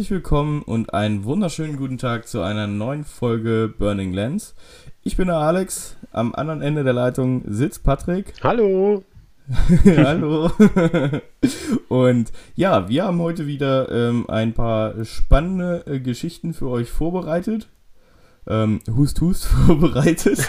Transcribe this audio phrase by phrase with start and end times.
[0.00, 4.54] Herzlich willkommen und einen wunderschönen guten Tag zu einer neuen Folge Burning Lens.
[5.02, 8.32] Ich bin der Alex, am anderen Ende der Leitung sitzt Patrick.
[8.42, 9.04] Hallo.
[9.84, 10.50] Hallo.
[11.90, 17.68] und ja, wir haben heute wieder ähm, ein paar spannende äh, Geschichten für euch vorbereitet.
[18.46, 20.48] Ähm, Hust Hust vorbereitet.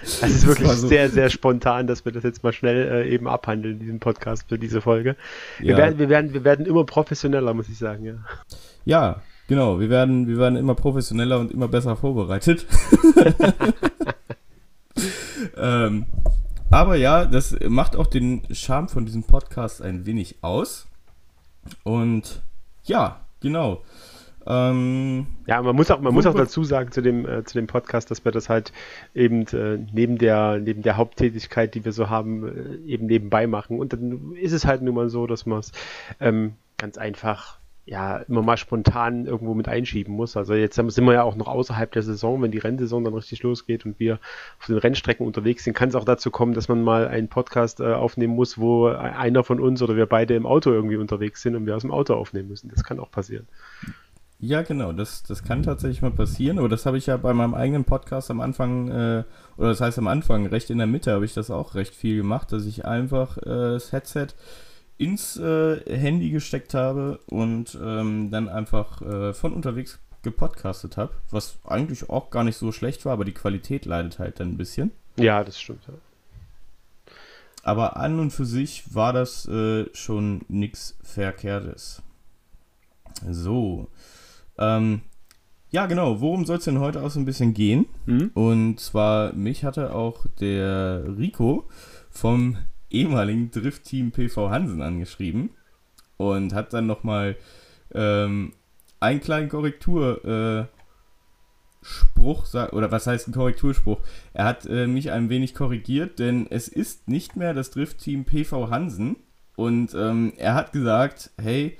[0.02, 0.88] Es ist wirklich so.
[0.88, 4.58] sehr, sehr spontan, dass wir das jetzt mal schnell äh, eben abhandeln, diesen Podcast für
[4.58, 5.16] diese Folge.
[5.58, 5.76] Wir, ja.
[5.76, 8.14] werden, wir, werden, wir werden immer professioneller, muss ich sagen, ja.
[8.84, 9.80] Ja, genau.
[9.80, 12.66] Wir werden, wir werden immer professioneller und immer besser vorbereitet.
[15.56, 16.06] ähm,
[16.70, 20.86] aber ja, das macht auch den Charme von diesem Podcast ein wenig aus.
[21.82, 22.42] Und
[22.84, 23.82] ja, genau.
[24.50, 27.68] Ähm, ja, man muss auch, man muss auch dazu sagen zu dem, äh, zu dem
[27.68, 28.72] Podcast, dass wir das halt
[29.14, 33.78] eben äh, neben, der, neben der Haupttätigkeit, die wir so haben, äh, eben nebenbei machen.
[33.78, 35.70] Und dann ist es halt nun mal so, dass man es
[36.18, 40.36] ähm, ganz einfach ja immer mal spontan irgendwo mit einschieben muss.
[40.36, 43.42] Also jetzt sind wir ja auch noch außerhalb der Saison, wenn die Rennsaison dann richtig
[43.42, 44.18] losgeht und wir
[44.58, 47.80] auf den Rennstrecken unterwegs sind, kann es auch dazu kommen, dass man mal einen Podcast
[47.80, 51.54] äh, aufnehmen muss, wo einer von uns oder wir beide im Auto irgendwie unterwegs sind
[51.54, 52.68] und wir aus dem Auto aufnehmen müssen.
[52.68, 53.46] Das kann auch passieren.
[54.42, 57.54] Ja, genau, das, das kann tatsächlich mal passieren, aber das habe ich ja bei meinem
[57.54, 59.24] eigenen Podcast am Anfang, äh,
[59.58, 62.16] oder das heißt am Anfang, recht in der Mitte habe ich das auch recht viel
[62.16, 64.28] gemacht, dass ich einfach äh, das Headset
[64.96, 71.58] ins äh, Handy gesteckt habe und ähm, dann einfach äh, von unterwegs gepodcastet habe, was
[71.64, 74.90] eigentlich auch gar nicht so schlecht war, aber die Qualität leidet halt dann ein bisschen.
[75.16, 75.82] Ja, das stimmt.
[75.86, 75.94] Ja.
[77.62, 82.02] Aber an und für sich war das äh, schon nichts Verkehrtes.
[83.28, 83.88] So.
[84.60, 85.00] Ähm,
[85.70, 86.20] ja, genau.
[86.20, 87.86] Worum soll es denn heute auch so ein bisschen gehen?
[88.06, 88.30] Mhm.
[88.34, 91.68] Und zwar, mich hatte auch der Rico
[92.10, 92.58] vom
[92.90, 95.50] ehemaligen Drift-Team PV Hansen angeschrieben
[96.16, 97.36] und hat dann nochmal
[97.94, 98.52] ähm,
[98.98, 100.68] einen kleinen Korrekturspruch,
[102.54, 104.00] äh, oder was heißt ein Korrekturspruch?
[104.32, 108.70] Er hat äh, mich ein wenig korrigiert, denn es ist nicht mehr das Drift-Team PV
[108.70, 109.16] Hansen
[109.54, 111.78] und ähm, er hat gesagt, hey,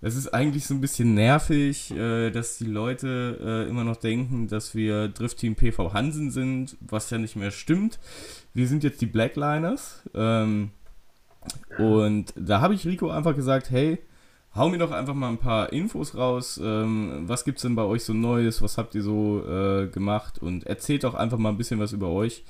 [0.00, 4.46] es ist eigentlich so ein bisschen nervig, äh, dass die Leute äh, immer noch denken,
[4.46, 7.98] dass wir Drift Team PV Hansen sind, was ja nicht mehr stimmt.
[8.54, 10.02] Wir sind jetzt die Blackliners.
[10.14, 10.70] Ähm,
[11.78, 13.98] und da habe ich Rico einfach gesagt, hey,
[14.54, 16.60] hau mir doch einfach mal ein paar Infos raus.
[16.62, 18.62] Ähm, was es denn bei euch so Neues?
[18.62, 20.38] Was habt ihr so äh, gemacht?
[20.38, 22.44] Und erzählt doch einfach mal ein bisschen was über euch.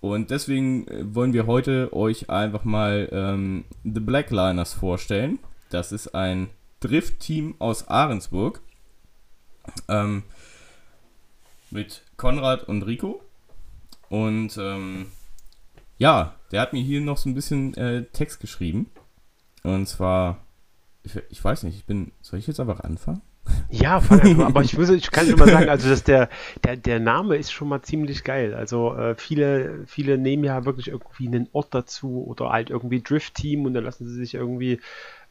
[0.00, 5.38] Und deswegen äh, wollen wir heute euch einfach mal ähm, The Blackliners vorstellen.
[5.68, 6.48] Das ist ein
[6.80, 8.60] Drift-Team aus Ahrensburg.
[9.88, 10.22] Ähm,
[11.70, 13.22] mit Konrad und Rico.
[14.08, 15.06] Und ähm,
[15.98, 18.90] ja, der hat mir hier noch so ein bisschen äh, Text geschrieben.
[19.62, 20.38] Und zwar,
[21.02, 23.22] ich, ich, weiß nicht, ich bin, soll ich jetzt einfach anfangen?
[23.70, 26.28] Ja, fang aber ich, muss, ich kann schon mal sagen, also dass der,
[26.64, 28.54] der, der Name ist schon mal ziemlich geil.
[28.54, 33.64] Also äh, viele, viele nehmen ja wirklich irgendwie einen Ort dazu oder halt irgendwie Drift-Team
[33.64, 34.80] und dann lassen sie sich irgendwie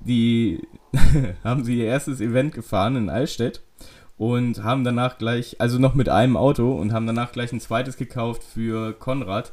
[0.00, 0.66] die
[1.44, 3.62] haben sie ihr erstes Event gefahren in Allstedt
[4.16, 7.96] und haben danach gleich, also noch mit einem Auto und haben danach gleich ein zweites
[7.96, 9.52] gekauft für Konrad.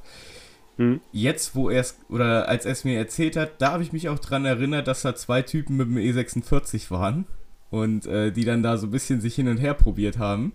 [0.78, 1.00] Hm.
[1.12, 4.10] Jetzt, wo er es, oder als er es mir erzählt hat, da habe ich mich
[4.10, 7.26] auch dran erinnert, dass da zwei Typen mit dem E46 waren
[7.70, 10.54] und äh, die dann da so ein bisschen sich hin und her probiert haben.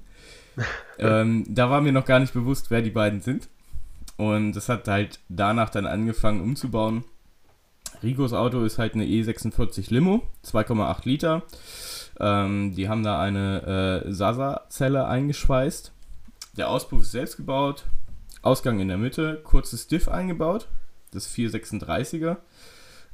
[0.99, 3.49] ähm, da war mir noch gar nicht bewusst, wer die beiden sind.
[4.21, 7.05] Und das hat halt danach dann angefangen umzubauen.
[8.03, 11.43] Ricos Auto ist halt eine E46 Limo, 2,8 Liter.
[12.21, 15.93] Ähm, die haben da eine äh, Sasa-Zelle eingeschweißt.
[16.59, 17.85] Der Auspuff ist selbst gebaut,
[18.43, 20.69] Ausgang in der Mitte, kurzes Diff eingebaut,
[21.13, 22.37] das 436er.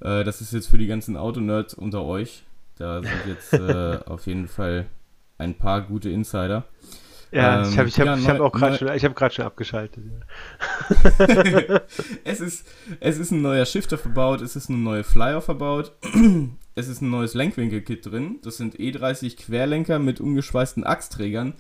[0.01, 2.43] Äh, das ist jetzt für die ganzen Autonerds unter euch.
[2.79, 4.87] Da sind jetzt äh, auf jeden Fall
[5.39, 6.65] ein paar gute Insider.
[7.33, 10.05] Ja, ähm, ich habe ich hab, ja, ich hab auch gerade schon, hab schon abgeschaltet.
[12.25, 12.67] es, ist,
[13.01, 15.93] es ist ein neuer Shifter verbaut, es ist eine neue Flyer verbaut,
[16.75, 18.39] es ist ein neues Lenkwinkelkit drin.
[18.43, 21.55] Das sind E30 Querlenker mit umgeschweißten Achsträgern.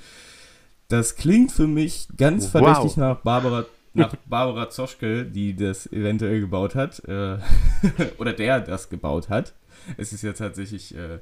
[0.88, 2.62] Das klingt für mich ganz wow.
[2.62, 7.02] verdächtig nach Barbara, nach Barbara Zoschke, die das eventuell gebaut hat.
[7.08, 7.38] Äh,
[8.18, 9.54] oder der das gebaut hat.
[9.96, 11.18] Es ist ja tatsächlich äh,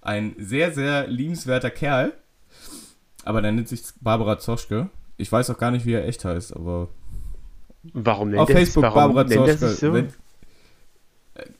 [0.00, 2.14] ein sehr, sehr liebenswerter Kerl.
[3.24, 4.90] Aber der nennt sich Barbara Zoschke.
[5.16, 6.88] Ich weiß auch gar nicht, wie er echt heißt, aber.
[7.92, 9.68] Warum nennt Auf Facebook warum Barbara Zoschke.
[9.68, 9.92] So?
[9.92, 10.12] Wenn,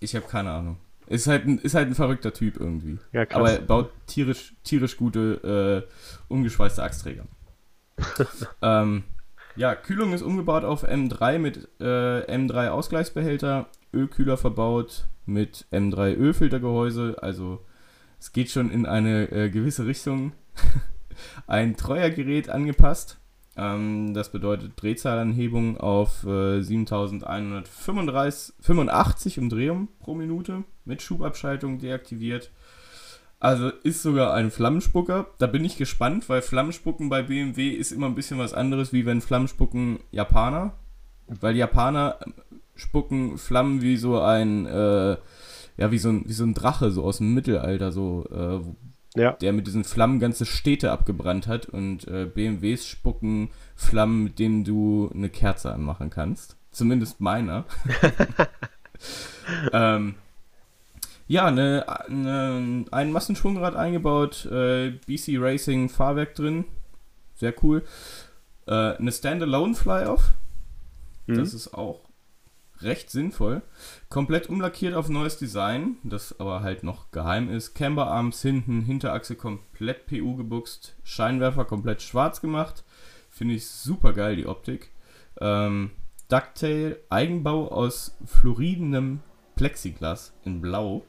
[0.00, 0.76] ich habe keine Ahnung.
[1.06, 2.98] Ist halt, ein, ist halt ein verrückter Typ irgendwie.
[3.12, 3.38] Ja, krass.
[3.38, 7.24] Aber er baut tierisch, tierisch gute, äh, umgeschweißte Achsträger.
[8.62, 9.04] ähm,
[9.56, 17.16] ja, Kühlung ist umgebaut auf M3 mit äh, M3 Ausgleichsbehälter, Ölkühler verbaut mit M3 Ölfiltergehäuse,
[17.20, 17.64] also
[18.18, 20.32] es geht schon in eine äh, gewisse Richtung.
[21.46, 23.18] Ein Treuergerät angepasst,
[23.56, 32.50] ähm, das bedeutet Drehzahlanhebung auf äh, 7185 Umdrehungen pro Minute mit Schubabschaltung deaktiviert.
[33.38, 35.28] Also ist sogar ein Flammenspucker.
[35.38, 39.06] Da bin ich gespannt, weil Flammenspucken bei BMW ist immer ein bisschen was anderes, wie
[39.06, 40.74] wenn Flammenspucken Japaner.
[41.26, 42.18] Weil Japaner
[42.74, 45.16] spucken Flammen wie so ein, äh,
[45.76, 48.60] ja, wie so ein, wie so ein Drache, so aus dem Mittelalter, so, äh,
[49.14, 49.32] ja.
[49.32, 51.66] der mit diesen Flammen ganze Städte abgebrannt hat.
[51.66, 56.56] Und äh, BMWs spucken Flammen, mit denen du eine Kerze anmachen kannst.
[56.70, 57.64] Zumindest meiner.
[59.72, 60.16] ähm,
[61.26, 66.64] ja, eine, eine, ein Massenschwungrad eingebaut, äh, BC Racing Fahrwerk drin.
[67.34, 67.82] Sehr cool.
[68.66, 70.32] Äh, eine Standalone Fly-Off.
[71.26, 71.36] Mhm.
[71.36, 72.03] Das ist auch
[72.80, 73.62] recht sinnvoll.
[74.08, 77.74] Komplett umlackiert auf neues Design, das aber halt noch geheim ist.
[77.74, 82.84] Camber Arms hinten, Hinterachse komplett PU gebuchst, Scheinwerfer komplett schwarz gemacht.
[83.30, 84.90] Finde ich super geil, die Optik.
[85.40, 85.90] Ähm,
[86.28, 89.20] Ducktail, Eigenbau aus fluoridendem
[89.56, 91.04] Plexiglas in Blau.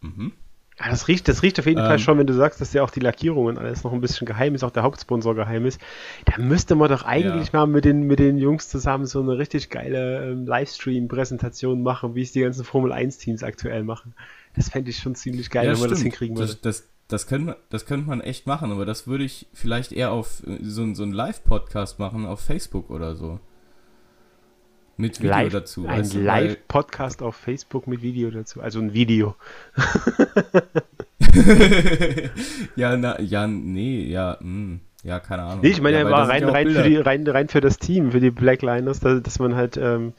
[0.00, 0.32] Mhm.
[0.78, 2.82] Ja, das riecht, das riecht auf jeden ähm, Fall schon, wenn du sagst, dass ja
[2.82, 5.80] auch die Lackierung und alles noch ein bisschen geheim ist, auch der Hauptsponsor geheim ist.
[6.26, 7.60] Da müsste man doch eigentlich ja.
[7.60, 12.22] mal mit den, mit den Jungs zusammen so eine richtig geile ähm, Livestream-Präsentation machen, wie
[12.22, 14.14] es die ganzen Formel 1-Teams aktuell machen.
[14.54, 16.52] Das fände ich schon ziemlich geil, ja, wenn man das hinkriegen würde.
[16.52, 20.12] Das, das, das, könnte, das könnte man echt machen, aber das würde ich vielleicht eher
[20.12, 23.40] auf so, so einen Live-Podcast machen, auf Facebook oder so.
[24.98, 25.86] Mit Video live, dazu.
[25.86, 28.62] Ein Live-Podcast auf Facebook mit Video dazu.
[28.62, 29.34] Also ein Video.
[32.76, 35.60] ja, na, ja, nee, ja, mh, hm, ja, keine Ahnung.
[35.62, 38.12] Nee, ich meine, ja, er war rein, rein, für die, rein, rein für das Team,
[38.12, 40.14] für die Blackliners, dass, dass man halt ähm,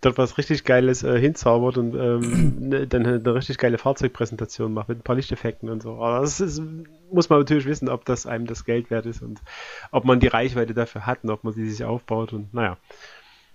[0.00, 4.72] dort was richtig Geiles äh, hinzaubert und ähm, ne, dann halt eine richtig geile Fahrzeugpräsentation
[4.72, 6.02] macht mit ein paar Lichteffekten und so.
[6.02, 6.62] Aber das ist,
[7.12, 9.42] muss man natürlich wissen, ob das einem das Geld wert ist und
[9.90, 12.78] ob man die Reichweite dafür hat und ob man sie sich aufbaut und naja.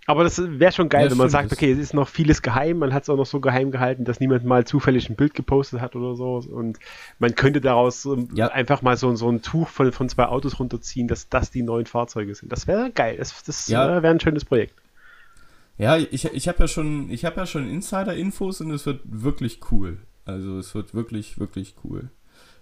[0.05, 2.79] Aber das wäre schon geil, ja, wenn man sagt, okay, es ist noch vieles geheim,
[2.79, 5.79] man hat es auch noch so geheim gehalten, dass niemand mal zufällig ein Bild gepostet
[5.79, 6.43] hat oder so.
[6.51, 6.77] Und
[7.19, 8.47] man könnte daraus ja.
[8.47, 11.85] einfach mal so, so ein Tuch von, von zwei Autos runterziehen, dass das die neuen
[11.85, 12.51] Fahrzeuge sind.
[12.51, 13.15] Das wäre geil.
[13.17, 14.01] Das, das ja.
[14.01, 14.75] wäre ein schönes Projekt.
[15.77, 19.61] Ja, ich, ich habe ja schon, ich habe ja schon Insider-Infos und es wird wirklich
[19.71, 19.99] cool.
[20.25, 22.09] Also es wird wirklich, wirklich cool.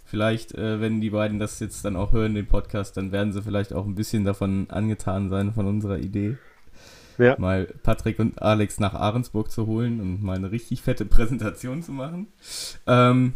[0.06, 3.42] Vielleicht, äh, wenn die beiden das jetzt dann auch hören, den Podcast, dann werden sie
[3.42, 6.38] vielleicht auch ein bisschen davon angetan sein, von unserer Idee
[7.22, 7.36] ja.
[7.38, 11.92] mal Patrick und Alex nach Ahrensburg zu holen und mal eine richtig fette Präsentation zu
[11.92, 12.28] machen.
[12.88, 13.34] Ähm,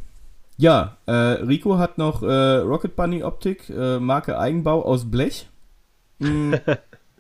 [0.58, 5.50] ja, äh, Rico hat noch äh, Rocket Bunny Optik, äh, Marke Eigenbau aus Blech.
[6.20, 6.54] Mm.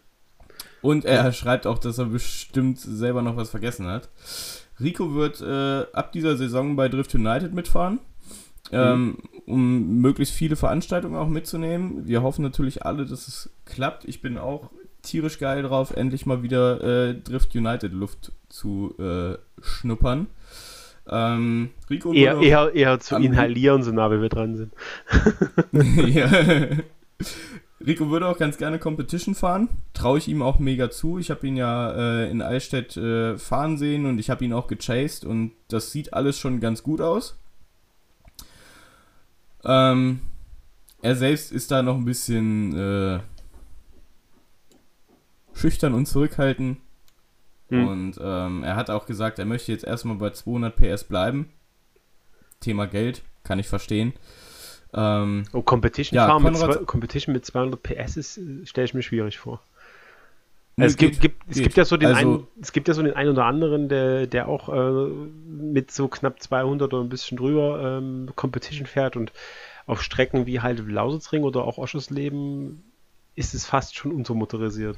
[0.81, 4.09] und er schreibt auch, dass er bestimmt selber noch was vergessen hat.
[4.79, 7.99] Rico wird äh, ab dieser Saison bei Drift United mitfahren.
[8.71, 12.07] Ähm, um möglichst viele Veranstaltungen auch mitzunehmen.
[12.07, 14.05] Wir hoffen natürlich alle, dass es klappt.
[14.05, 14.71] Ich bin auch
[15.05, 20.27] tierisch geil drauf, endlich mal wieder äh, Drift United Luft zu äh, schnuppern.
[21.07, 24.73] Ähm, Rico eher, eher, eher zu inhalieren, so nah wie wir dran sind.
[26.15, 26.29] ja.
[27.85, 29.69] Rico würde auch ganz gerne Competition fahren.
[29.93, 31.19] Traue ich ihm auch mega zu.
[31.19, 34.67] Ich habe ihn ja äh, in Eichstätt äh, fahren sehen und ich habe ihn auch
[34.67, 37.37] gechased und das sieht alles schon ganz gut aus.
[39.63, 40.21] Ähm,
[41.01, 43.19] er selbst ist da noch ein bisschen äh,
[45.55, 46.77] schüchtern und zurückhaltend.
[47.69, 47.87] Mhm.
[47.87, 51.49] Und ähm, er hat auch gesagt, er möchte jetzt erstmal bei 200 PS bleiben.
[52.59, 54.13] Thema Geld, kann ich verstehen.
[54.93, 59.61] Ähm, oh, Competition, ja, mit, Competition mit 200 PS stelle ich mir schwierig vor.
[60.77, 63.13] Es, gibt, gibt, es, gibt ja so den also, einen, es gibt ja so den
[63.13, 65.07] einen oder anderen, der, der auch äh,
[65.47, 69.31] mit so knapp 200 oder ein bisschen drüber ähm, Competition fährt und
[69.85, 72.83] auf Strecken wie halt Lausitzring oder auch Oschersleben
[73.35, 74.97] ist es fast schon untermotorisiert.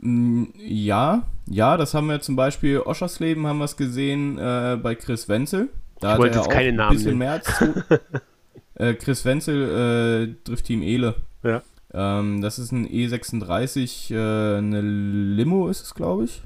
[0.00, 4.94] Mm, ja, ja, das haben wir zum Beispiel Oschersleben haben wir es gesehen äh, bei
[4.94, 5.68] Chris Wenzel.
[6.00, 7.84] Da ich wollte jetzt keine Namen ein bisschen mehr zu.
[8.74, 11.14] äh, Chris Wenzel äh, trifft Team Ele.
[11.42, 11.62] Ja.
[11.92, 16.42] Ähm, das ist ein E36, äh, eine Limo ist es, glaube ich.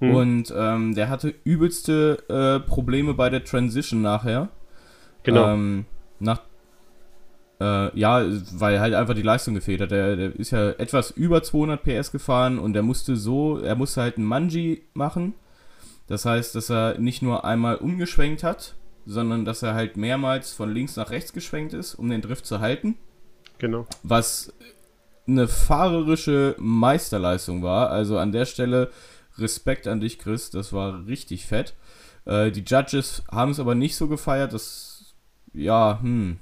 [0.00, 0.14] Hm.
[0.14, 4.48] Und ähm, der hatte übelste äh, Probleme bei der Transition nachher.
[5.22, 5.48] Genau.
[5.50, 5.86] Ähm,
[6.18, 6.40] nach,
[7.64, 9.90] äh, ja, weil halt einfach die Leistung gefehlt hat.
[9.90, 14.02] Der, der, ist ja etwas über 200 PS gefahren und der musste so, er musste
[14.02, 15.34] halt einen Manji machen.
[16.06, 18.74] Das heißt, dass er nicht nur einmal umgeschwenkt hat,
[19.06, 22.60] sondern dass er halt mehrmals von links nach rechts geschwenkt ist, um den Drift zu
[22.60, 22.96] halten.
[23.58, 23.86] Genau.
[24.02, 24.52] Was
[25.26, 27.88] eine fahrerische Meisterleistung war.
[27.90, 28.90] Also an der Stelle
[29.38, 30.50] Respekt an dich, Chris.
[30.50, 31.74] Das war richtig fett.
[32.26, 34.52] Äh, die Judges haben es aber nicht so gefeiert.
[34.52, 35.14] Das,
[35.54, 36.38] ja, hm,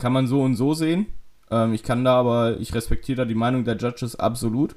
[0.00, 1.06] kann man so und so sehen.
[1.50, 4.74] Ähm, ich kann da aber, ich respektiere da die Meinung der Judges absolut.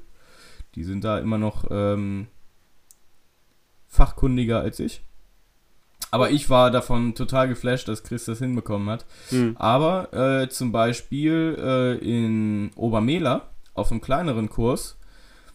[0.76, 2.28] Die sind da immer noch ähm,
[3.88, 5.02] fachkundiger als ich.
[6.10, 9.04] Aber ich war davon total geflasht, dass Chris das hinbekommen hat.
[9.32, 9.56] Mhm.
[9.58, 14.96] Aber äh, zum Beispiel äh, in Obermehler auf einem kleineren Kurs,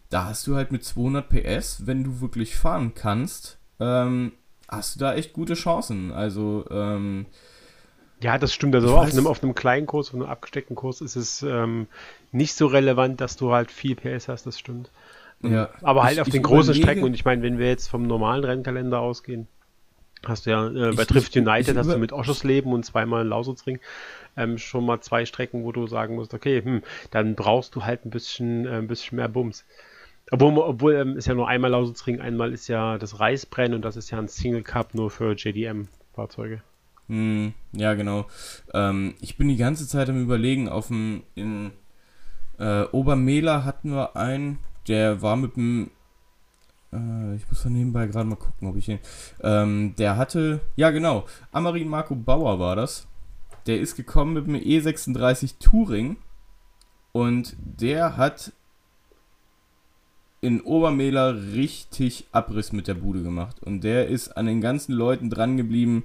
[0.10, 4.34] da hast du halt mit 200 PS, wenn du wirklich fahren kannst, ähm,
[4.68, 6.12] hast du da echt gute Chancen.
[6.12, 7.28] Also, ähm,
[8.22, 8.76] ja, das stimmt.
[8.76, 11.88] Also auf einem, auf einem, kleinen Kurs, auf einem abgesteckten Kurs ist es ähm,
[12.32, 14.92] nicht so relevant, dass du halt viel PS hast, das stimmt.
[15.42, 15.70] Ja.
[15.82, 18.44] Aber halt ich, auf den großen Strecken und ich meine, wenn wir jetzt vom normalen
[18.44, 19.48] Rennkalender ausgehen,
[20.26, 23.80] Hast du ja äh, bei Drift United hast du mit Oschersleben und zweimal Lausitzring
[24.36, 28.06] ähm, schon mal zwei Strecken, wo du sagen musst, okay, hm, dann brauchst du halt
[28.06, 29.66] ein bisschen, äh, ein bisschen mehr Bums.
[30.32, 33.96] Obwohl, obwohl ähm, ist ja nur einmal Lausitzring, einmal ist ja das Reisbrennen und das
[33.96, 36.62] ist ja ein Single Cup nur für JDM-Fahrzeuge.
[37.10, 38.28] Hm, ja, genau.
[38.74, 41.72] Ähm, ich bin die ganze Zeit am überlegen, auf dem in
[42.58, 45.92] äh, Obermehler hatten wir einen, der war mit dem
[46.94, 49.00] äh, ich muss da nebenbei gerade mal gucken, ob ich ihn.
[49.42, 53.08] Ähm, der hatte, ja genau, Amarin Marco Bauer war das.
[53.66, 56.18] Der ist gekommen mit dem E36 Touring
[57.12, 58.54] und der hat
[60.42, 63.62] in Obermehler richtig Abriss mit der Bude gemacht.
[63.62, 66.04] Und der ist an den ganzen Leuten dran geblieben.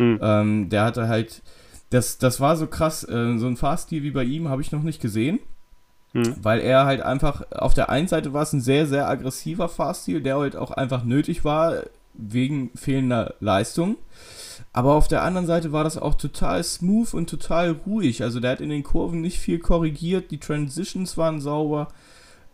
[0.00, 0.18] Hm.
[0.22, 1.42] Ähm, der hatte halt,
[1.90, 4.82] das, das war so krass, äh, so ein Fahrstil wie bei ihm habe ich noch
[4.82, 5.40] nicht gesehen.
[6.12, 6.36] Hm.
[6.42, 10.22] Weil er halt einfach, auf der einen Seite war es ein sehr, sehr aggressiver Fahrstil,
[10.22, 11.82] der halt auch einfach nötig war,
[12.14, 13.96] wegen fehlender Leistung.
[14.72, 18.22] Aber auf der anderen Seite war das auch total smooth und total ruhig.
[18.22, 21.88] Also der hat in den Kurven nicht viel korrigiert, die Transitions waren sauber.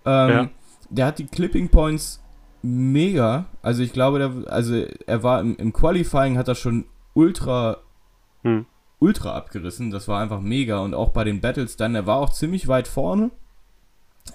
[0.05, 0.51] Ähm, ja.
[0.91, 2.21] Der hat die Clipping Points
[2.63, 3.47] mega.
[3.63, 6.87] Also ich glaube, der, also er war im, im Qualifying hat er schon
[7.17, 7.79] ultra
[8.43, 8.67] hm.
[8.99, 9.91] ultra abgerissen.
[9.91, 10.79] Das war einfach mega.
[10.79, 13.31] Und auch bei den Battles dann, er war auch ziemlich weit vorne.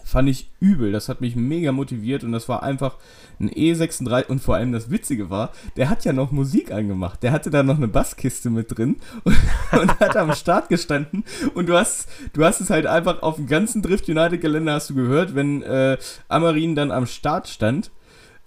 [0.06, 2.98] Fand ich übel, das hat mich mega motiviert und das war einfach
[3.42, 7.34] ein E36 und vor allem das Witzige war, der hat ja noch Musik angemacht, der
[7.34, 9.38] hatte da noch eine Basskiste mit drin und,
[9.74, 13.48] und hat am Start gestanden und du hast, du hast es halt einfach auf dem
[13.48, 15.98] ganzen Drift United Gelände hast du gehört, wenn äh,
[16.30, 17.92] Amarin dann am Start stand,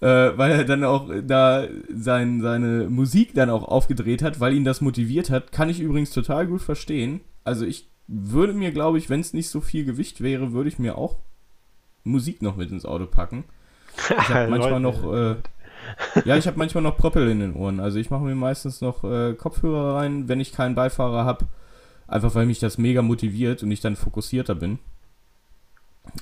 [0.01, 4.65] äh, weil er dann auch da sein, seine Musik dann auch aufgedreht hat, weil ihn
[4.65, 7.21] das motiviert hat, kann ich übrigens total gut verstehen.
[7.43, 10.79] Also ich würde mir, glaube ich, wenn es nicht so viel Gewicht wäre, würde ich
[10.79, 11.17] mir auch
[12.03, 13.45] Musik noch mit ins Auto packen.
[13.97, 15.35] Ich habe manchmal noch, äh,
[16.25, 17.79] ja, ich habe manchmal noch Proppel in den Ohren.
[17.79, 21.45] Also ich mache mir meistens noch äh, Kopfhörer rein, wenn ich keinen Beifahrer habe.
[22.07, 24.77] Einfach weil mich das mega motiviert und ich dann fokussierter bin.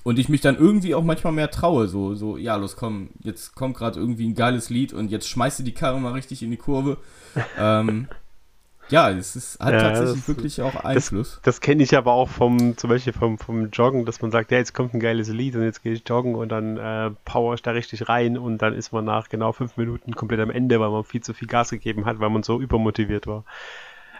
[0.04, 1.88] Und ich mich dann irgendwie auch manchmal mehr traue.
[1.88, 5.60] So, so ja, los, komm, jetzt kommt gerade irgendwie ein geiles Lied und jetzt schmeißt
[5.60, 6.98] du die Karre mal richtig in die Kurve.
[7.58, 8.08] ähm,
[8.90, 11.36] ja, es ist, hat ja, tatsächlich das, wirklich auch Einfluss.
[11.36, 14.52] Das, das kenne ich aber auch vom, zum Beispiel vom, vom Joggen, dass man sagt,
[14.52, 17.54] ja, jetzt kommt ein geiles Lied und jetzt gehe ich joggen und dann äh, power
[17.54, 20.80] ich da richtig rein und dann ist man nach genau fünf Minuten komplett am Ende,
[20.80, 23.46] weil man viel zu viel Gas gegeben hat, weil man so übermotiviert war.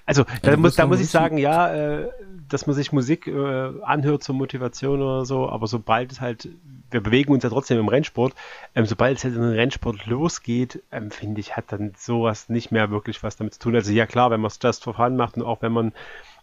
[0.06, 2.10] Also da, ja, muss, da muss ich sagen, ja, äh,
[2.54, 6.50] dass man sich Musik äh, anhört zur Motivation oder so, aber sobald es halt,
[6.92, 8.34] wir bewegen uns ja trotzdem im Rennsport,
[8.76, 12.72] ähm, sobald es halt in den Rennsport losgeht, ähm, finde ich, hat dann sowas nicht
[12.72, 13.76] mehr wirklich was damit zu tun.
[13.76, 15.94] Also ja klar, wenn man es just for fun macht und auch wenn man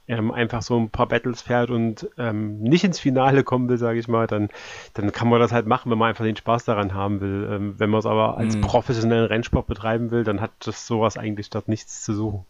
[0.08, 4.00] ähm, einfach so ein paar Battles fährt und ähm, nicht ins Finale kommen will, sage
[4.00, 4.48] ich mal, dann,
[4.94, 7.48] dann kann man das halt machen, wenn man einfach den Spaß daran haben will.
[7.48, 8.62] Ähm, wenn man es aber als mhm.
[8.62, 12.44] professionellen Rennsport betreiben will, dann hat das sowas eigentlich dort nichts zu suchen.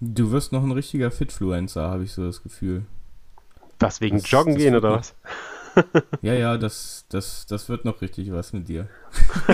[0.00, 2.86] Du wirst noch ein richtiger Fitfluencer, habe ich so das Gefühl.
[3.78, 5.14] Das wegen das, Joggen das gehen oder was?
[6.22, 8.88] ja, ja, das, das, das wird noch richtig was mit dir.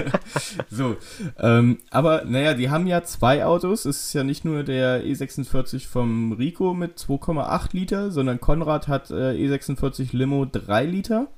[0.70, 0.96] so,
[1.38, 3.84] ähm, aber naja, die haben ja zwei Autos.
[3.84, 9.10] Es ist ja nicht nur der E46 vom Rico mit 2,8 Liter, sondern Konrad hat
[9.10, 11.28] äh, E46 Limo 3 Liter.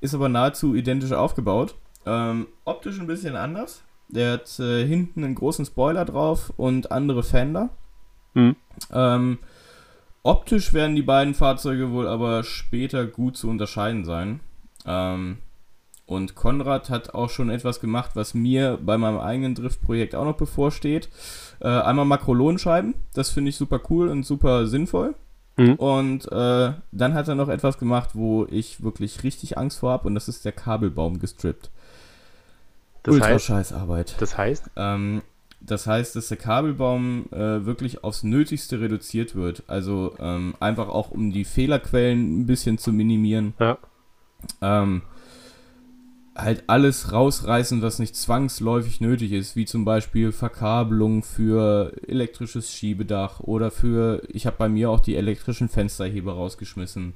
[0.00, 1.74] Ist aber nahezu identisch aufgebaut.
[2.06, 3.82] Ähm, optisch ein bisschen anders.
[4.08, 7.70] Der hat äh, hinten einen großen Spoiler drauf und andere Fender.
[8.34, 8.56] Mhm.
[8.92, 9.38] Ähm,
[10.22, 14.40] Optisch werden die beiden Fahrzeuge wohl aber später gut zu unterscheiden sein.
[14.84, 15.38] Ähm,
[16.04, 20.36] und Konrad hat auch schon etwas gemacht, was mir bei meinem eigenen Driftprojekt auch noch
[20.36, 21.08] bevorsteht.
[21.60, 25.14] Äh, einmal Makrolonscheiben, das finde ich super cool und super sinnvoll.
[25.56, 25.74] Mhm.
[25.74, 30.08] Und äh, dann hat er noch etwas gemacht, wo ich wirklich richtig Angst vor habe,
[30.08, 31.70] und das ist der Kabelbaum gestrippt.
[33.04, 34.16] Das Ultra heißt, Scheißarbeit.
[34.18, 34.70] Das heißt?
[34.76, 35.22] Ähm,
[35.70, 39.62] das heißt, dass der Kabelbaum äh, wirklich aufs Nötigste reduziert wird.
[39.66, 43.54] Also ähm, einfach auch, um die Fehlerquellen ein bisschen zu minimieren.
[43.58, 43.78] Ja.
[44.60, 45.02] Ähm,
[46.36, 53.40] halt alles rausreißen, was nicht zwangsläufig nötig ist, wie zum Beispiel Verkabelung für elektrisches Schiebedach
[53.40, 57.14] oder für, ich habe bei mir auch die elektrischen Fensterheber rausgeschmissen.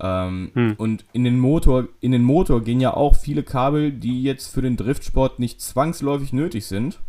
[0.00, 0.74] Ähm, hm.
[0.76, 4.62] Und in den Motor, in den Motor gehen ja auch viele Kabel, die jetzt für
[4.62, 7.00] den Driftsport nicht zwangsläufig nötig sind.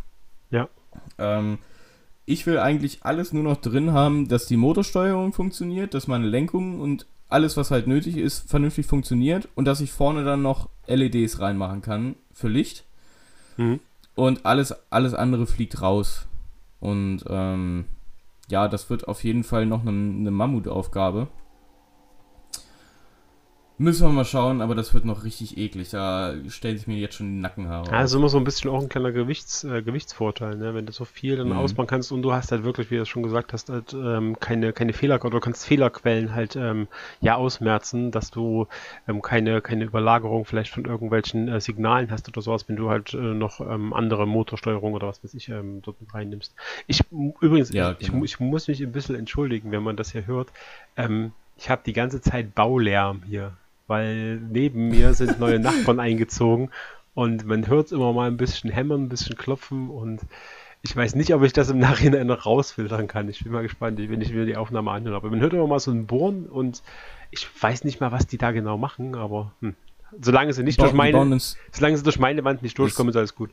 [1.18, 1.58] Ähm,
[2.24, 6.80] ich will eigentlich alles nur noch drin haben, dass die Motorsteuerung funktioniert, dass meine Lenkung
[6.80, 11.40] und alles, was halt nötig ist, vernünftig funktioniert und dass ich vorne dann noch LEDs
[11.40, 12.84] reinmachen kann für Licht.
[13.56, 13.80] Mhm.
[14.14, 16.26] Und alles, alles andere fliegt raus.
[16.80, 17.86] Und ähm,
[18.48, 21.28] ja, das wird auf jeden Fall noch eine, eine Mammutaufgabe.
[23.78, 25.90] Müssen wir mal schauen, aber das wird noch richtig eklig.
[25.90, 27.92] Da stellen sich mir jetzt schon die Nackenhaare.
[27.92, 30.74] Also immer so ein bisschen auch ein kleiner Gewichts, äh, Gewichtsvorteil, ne?
[30.74, 31.58] wenn du so viel dann mhm.
[31.58, 34.40] ausbauen kannst und du hast halt wirklich, wie du es schon gesagt hast, halt, ähm,
[34.40, 36.88] keine, keine Fehler oder du kannst Fehlerquellen halt ähm,
[37.20, 38.66] ja ausmerzen, dass du
[39.06, 43.12] ähm, keine, keine Überlagerung vielleicht von irgendwelchen äh, Signalen hast oder sowas, wenn du halt
[43.12, 46.54] äh, noch ähm, andere Motorsteuerung oder was weiß ich ähm, dort mit reinnimmst.
[46.86, 48.24] Ich übrigens, ja, ich, genau.
[48.24, 50.48] ich, ich, muss mich ein bisschen entschuldigen, wenn man das hier hört.
[50.96, 53.52] Ähm, ich habe die ganze Zeit Baulärm hier
[53.86, 56.70] weil neben mir sind neue Nachbarn eingezogen
[57.14, 60.20] und man hört immer mal ein bisschen hämmern, ein bisschen klopfen und
[60.82, 63.28] ich weiß nicht, ob ich das im Nachhinein noch rausfiltern kann.
[63.28, 65.16] Ich bin mal gespannt, wenn ich mir die Aufnahme anhöre.
[65.16, 66.82] Aber man hört immer mal so ein Bohren und
[67.30, 69.74] ich weiß nicht mal, was die da genau machen, aber hm.
[70.20, 71.38] solange sie nicht durch meine,
[71.72, 73.50] solange sie durch meine Wand nicht durchkommen, ist alles gut.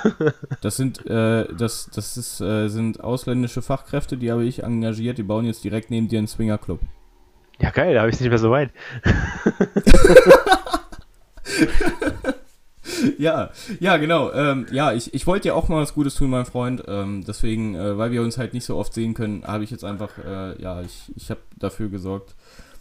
[0.62, 5.24] das sind, äh, das, das ist, äh, sind ausländische Fachkräfte, die habe ich engagiert, die
[5.24, 6.80] bauen jetzt direkt neben dir einen Swingerclub.
[7.62, 8.70] Ja, geil, da habe ich es nicht mehr so weit.
[13.18, 14.32] ja, ja, genau.
[14.32, 16.82] Ähm, ja, ich, ich wollte ja auch mal was Gutes tun, mein Freund.
[16.88, 19.84] Ähm, deswegen, äh, weil wir uns halt nicht so oft sehen können, habe ich jetzt
[19.84, 22.34] einfach, äh, ja, ich, ich habe dafür gesorgt.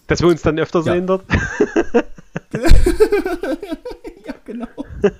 [0.07, 0.93] Dass wir uns dann öfter ja.
[0.93, 1.25] sehen dort?
[4.25, 4.67] ja, genau.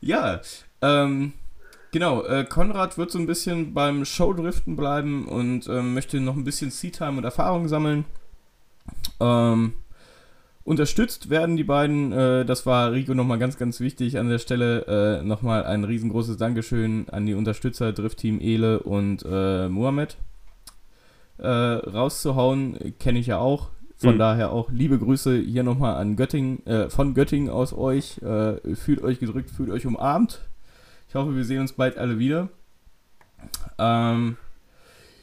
[0.00, 0.40] ja,
[0.80, 1.34] ähm,
[1.92, 6.44] Genau, äh, Konrad wird so ein bisschen beim Showdriften bleiben und ähm, möchte noch ein
[6.44, 8.06] bisschen Seatime und Erfahrung sammeln.
[9.20, 9.74] Ähm,
[10.64, 15.20] unterstützt werden die beiden, äh, das war Rico nochmal ganz, ganz wichtig an der Stelle,
[15.20, 20.16] äh, nochmal ein riesengroßes Dankeschön an die Unterstützer Driftteam Ele und äh, Mohamed.
[21.36, 23.68] Äh, rauszuhauen, kenne ich ja auch.
[23.98, 24.18] Von mhm.
[24.18, 28.16] daher auch liebe Grüße hier nochmal an Göttingen, äh, von Göttingen aus euch.
[28.22, 30.40] Äh, fühlt euch gedrückt, fühlt euch umarmt.
[31.12, 32.48] Ich hoffe, wir sehen uns bald alle wieder.
[33.78, 34.38] Ähm,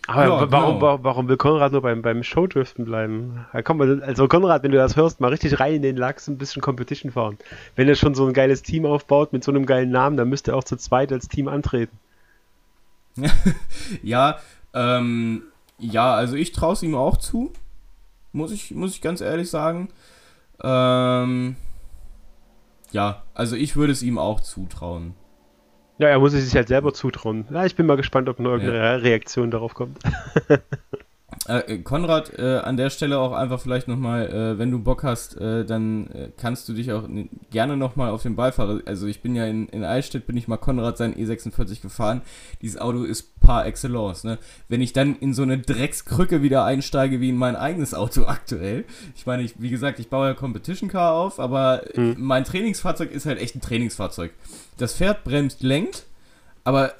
[0.05, 1.03] aber ja, warum, genau.
[1.03, 3.43] warum, will Konrad nur beim, beim Showdriften bleiben?
[3.51, 6.37] Ja, komm, also Konrad, wenn du das hörst, mal richtig rein in den Lachs ein
[6.37, 7.39] bisschen Competition fahren.
[7.75, 10.51] Wenn er schon so ein geiles Team aufbaut mit so einem geilen Namen, dann müsste
[10.51, 11.97] er auch zu zweit als Team antreten.
[14.03, 14.37] ja,
[14.75, 15.41] ähm,
[15.79, 17.51] ja, also ich traue es ihm auch zu.
[18.31, 19.89] Muss ich, muss ich ganz ehrlich sagen.
[20.61, 21.55] Ähm,
[22.91, 25.15] ja, also ich würde es ihm auch zutrauen.
[25.99, 27.45] Ja, er muss es sich halt selber zutrauen.
[27.51, 28.95] Ja, ich bin mal gespannt, ob noch irgendeine ja.
[28.95, 29.99] Reaktion darauf kommt.
[31.47, 35.03] Äh, äh, Konrad, äh, an der Stelle auch einfach vielleicht nochmal, äh, wenn du Bock
[35.03, 37.07] hast, äh, dann äh, kannst du dich auch
[37.51, 40.57] gerne nochmal auf den Beifahrer, also ich bin ja in, in Eichstätt, bin ich mal
[40.57, 42.21] Konrad sein E46 gefahren.
[42.61, 44.37] Dieses Auto ist par excellence, ne?
[44.67, 48.85] Wenn ich dann in so eine Dreckskrücke wieder einsteige wie in mein eigenes Auto aktuell,
[49.15, 52.15] ich meine, ich, wie gesagt, ich baue ja Competition Car auf, aber hm.
[52.17, 54.31] mein Trainingsfahrzeug ist halt echt ein Trainingsfahrzeug.
[54.77, 56.05] Das Pferd bremst, lenkt,
[56.63, 56.93] aber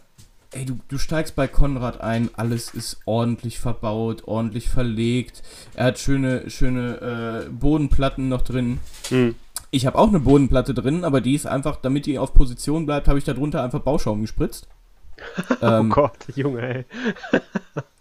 [0.52, 5.44] ey, du, du steigst bei Konrad ein, alles ist ordentlich verbaut, ordentlich verlegt.
[5.76, 8.80] Er hat schöne, schöne äh, Bodenplatten noch drin.
[9.10, 9.36] Mhm.
[9.72, 13.08] Ich habe auch eine Bodenplatte drin, aber die ist einfach, damit die auf Position bleibt,
[13.08, 14.68] habe ich darunter einfach Bauschaum gespritzt.
[15.62, 16.86] oh ähm, Gott, Junge, ey.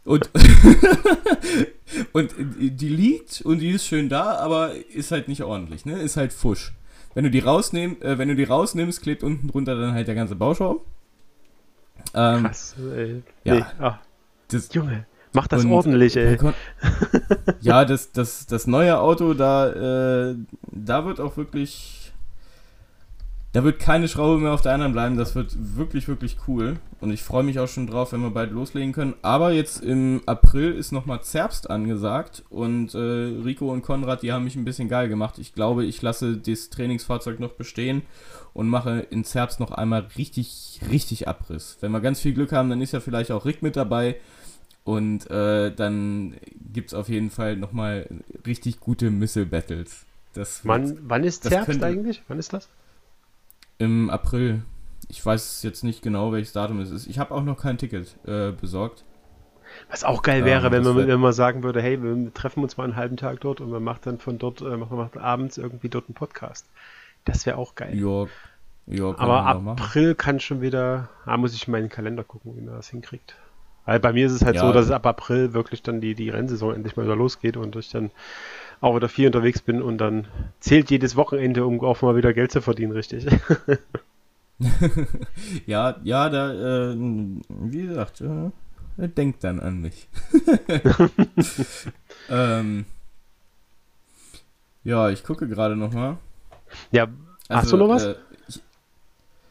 [0.05, 0.31] und,
[2.13, 6.01] und die liegt und die ist schön da, aber ist halt nicht ordentlich, ne?
[6.01, 6.73] Ist halt Fusch.
[7.15, 10.15] Wenn du die rausnimmst, äh, wenn du die rausnimmst, klebt unten drunter dann halt der
[10.15, 10.81] ganze Bauschaum.
[12.15, 13.23] Ähm, Krass, ey.
[13.45, 13.55] Ja.
[13.55, 13.65] Nee.
[13.81, 13.93] Oh.
[14.51, 16.39] Das, Junge, mach das ordentlich, ey.
[17.61, 20.37] ja, das, das, das neue Auto, da, äh,
[20.71, 21.98] da wird auch wirklich
[23.53, 25.17] da wird keine Schraube mehr auf der anderen bleiben.
[25.17, 26.77] Das wird wirklich, wirklich cool.
[27.01, 29.15] Und ich freue mich auch schon drauf, wenn wir bald loslegen können.
[29.23, 32.45] Aber jetzt im April ist nochmal Zerbst angesagt.
[32.51, 35.39] Und äh, Rico und Konrad, die haben mich ein bisschen geil gemacht.
[35.39, 38.03] Ich glaube, ich lasse das Trainingsfahrzeug noch bestehen
[38.53, 41.79] und mache in Zerbst noch einmal richtig, richtig Abriss.
[41.81, 44.17] Wenn wir ganz viel Glück haben, dann ist ja vielleicht auch Rick mit dabei.
[44.85, 46.35] Und äh, dann
[46.73, 48.09] gibt es auf jeden Fall nochmal
[48.47, 50.05] richtig gute Missile-Battles.
[50.65, 52.23] Wann, wann ist Zerbst eigentlich?
[52.29, 52.69] Wann ist das?
[53.79, 54.62] Im April.
[55.09, 57.07] Ich weiß jetzt nicht genau, welches Datum es ist.
[57.07, 59.05] Ich habe auch noch kein Ticket äh, besorgt.
[59.91, 62.77] Was auch geil wäre, ähm, wenn, man, wenn man sagen würde, hey, wir treffen uns
[62.77, 65.59] mal einen halben Tag dort und man macht dann von dort, äh, machen wir abends
[65.59, 66.67] irgendwie dort einen Podcast.
[67.25, 67.97] Das wäre auch geil.
[67.97, 68.27] Ja,
[68.87, 72.75] ja, Aber April kann schon wieder, ah, muss ich in meinen Kalender gucken, wie man
[72.75, 73.37] das hinkriegt.
[73.85, 76.14] Weil bei mir ist es halt ja, so, dass es ab April wirklich dann die,
[76.14, 78.11] die Rennsaison endlich mal wieder losgeht und ich dann
[78.81, 80.27] auch wieder viel unterwegs bin und dann
[80.61, 83.27] zählt jedes Wochenende, um auch mal wieder Geld zu verdienen, richtig.
[85.67, 88.51] ja, ja, da, äh, wie gesagt, äh,
[88.97, 90.09] er denkt dann an mich.
[92.31, 92.85] ähm,
[94.85, 96.17] ja, ich gucke gerade nochmal.
[96.93, 97.05] Ja,
[97.49, 98.05] also, hast du noch was?
[98.05, 98.14] Äh,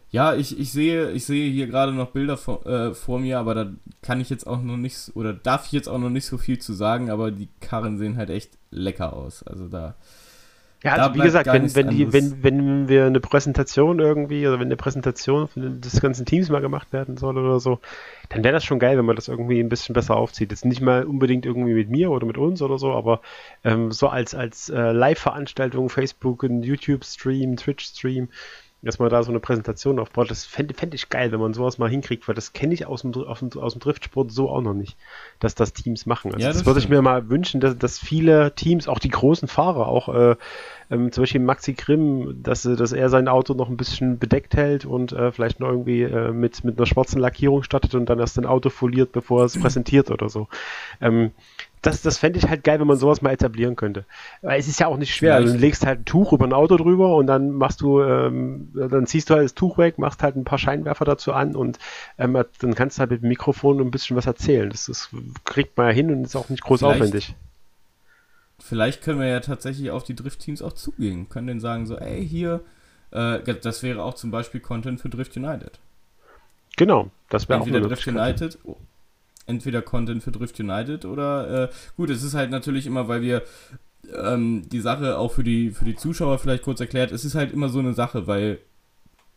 [0.09, 3.55] ja, ich, ich, sehe, ich sehe hier gerade noch Bilder vor, äh, vor mir, aber
[3.55, 6.37] da kann ich jetzt auch noch nicht, oder darf ich jetzt auch noch nicht so
[6.37, 9.43] viel zu sagen, aber die Karren sehen halt echt lecker aus.
[9.43, 9.95] Also da.
[10.83, 14.67] Ja, also wie gesagt, wenn, wenn, die, wenn, wenn wir eine Präsentation irgendwie, oder wenn
[14.67, 17.79] eine Präsentation des ganzen Teams mal gemacht werden soll oder so,
[18.29, 20.51] dann wäre das schon geil, wenn man das irgendwie ein bisschen besser aufzieht.
[20.51, 23.21] Jetzt nicht mal unbedingt irgendwie mit mir oder mit uns oder so, aber
[23.63, 28.29] ähm, so als, als äh, Live-Veranstaltung, Facebook, YouTube-Stream, Twitch-Stream,
[28.81, 30.29] dass man da so eine Präsentation aufbaut.
[30.29, 33.01] Das fände fänd ich geil, wenn man sowas mal hinkriegt, weil das kenne ich aus
[33.01, 33.39] dem, dem, aus
[33.73, 34.97] dem Driftsport so auch noch nicht,
[35.39, 36.33] dass das Teams machen.
[36.33, 39.09] Also ja, das, das würde ich mir mal wünschen, dass, dass viele Teams, auch die
[39.09, 40.35] großen Fahrer, auch äh,
[40.89, 44.85] ähm, zum Beispiel Maxi Grimm, dass, dass er sein Auto noch ein bisschen bedeckt hält
[44.85, 48.37] und äh, vielleicht noch irgendwie äh, mit, mit einer schwarzen Lackierung startet und dann erst
[48.37, 50.47] ein Auto foliert, bevor er es präsentiert oder so.
[51.01, 51.31] Ähm,
[51.81, 54.05] das, das fände ich halt geil, wenn man sowas mal etablieren könnte.
[54.41, 55.41] Weil es ist ja auch nicht schwer.
[55.41, 59.05] Du legst halt ein Tuch über ein Auto drüber und dann machst du, ähm, dann
[59.05, 61.77] ziehst du halt das Tuch weg, machst halt ein paar Scheinwerfer dazu an und
[62.17, 64.69] ähm, dann kannst du halt mit dem Mikrofon ein bisschen was erzählen.
[64.69, 65.09] Das, das
[65.45, 67.35] kriegt man ja hin und ist auch nicht groß vielleicht, aufwendig.
[68.59, 71.29] Vielleicht können wir ja tatsächlich auf die Drift-Teams auch zugehen.
[71.29, 72.61] Können denen sagen, so, ey, hier,
[73.11, 75.79] äh, das wäre auch zum Beispiel Content für Drift United.
[76.75, 78.57] Genau, das wäre auch Entweder Drift United
[79.47, 83.43] entweder Content für Drift United oder äh, gut, es ist halt natürlich immer, weil wir
[84.13, 87.51] ähm, die Sache auch für die, für die Zuschauer vielleicht kurz erklärt, es ist halt
[87.51, 88.59] immer so eine Sache, weil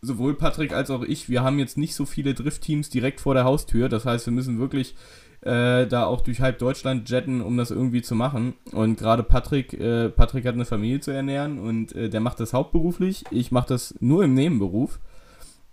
[0.03, 3.45] sowohl Patrick als auch ich, wir haben jetzt nicht so viele Drift-Teams direkt vor der
[3.45, 3.89] Haustür.
[3.89, 4.95] Das heißt, wir müssen wirklich
[5.43, 8.55] äh, da auch durch halb Deutschland jetten, um das irgendwie zu machen.
[8.73, 12.53] Und gerade Patrick, äh, Patrick hat eine Familie zu ernähren und äh, der macht das
[12.53, 13.25] hauptberuflich.
[13.31, 15.01] Ich mache das nur im Nebenberuf.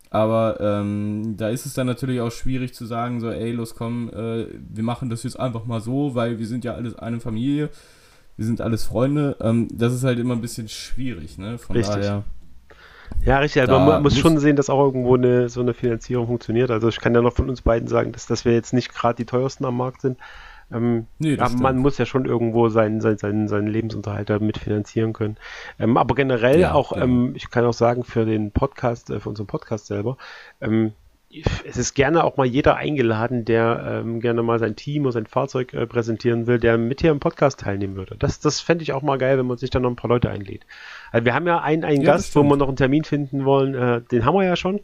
[0.10, 4.10] Aber ähm, da ist es dann natürlich auch schwierig zu sagen, so, ey, los komm,
[4.10, 7.70] äh, wir machen das jetzt einfach mal so, weil wir sind ja alles eine Familie,
[8.38, 9.36] wir sind alles Freunde.
[9.42, 11.58] Ähm, das ist halt immer ein bisschen schwierig, ne?
[11.58, 11.96] Von richtig.
[11.96, 12.24] daher.
[13.26, 13.62] Ja, richtig.
[13.62, 16.72] Also man muss schon sehen, dass auch irgendwo eine, so eine Finanzierung funktioniert.
[16.72, 19.16] Also ich kann ja noch von uns beiden sagen, dass, dass wir jetzt nicht gerade
[19.16, 20.18] die teuersten am Markt sind.
[20.72, 25.14] Ähm, nee, aber man muss ja schon irgendwo seinen, seinen, seinen, seinen Lebensunterhalt damit finanzieren
[25.14, 25.38] können.
[25.80, 27.04] Ähm, aber generell ja, auch, ja.
[27.04, 30.18] Ähm, ich kann auch sagen, für den Podcast, äh, für unseren Podcast selber,
[30.60, 30.94] ähm,
[31.66, 35.26] es ist gerne auch mal jeder eingeladen, der ähm, gerne mal sein Team oder sein
[35.26, 38.16] Fahrzeug äh, präsentieren will, der mit hier im Podcast teilnehmen würde.
[38.18, 40.30] Das, das fände ich auch mal geil, wenn man sich dann noch ein paar Leute
[40.30, 40.66] einlädt.
[41.12, 43.76] Also wir haben ja einen, einen ja, Gast, wo wir noch einen Termin finden wollen,
[43.76, 44.80] äh, den haben wir ja schon.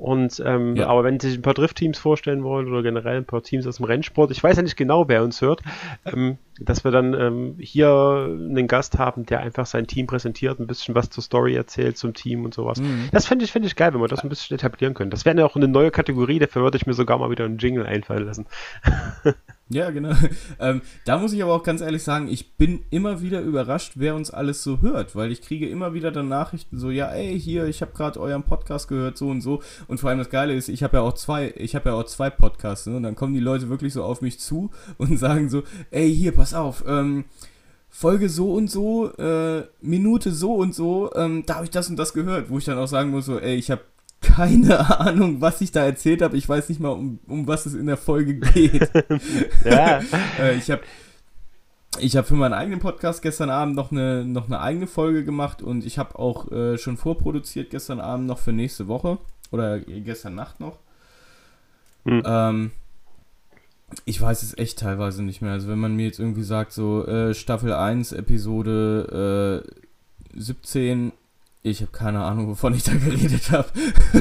[0.00, 0.86] Und ähm, ja.
[0.86, 3.76] aber wenn Sie sich ein paar Drift-Teams vorstellen wollen oder generell ein paar Teams aus
[3.76, 5.60] dem Rennsport, ich weiß ja nicht genau, wer uns hört,
[6.06, 10.66] ähm, dass wir dann ähm, hier einen Gast haben, der einfach sein Team präsentiert, ein
[10.66, 12.80] bisschen was zur Story erzählt zum Team und sowas.
[12.80, 13.10] Mhm.
[13.12, 15.10] Das fände ich, find ich geil, wenn wir das ein bisschen etablieren können.
[15.10, 17.58] Das wäre ja auch eine neue Kategorie, dafür würde ich mir sogar mal wieder einen
[17.58, 18.46] Jingle einfallen lassen.
[19.70, 20.14] Ja, genau.
[20.58, 24.14] Ähm, da muss ich aber auch ganz ehrlich sagen, ich bin immer wieder überrascht, wer
[24.14, 27.64] uns alles so hört, weil ich kriege immer wieder dann Nachrichten so, ja, ey, hier,
[27.64, 29.62] ich habe gerade euren Podcast gehört, so und so.
[29.88, 32.04] Und vor allem das Geile ist, ich habe ja auch zwei, ich habe ja auch
[32.04, 32.96] zwei Podcasts, ne?
[32.96, 36.32] und dann kommen die Leute wirklich so auf mich zu und sagen so, ey, hier,
[36.32, 37.24] pass auf, ähm,
[37.88, 41.96] Folge so und so, äh, Minute so und so, ähm, da habe ich das und
[41.96, 43.82] das gehört, wo ich dann auch sagen muss, so, ey, ich habe
[44.40, 46.36] keine Ahnung, was ich da erzählt habe.
[46.36, 48.90] Ich weiß nicht mal, um, um was es in der Folge geht.
[49.64, 50.00] ja.
[50.38, 50.82] äh, ich habe
[51.98, 55.60] ich habe für meinen eigenen Podcast gestern Abend noch eine, noch eine eigene Folge gemacht
[55.60, 59.18] und ich habe auch äh, schon vorproduziert gestern Abend noch für nächste Woche
[59.50, 60.78] oder gestern Nacht noch.
[62.04, 62.22] Hm.
[62.24, 62.70] Ähm,
[64.04, 65.52] ich weiß es echt teilweise nicht mehr.
[65.52, 69.64] Also wenn man mir jetzt irgendwie sagt, so äh, Staffel 1, Episode
[70.32, 71.12] äh, 17,
[71.62, 73.68] ich habe keine Ahnung, wovon ich da geredet habe.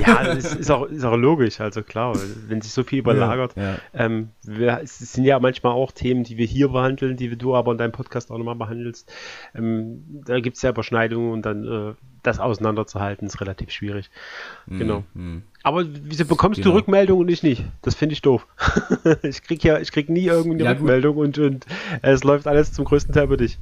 [0.05, 2.13] Ja, das ist auch, ist auch logisch, also klar,
[2.47, 3.55] wenn sich so viel überlagert.
[3.55, 3.77] Ja, ja.
[3.93, 7.71] Ähm, wir, es sind ja manchmal auch Themen, die wir hier behandeln, die du aber
[7.71, 9.11] in deinem Podcast auch nochmal behandelst.
[9.55, 14.09] Ähm, da gibt es ja Überschneidungen und dann äh, das auseinanderzuhalten ist relativ schwierig.
[14.65, 14.79] Mhm.
[14.79, 15.03] Genau.
[15.13, 15.43] Mhm.
[15.63, 16.71] Aber wieso bekommst genau.
[16.71, 17.63] du Rückmeldungen und ich nicht?
[17.81, 18.47] Das finde ich doof.
[19.23, 21.65] ich krieg ja, ich krieg nie irgendeine ja, Rückmeldung und, und
[22.01, 23.57] es läuft alles zum größten Teil über dich.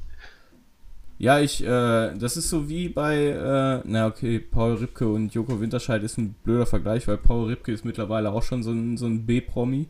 [1.19, 5.59] Ja, ich, äh, das ist so wie bei, äh, na okay, Paul Ripke und Joko
[5.59, 9.07] Winterscheid ist ein blöder Vergleich, weil Paul Ripke ist mittlerweile auch schon so ein, so
[9.07, 9.87] ein B-Promi.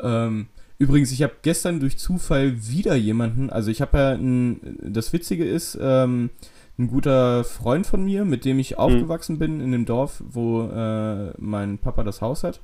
[0.00, 0.46] Ähm,
[0.78, 5.44] übrigens, ich habe gestern durch Zufall wieder jemanden, also ich habe ja, ein, das Witzige
[5.44, 6.30] ist, ähm,
[6.78, 8.78] ein guter Freund von mir, mit dem ich mhm.
[8.78, 12.60] aufgewachsen bin in dem Dorf, wo äh, mein Papa das Haus hat.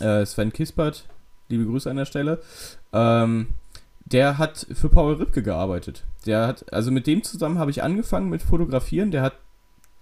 [0.00, 1.08] Äh, Sven Kispert,
[1.48, 2.40] liebe Grüße an der Stelle.
[2.92, 3.46] Ähm,
[4.04, 6.04] der hat für Paul Ripke gearbeitet.
[6.26, 9.10] Der hat, also mit dem zusammen habe ich angefangen mit Fotografieren.
[9.10, 9.34] Der hat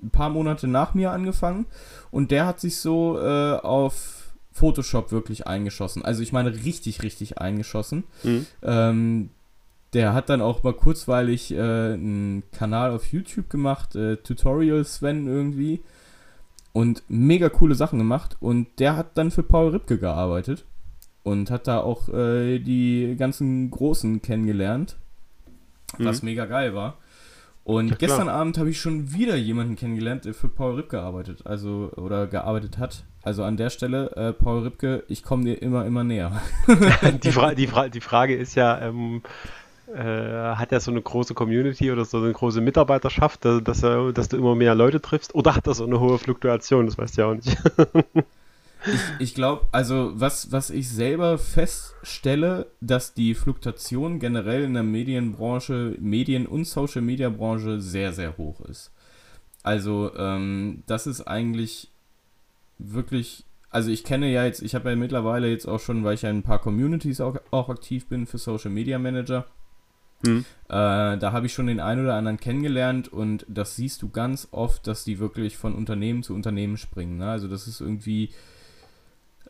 [0.02, 1.66] ein paar Monate nach mir angefangen
[2.10, 6.04] und der hat sich so äh, auf Photoshop wirklich eingeschossen.
[6.04, 8.04] Also ich meine richtig, richtig eingeschossen.
[8.24, 8.46] Mhm.
[8.62, 9.30] Ähm,
[9.92, 15.28] der hat dann auch mal kurzweilig äh, einen Kanal auf YouTube gemacht, äh, Tutorial Sven
[15.28, 15.82] irgendwie.
[16.72, 18.36] Und mega coole Sachen gemacht.
[18.40, 20.64] Und der hat dann für Paul Ripke gearbeitet
[21.22, 24.96] und hat da auch äh, die ganzen Großen kennengelernt,
[25.98, 26.04] mhm.
[26.04, 26.98] was mega geil war.
[27.64, 31.46] Und ja, gestern Abend habe ich schon wieder jemanden kennengelernt, der für Paul Ripke arbeitet,
[31.46, 33.04] also oder gearbeitet hat.
[33.22, 36.42] Also an der Stelle, äh, Paul Ripke, ich komme dir immer, immer näher.
[37.22, 39.22] die, Fra die, Fra die Frage ist ja, ähm,
[39.94, 40.02] äh,
[40.56, 44.36] hat er so eine große Community oder so eine große Mitarbeiterschaft, dass, er, dass du
[44.38, 45.34] immer mehr Leute triffst?
[45.36, 46.86] Oder hat er so eine hohe Fluktuation?
[46.86, 47.56] Das weißt du ja auch nicht.
[48.86, 54.82] ich, ich glaube, also was, was ich selber feststelle, dass die Fluktuation generell in der
[54.82, 58.92] Medienbranche, Medien- und Social-Media-Branche sehr, sehr hoch ist.
[59.62, 61.90] Also ähm, das ist eigentlich
[62.78, 66.22] wirklich, also ich kenne ja jetzt, ich habe ja mittlerweile jetzt auch schon, weil ich
[66.22, 69.46] ja in ein paar Communities auch, auch aktiv bin für Social Media Manager,
[70.24, 70.44] hm.
[70.68, 74.48] Äh, da habe ich schon den einen oder anderen kennengelernt und das siehst du ganz
[74.52, 77.18] oft, dass die wirklich von Unternehmen zu Unternehmen springen.
[77.18, 77.30] Ne?
[77.30, 78.30] Also das ist irgendwie,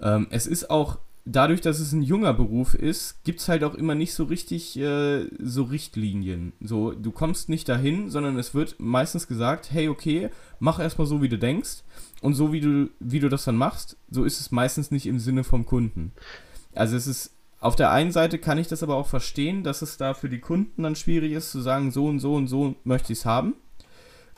[0.01, 3.75] ähm, es ist auch, dadurch, dass es ein junger Beruf ist, gibt es halt auch
[3.75, 6.53] immer nicht so richtig äh, so Richtlinien.
[6.61, 11.23] So, du kommst nicht dahin, sondern es wird meistens gesagt, hey, okay, mach erstmal so,
[11.23, 11.83] wie du denkst.
[12.21, 15.19] Und so wie du, wie du das dann machst, so ist es meistens nicht im
[15.19, 16.13] Sinne vom Kunden.
[16.75, 19.97] Also es ist, auf der einen Seite kann ich das aber auch verstehen, dass es
[19.97, 23.13] da für die Kunden dann schwierig ist, zu sagen, so und so und so möchte
[23.13, 23.55] ich es haben.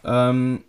[0.03, 0.65] Ähm,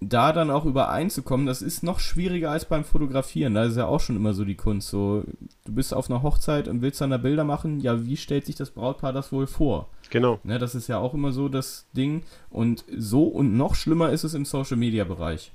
[0.00, 3.54] da dann auch übereinzukommen, das ist noch schwieriger als beim Fotografieren.
[3.54, 4.88] Da ist ja auch schon immer so die Kunst.
[4.88, 5.24] So,
[5.64, 7.80] du bist auf einer Hochzeit und willst dann da Bilder machen.
[7.80, 9.88] Ja, wie stellt sich das Brautpaar das wohl vor?
[10.10, 10.38] Genau.
[10.44, 12.22] Ne, das ist ja auch immer so das Ding.
[12.50, 15.52] Und so und noch schlimmer ist es im Social Media Bereich.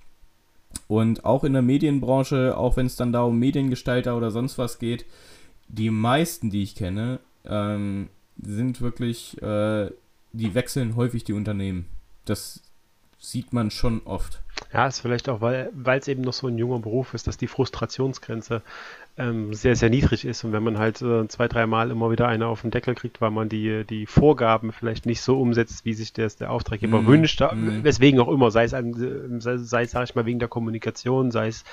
[0.88, 4.80] Und auch in der Medienbranche, auch wenn es dann da um Mediengestalter oder sonst was
[4.80, 5.06] geht,
[5.68, 8.10] die meisten, die ich kenne, ähm,
[8.42, 9.92] sind wirklich, äh,
[10.34, 11.86] die wechseln häufig die Unternehmen.
[12.26, 12.62] Das
[13.22, 14.42] sieht man schon oft.
[14.74, 17.48] Ja, ist vielleicht auch, weil es eben noch so ein junger Beruf ist, dass die
[17.48, 18.62] Frustrationsgrenze
[19.18, 20.44] ähm, sehr, sehr niedrig ist.
[20.44, 23.32] Und wenn man halt äh, zwei, dreimal immer wieder eine auf den Deckel kriegt, weil
[23.32, 27.42] man die, die Vorgaben vielleicht nicht so umsetzt, wie sich das der Auftraggeber mm, wünscht,
[27.42, 27.84] mm.
[27.84, 31.32] weswegen auch immer, sei es, an, sei, sei es, sag ich mal, wegen der Kommunikation,
[31.32, 31.64] sei es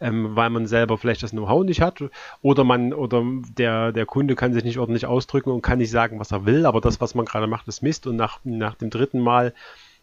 [0.00, 2.02] ähm, weil man selber vielleicht das Know-how nicht hat
[2.40, 3.24] oder man oder
[3.56, 6.66] der, der Kunde kann sich nicht ordentlich ausdrücken und kann nicht sagen, was er will,
[6.66, 9.52] aber das, was man gerade macht, ist Mist und nach, nach dem dritten Mal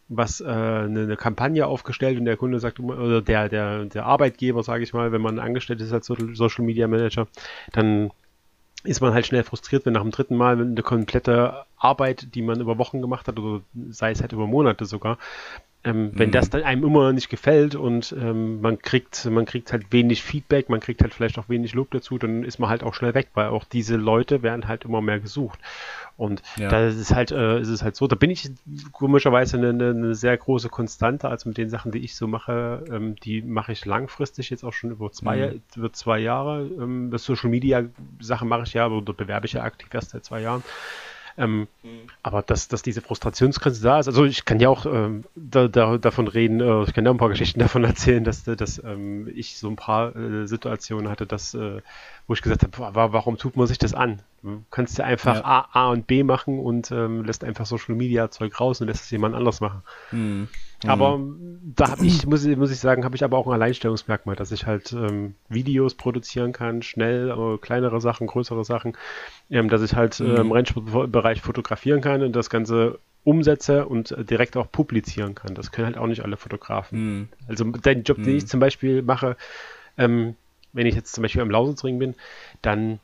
[0.07, 4.63] was äh, eine, eine, Kampagne aufgestellt und der Kunde sagt, oder der, der, der Arbeitgeber,
[4.63, 7.27] sage ich mal, wenn man angestellt ist als Social Media Manager,
[7.71, 8.11] dann
[8.83, 12.61] ist man halt schnell frustriert, wenn nach dem dritten Mal eine komplette Arbeit, die man
[12.61, 15.17] über Wochen gemacht hat, oder sei es halt über Monate sogar,
[15.85, 16.33] ähm, wenn mhm.
[16.33, 20.23] das dann einem immer noch nicht gefällt und ähm, man kriegt, man kriegt halt wenig
[20.23, 23.13] Feedback, man kriegt halt vielleicht auch wenig Lob dazu, dann ist man halt auch schnell
[23.13, 25.59] weg, weil auch diese Leute werden halt immer mehr gesucht.
[26.17, 26.69] Und ja.
[26.69, 28.49] da ist es halt, äh, ist es halt so, da bin ich
[28.93, 33.15] komischerweise eine, eine, sehr große Konstante, also mit den Sachen, die ich so mache, ähm,
[33.17, 35.61] die mache ich langfristig jetzt auch schon über zwei, mhm.
[35.75, 36.63] über zwei Jahre.
[36.79, 37.83] Ähm, das Social Media
[38.19, 40.63] Sachen mache ich ja, oder bewerbe ich ja aktiv erst seit zwei Jahren.
[41.37, 42.07] Ähm, mhm.
[42.23, 45.97] Aber dass, dass diese Frustrationsgrenze da ist, also ich kann ja auch ähm, da, da,
[45.97, 49.57] davon reden, äh, ich kann ja ein paar Geschichten davon erzählen, dass, dass ähm, ich
[49.57, 51.81] so ein paar äh, Situationen hatte, dass, äh,
[52.27, 54.21] wo ich gesagt habe, warum tut man sich das an?
[54.41, 55.43] Du kannst ja einfach ja.
[55.43, 59.03] A, A und B machen und ähm, lässt einfach Social Media Zeug raus und lässt
[59.03, 59.81] es jemand anders machen.
[60.11, 60.47] Mhm.
[60.87, 61.19] Aber
[61.75, 64.65] da habe ich, muss, muss ich sagen, habe ich aber auch ein Alleinstellungsmerkmal, dass ich
[64.65, 68.95] halt ähm, Videos produzieren kann, schnell, äh, kleinere Sachen, größere Sachen,
[69.49, 70.27] ähm, dass ich halt mhm.
[70.27, 75.55] äh, im Rennsportbereich fotografieren kann und das Ganze umsetze und äh, direkt auch publizieren kann.
[75.55, 76.99] Das können halt auch nicht alle Fotografen.
[76.99, 77.29] Mhm.
[77.47, 78.47] Also den Job, den ich mhm.
[78.47, 79.35] zum Beispiel mache,
[79.97, 80.35] ähm,
[80.71, 82.15] wenn ich jetzt zum Beispiel am Lausitzring bin,
[82.61, 82.99] dann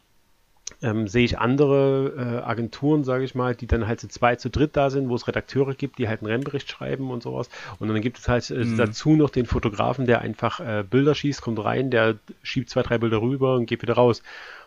[0.81, 4.49] ähm, sehe ich andere äh, Agenturen, sage ich mal, die dann halt zu zwei, zu
[4.49, 7.49] dritt da sind, wo es Redakteure gibt, die halt einen Rennbericht schreiben und sowas.
[7.79, 8.77] Und dann gibt es halt äh, mhm.
[8.77, 12.97] dazu noch den Fotografen, der einfach äh, Bilder schießt, kommt rein, der schiebt zwei, drei
[12.97, 14.23] Bilder rüber und geht wieder raus.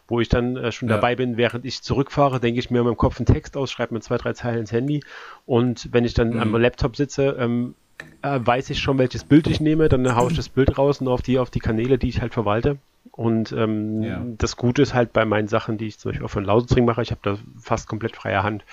[0.07, 0.97] Wo ich dann äh, schon ja.
[0.97, 3.95] dabei bin, während ich zurückfahre, denke ich mir in meinem Kopf einen Text aus, schreibe
[3.95, 5.03] mir zwei, drei Zeilen ins Handy
[5.47, 6.41] und wenn ich dann mhm.
[6.41, 7.75] am Laptop sitze, ähm,
[8.21, 11.09] äh, weiß ich schon, welches Bild ich nehme, dann haue ich das Bild raus und
[11.09, 12.79] auf die, auf die Kanäle, die ich halt verwalte.
[13.17, 14.23] Und ähm, ja.
[14.25, 17.01] das Gute ist halt bei meinen Sachen, die ich zum Beispiel auch von Lausitzring mache,
[17.01, 18.65] ich habe da fast komplett freie Hand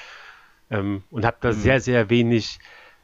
[0.71, 1.53] ähm, und habe da mhm.
[1.53, 2.57] sehr, sehr wenig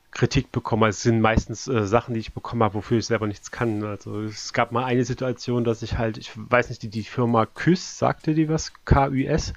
[0.09, 0.85] Kritik bekommen.
[0.85, 3.83] Also es sind meistens äh, Sachen, die ich bekommen habe, wofür ich selber nichts kann.
[3.83, 7.45] Also es gab mal eine Situation, dass ich halt, ich weiß nicht, die, die Firma
[7.45, 8.73] KÜS, sagte die was?
[8.85, 9.53] K-U-S?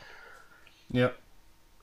[0.90, 1.12] Ja.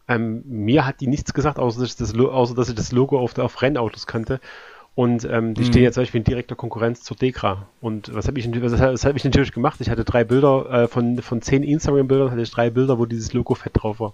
[0.07, 3.19] Ähm, mir hat die nichts gesagt, außer dass ich das, außer, dass ich das Logo
[3.19, 4.39] auf, auf Rennautos kannte.
[4.97, 5.65] Und ähm, die mhm.
[5.67, 7.67] stehen ja zum Beispiel in direkter Konkurrenz zur Dekra.
[7.81, 9.79] Und was habe ich, was, was hab ich natürlich gemacht?
[9.79, 13.31] Ich hatte drei Bilder, äh, von, von zehn Instagram-Bildern hatte ich drei Bilder, wo dieses
[13.31, 14.13] Logo fett drauf war.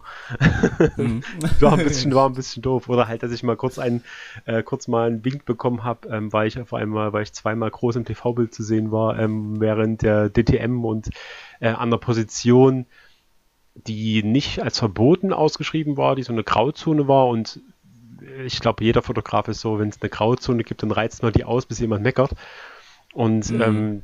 [0.98, 1.24] Mhm.
[1.62, 2.89] war, ein bisschen, war ein bisschen doof.
[2.89, 4.04] Oder halt, dass ich mal kurz einen,
[4.43, 7.72] äh, kurz mal einen Wink bekommen habe, ähm, weil ich auf einmal, weil ich zweimal
[7.72, 11.12] groß im TV-Bild zu sehen war, ähm, während der DTM und
[11.62, 12.88] äh, an der Position
[13.76, 17.60] die nicht als verboten ausgeschrieben war, die so eine Grauzone war und
[18.45, 21.43] ich glaube, jeder Fotograf ist so, wenn es eine Grauzone gibt, dann reizt man die
[21.43, 22.32] aus, bis jemand meckert.
[23.13, 23.62] Und mhm.
[23.62, 24.04] ähm,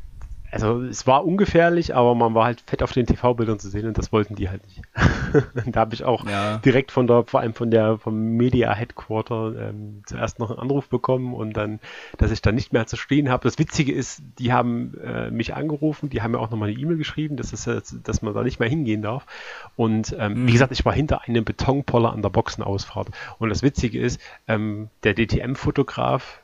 [0.52, 3.98] also es war ungefährlich, aber man war halt fett auf den TV-Bildern zu sehen und
[3.98, 4.82] das wollten die halt nicht.
[5.74, 6.58] da habe ich auch ja.
[6.58, 10.90] direkt von der, vor allem von der vom Media Headquarter ähm, zuerst noch einen Anruf
[10.90, 11.80] bekommen und dann,
[12.18, 13.44] dass ich dann nicht mehr zu stehen habe.
[13.44, 16.98] Das Witzige ist, die haben äh, mich angerufen, die haben mir auch nochmal eine E-Mail
[16.98, 19.26] geschrieben, dass, es, dass man da nicht mehr hingehen darf.
[19.76, 20.48] Und ähm, mhm.
[20.48, 23.10] wie gesagt, ich war hinter einem Betonpoller an der Boxenausfahrt.
[23.38, 26.42] Und das Witzige ist, ähm, der DTM-Fotograf,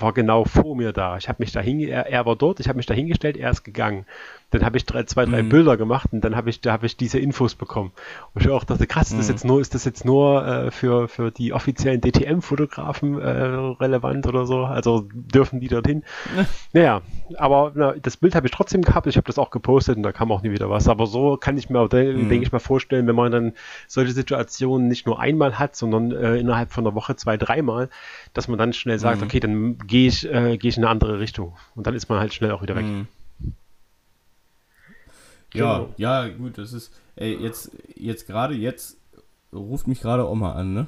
[0.00, 1.16] war genau vor mir da.
[1.16, 3.64] Ich habe mich da er, er war dort, ich habe mich da hingestellt, er ist
[3.64, 4.06] gegangen.
[4.50, 5.48] Dann habe ich drei, zwei, drei mhm.
[5.48, 7.92] Bilder gemacht und dann habe ich, da habe ich diese Infos bekommen.
[8.34, 9.20] Und ich auch dachte, krass, mhm.
[9.20, 14.26] ist, jetzt nur, ist das jetzt nur äh, für, für die offiziellen DTM-Fotografen äh, relevant
[14.26, 14.64] oder so?
[14.64, 16.02] Also dürfen die dorthin?
[16.72, 17.02] naja,
[17.36, 20.12] aber na, das Bild habe ich trotzdem gehabt, ich habe das auch gepostet und da
[20.12, 20.88] kam auch nie wieder was.
[20.88, 22.28] Aber so kann ich mir, mhm.
[22.28, 23.52] denke ich mal, vorstellen, wenn man dann
[23.86, 27.88] solche Situationen nicht nur einmal hat, sondern äh, innerhalb von einer Woche zwei, dreimal,
[28.34, 29.26] dass man dann schnell sagt, mhm.
[29.26, 31.56] okay, dann gehe ich, äh, geh ich in eine andere Richtung.
[31.74, 32.84] Und dann ist man halt schnell auch wieder weg.
[32.84, 33.06] Mhm.
[35.54, 35.94] Ja, genau.
[35.96, 38.98] ja, gut, das ist, ey, jetzt, jetzt gerade jetzt
[39.52, 40.86] ruft mich gerade Oma an, ne?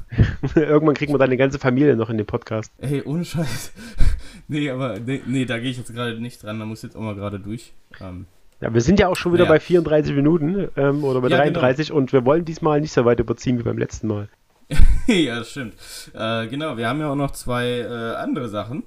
[0.54, 2.72] Irgendwann kriegt man deine ganze Familie noch in den Podcast.
[2.78, 3.72] Ey, ohne Scheiß.
[4.48, 7.12] nee, aber nee, nee da gehe ich jetzt gerade nicht dran, da muss jetzt Oma
[7.12, 7.72] gerade durch.
[8.00, 8.26] Ähm,
[8.60, 9.50] ja, wir sind ja auch schon wieder ja.
[9.50, 11.98] bei 34 Minuten ähm, oder bei ja, 33 genau.
[11.98, 14.28] und wir wollen diesmal nicht so weit überziehen wie beim letzten Mal.
[15.06, 15.74] ja, das stimmt.
[16.14, 18.84] Äh, genau, wir haben ja auch noch zwei äh, andere Sachen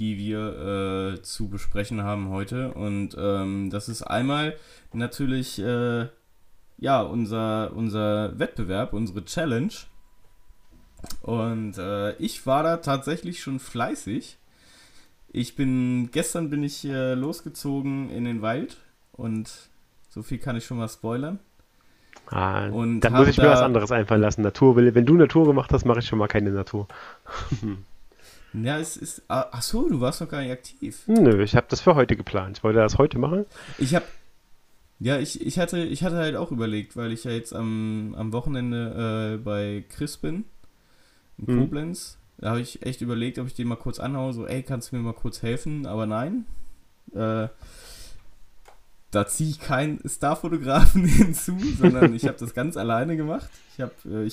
[0.00, 2.72] die wir äh, zu besprechen haben heute.
[2.72, 4.56] Und ähm, das ist einmal
[4.94, 6.06] natürlich äh,
[6.78, 9.72] ja unser, unser Wettbewerb, unsere Challenge.
[11.20, 14.38] Und äh, ich war da tatsächlich schon fleißig.
[15.32, 18.78] Ich bin, gestern bin ich losgezogen in den Wald
[19.12, 19.48] und
[20.08, 21.38] so viel kann ich schon mal spoilern.
[22.26, 24.42] Ah, und dann muss ich mir was anderes einfallen lassen.
[24.42, 26.88] Natur, wenn du Natur gemacht hast, mache ich schon mal keine Natur.
[28.52, 29.22] Ja, es ist.
[29.28, 31.02] Ah, ach so, du warst noch gar nicht aktiv.
[31.06, 32.58] Nö, ich habe das für heute geplant.
[32.58, 33.46] Ich wollte das heute machen.
[33.78, 34.04] Ich habe.
[34.98, 38.32] Ja, ich, ich, hatte, ich hatte halt auch überlegt, weil ich ja jetzt am, am
[38.34, 40.44] Wochenende äh, bei Chris bin,
[41.38, 41.58] in hm.
[41.60, 42.18] Koblenz.
[42.36, 44.96] Da habe ich echt überlegt, ob ich den mal kurz anhaue, so, ey, kannst du
[44.96, 45.86] mir mal kurz helfen?
[45.86, 46.44] Aber nein.
[47.14, 47.48] Äh,
[49.10, 53.50] da ziehe ich keinen Starfotografen hinzu, sondern ich habe das ganz alleine gemacht.
[53.72, 53.80] Ich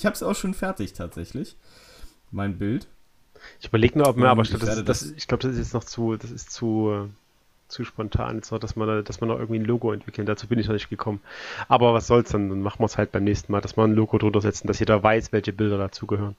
[0.04, 1.56] habe es äh, auch schon fertig tatsächlich,
[2.30, 2.88] mein Bild.
[3.60, 5.74] Ich überlege nur, ob man, aber ich glaube, das, das, ich glaub, das ist jetzt
[5.74, 7.10] noch zu, das ist zu,
[7.66, 10.26] zu spontan, jetzt noch, dass man, dass man noch irgendwie ein Logo entwickeln.
[10.26, 11.20] Dazu bin ich noch nicht gekommen.
[11.68, 12.48] Aber was soll's dann?
[12.48, 14.78] Dann machen wir es halt beim nächsten Mal, dass wir ein Logo drunter setzen, dass
[14.78, 16.36] jeder weiß, welche Bilder dazugehören.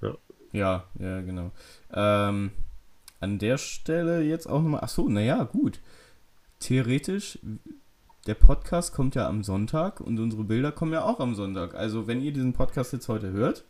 [0.00, 0.14] Ja.
[0.52, 1.50] ja, ja, genau.
[1.92, 2.52] Ähm,
[3.20, 5.80] an der Stelle jetzt auch nochmal, ach so, naja, gut.
[6.60, 7.38] Theoretisch,
[8.26, 11.74] der Podcast kommt ja am Sonntag und unsere Bilder kommen ja auch am Sonntag.
[11.74, 13.64] Also, wenn ihr diesen Podcast jetzt heute hört,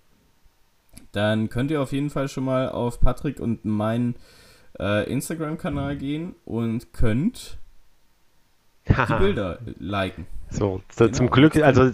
[1.12, 4.16] dann könnt ihr auf jeden Fall schon mal auf Patrick und meinen
[4.78, 7.58] äh, Instagram-Kanal gehen und könnt
[8.88, 10.26] die Bilder liken.
[10.50, 11.16] So, so genau.
[11.16, 11.90] zum Glück, also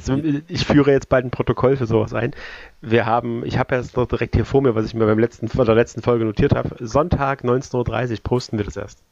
[0.46, 2.32] ich führe jetzt bald ein Protokoll für sowas ein.
[2.80, 5.48] Wir haben, ich habe jetzt noch direkt hier vor mir, was ich mir beim letzten,
[5.48, 6.76] von der letzten Folge notiert habe.
[6.78, 9.02] Sonntag 19.30 Uhr posten wir das erst.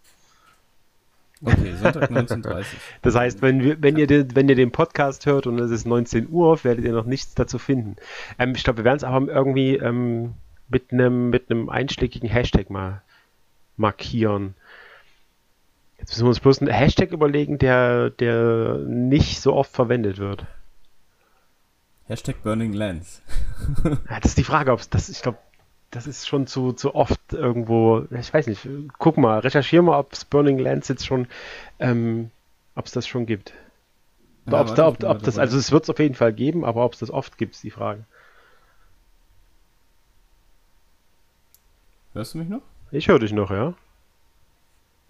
[1.45, 2.64] Okay, Sonntag 19.30 Uhr.
[3.03, 5.86] Das heißt, wenn, wir, wenn, ihr den, wenn ihr den Podcast hört und es ist
[5.86, 7.97] 19 Uhr, werdet ihr noch nichts dazu finden.
[8.38, 10.34] Ähm, ich glaube, wir werden es aber irgendwie ähm,
[10.68, 13.03] mit einem mit einschlägigen Hashtag mal
[13.76, 14.55] markieren.
[15.99, 20.47] Jetzt müssen wir uns bloß einen Hashtag überlegen, der, der nicht so oft verwendet wird.
[22.07, 23.22] Hashtag Burning Lands.
[23.84, 25.38] ja, das ist die Frage, ob es das, ich glaube,
[25.93, 28.66] das ist schon zu, zu oft irgendwo, ich weiß nicht,
[28.99, 31.28] guck mal, recherchier mal, ob es Burning Lands jetzt schon,
[31.78, 32.30] ähm,
[32.74, 33.53] ob es das schon gibt.
[34.47, 36.84] Ja, ob's da, ob, ob das, also es wird es auf jeden Fall geben, aber
[36.84, 38.05] ob es das oft gibt, ist die Frage.
[42.14, 42.62] Hörst du mich noch?
[42.90, 43.74] Ich höre dich noch, ja.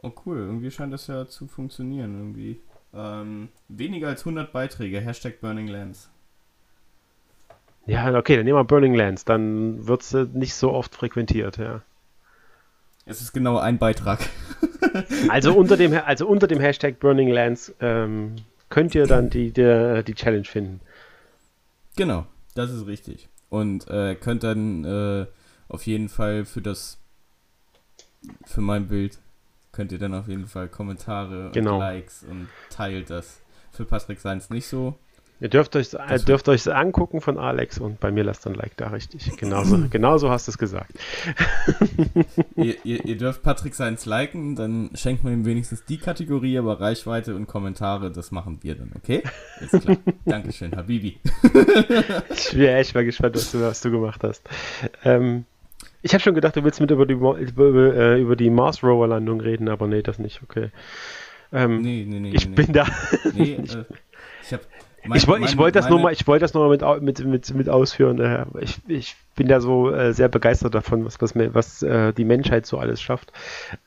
[0.02, 2.60] Oh cool, irgendwie scheint das ja zu funktionieren irgendwie.
[2.92, 6.10] Ähm, weniger als 100 Beiträge, Hashtag Burning Lands.
[7.86, 11.82] Ja, okay, dann nehmen wir Burning Lands, dann wird es nicht so oft frequentiert, ja.
[13.04, 14.20] Es ist genau ein Beitrag.
[15.28, 18.36] also, unter dem, also unter dem Hashtag Burning Lands ähm,
[18.68, 20.80] könnt ihr dann die, die, die, Challenge finden.
[21.96, 23.28] Genau, das ist richtig.
[23.48, 25.26] Und äh, könnt dann äh,
[25.68, 26.98] auf jeden Fall für das,
[28.46, 29.18] für mein Bild,
[29.72, 31.74] könnt ihr dann auf jeden Fall Kommentare genau.
[31.74, 33.40] und Likes und teilt das.
[33.72, 34.96] Für Patrick Seins nicht so.
[35.42, 38.76] Ihr dürft euch äh, dürft euch angucken von Alex und bei mir lasst ein Like
[38.76, 39.36] da, richtig.
[39.36, 40.92] Genauso, genauso hast du es gesagt.
[42.54, 46.80] ihr, ihr, ihr, dürft Patrick seins liken, dann schenkt man ihm wenigstens die Kategorie, aber
[46.80, 49.24] Reichweite und Kommentare, das machen wir dann, okay?
[49.58, 49.96] Ist klar.
[50.24, 51.18] Dankeschön, Habibi.
[52.30, 54.48] ich bin echt mal gespannt, was du, was du gemacht hast.
[55.02, 55.44] Ähm,
[56.02, 59.08] ich habe schon gedacht, du willst mit über die, über, über, äh, die Mars Rover
[59.08, 60.70] Landung reden, aber nee, das nicht, okay.
[61.52, 62.30] Ähm, nee, nee, nee.
[62.32, 62.86] Ich nee, bin da.
[63.34, 63.84] Nee, äh,
[65.04, 67.02] ich habe mein, ich, ich wollte das, nur mal, ich wollt das nur mal mit,
[67.02, 68.20] mit, mit, mit ausführen.
[68.20, 72.24] Äh, ich, ich bin da so äh, sehr begeistert davon, was, was, was äh, die
[72.24, 73.32] Menschheit so alles schafft.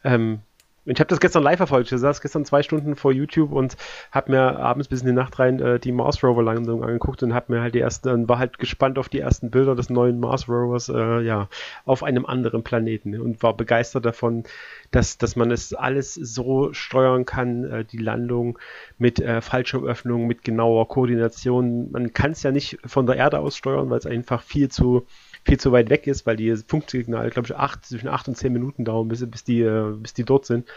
[0.04, 0.40] Ähm,
[0.86, 1.92] ich habe das gestern live verfolgt.
[1.92, 3.76] Ich saß gestern zwei Stunden vor YouTube und
[4.12, 7.34] habe mir abends bis in die Nacht rein äh, die Mars Rover Landung angeguckt und
[7.34, 10.48] habe mir halt die ersten, war halt gespannt auf die ersten Bilder des neuen Mars
[10.48, 11.50] Rovers, äh, ja,
[11.86, 14.44] auf einem anderen Planeten und war begeistert davon,
[14.92, 18.60] dass, dass man es alles so steuern kann, äh, die Landung
[19.00, 21.92] mit äh, Fallschirmöffnung, mit genauer Koordination.
[21.92, 25.08] Man kann es ja nicht von der Erde aus steuern, weil es einfach viel zu
[25.46, 28.52] viel zu weit weg ist, weil die Funksignale, glaube ich, acht, zwischen acht und zehn
[28.52, 30.68] Minuten dauern, bis, bis, die, äh, bis die dort sind.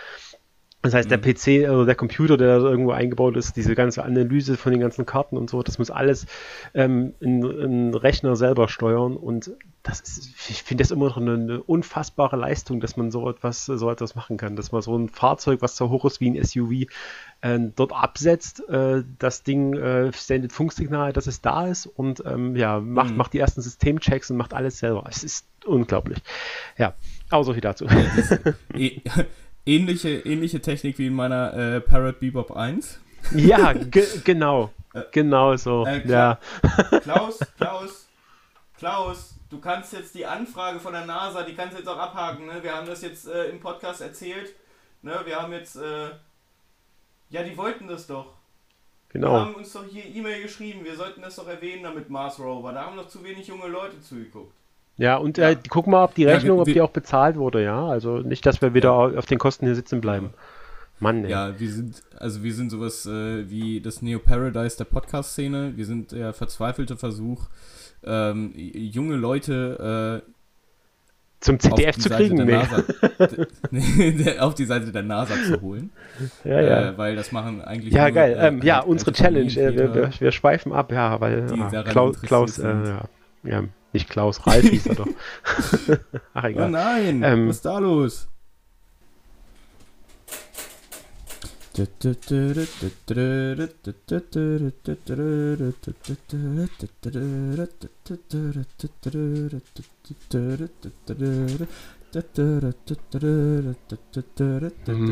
[0.82, 1.22] Das heißt, der mhm.
[1.22, 4.80] PC oder also der Computer, der da irgendwo eingebaut ist, diese ganze Analyse von den
[4.80, 6.26] ganzen Karten und so, das muss alles
[6.74, 9.50] ähm, ein, ein Rechner selber steuern und
[9.88, 13.66] das ist, ich finde das immer noch eine, eine, unfassbare Leistung, dass man so etwas,
[13.66, 16.44] so etwas machen kann, dass man so ein Fahrzeug, was so hoch ist wie ein
[16.44, 16.90] SUV,
[17.40, 22.56] äh, dort absetzt, äh, das Ding äh, sendet Funksignal, dass es da ist und ähm,
[22.56, 23.16] ja, macht, mhm.
[23.16, 25.04] macht die ersten Systemchecks und macht alles selber.
[25.08, 26.18] Es ist unglaublich.
[26.76, 26.94] Ja,
[27.30, 27.86] aber so viel dazu.
[29.66, 33.00] ähnliche, ähnliche Technik wie in meiner äh, Parrot Bebop 1.
[33.34, 34.70] Ja, ge genau.
[34.94, 35.86] Äh, genau so.
[35.86, 36.38] Äh, Kla
[36.92, 37.00] ja.
[37.00, 38.08] Klaus, Klaus,
[38.78, 42.46] Klaus, du kannst jetzt die Anfrage von der NASA, die kannst du jetzt auch abhaken.
[42.46, 42.62] Ne?
[42.62, 44.54] Wir haben das jetzt äh, im Podcast erzählt.
[45.02, 45.20] Ne?
[45.24, 46.10] Wir haben jetzt, äh,
[47.30, 48.34] ja, die wollten das doch.
[49.10, 49.30] Genau.
[49.30, 52.72] Die haben uns doch hier E-Mail geschrieben, wir sollten das doch erwähnen damit Mars Rover.
[52.72, 54.52] Da haben noch zu wenig junge Leute zugeguckt.
[54.98, 57.62] Ja, und äh, guck mal, ob die Rechnung, ja, wir, ob die auch bezahlt wurde,
[57.62, 57.86] ja.
[57.86, 59.18] Also nicht, dass wir wieder ja.
[59.18, 60.34] auf den Kosten hier sitzen bleiben.
[60.98, 61.30] Mann, ey.
[61.30, 65.76] Ja, wir sind, also wir sind sowas äh, wie das Neo Paradise der Podcast-Szene.
[65.76, 67.46] Wir sind der verzweifelte Versuch,
[68.04, 70.32] ähm, junge Leute äh,
[71.40, 72.52] zum ZDF zu kriegen, nee.
[72.52, 72.82] NASA,
[74.44, 75.90] auf die Seite der NASA zu holen.
[76.44, 76.88] Ja, ja.
[76.88, 77.94] Äh, weil das machen eigentlich.
[77.94, 78.32] Ja, nur, geil.
[78.32, 79.52] Äh, ähm, ja, unsere Challenge.
[79.52, 83.02] Äh, wir, wir, wir, schweifen ab, ja, weil ah, Klaus, Klaus äh, ja,
[83.44, 85.06] ja, nicht Klaus, Ralf hieß er doch.
[86.34, 86.68] Ach, egal.
[86.68, 88.28] Oh nein, ähm, was ist da los?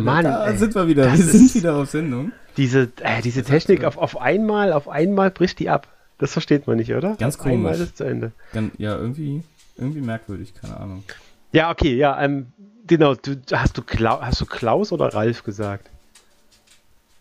[0.02, 1.12] Mann, da sind wir wieder.
[1.12, 2.32] Wir sind wieder auf Sendung.
[2.56, 5.88] Diese, äh, diese Technik auf, auf einmal, auf einmal bricht die ab.
[6.18, 7.16] Das versteht man nicht, oder?
[7.16, 7.88] Ganz auf einmal komisch.
[7.88, 8.32] ist zu Ende.
[8.54, 9.42] Dann, ja, irgendwie,
[9.76, 11.04] irgendwie merkwürdig, keine Ahnung.
[11.52, 12.46] Ja, okay, ja, ähm,
[12.86, 13.14] genau.
[13.14, 15.90] Du, hast, du Klau, hast du Klaus oder Ralf gesagt?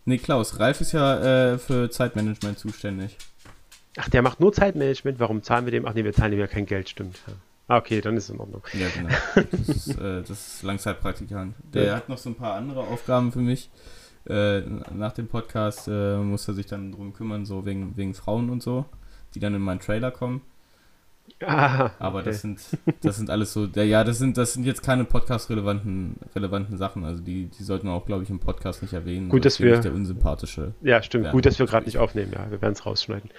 [0.06, 3.18] Nee, Klaus, Ralf ist ja äh, für Zeitmanagement zuständig.
[3.98, 5.20] Ach, der macht nur Zeitmanagement.
[5.20, 5.86] Warum zahlen wir dem?
[5.86, 7.20] Ach nee, wir zahlen ihm ja kein Geld, stimmt.
[7.28, 7.34] Ja.
[7.68, 8.62] Ah, okay, dann ist es in Ordnung.
[8.74, 9.10] Ja, genau.
[9.52, 11.56] Das ist, äh, das ist Langzeitpraktikant.
[11.74, 11.96] Der Ja.
[11.96, 13.72] hat noch so ein paar andere Aufgaben für mich.
[14.28, 14.62] Äh,
[14.94, 18.62] nach dem Podcast äh, muss er sich dann drum kümmern, so wegen, wegen Frauen und
[18.62, 18.86] so,
[19.34, 20.42] die dann in meinen Trailer kommen.
[21.46, 22.30] Ah, Aber okay.
[22.30, 22.62] das sind
[23.02, 27.04] das sind alles so, ja, das sind das sind jetzt keine Podcast-relevanten relevanten Sachen.
[27.04, 29.28] Also die, die sollten wir auch, glaube ich, im Podcast nicht erwähnen.
[29.30, 30.74] Gut, dass wir- der unsympathische.
[30.82, 31.32] Ja, stimmt.
[31.32, 32.32] Gut, dass wir gerade nicht aufnehmen.
[32.34, 33.30] Ja, wir werden es rausschneiden.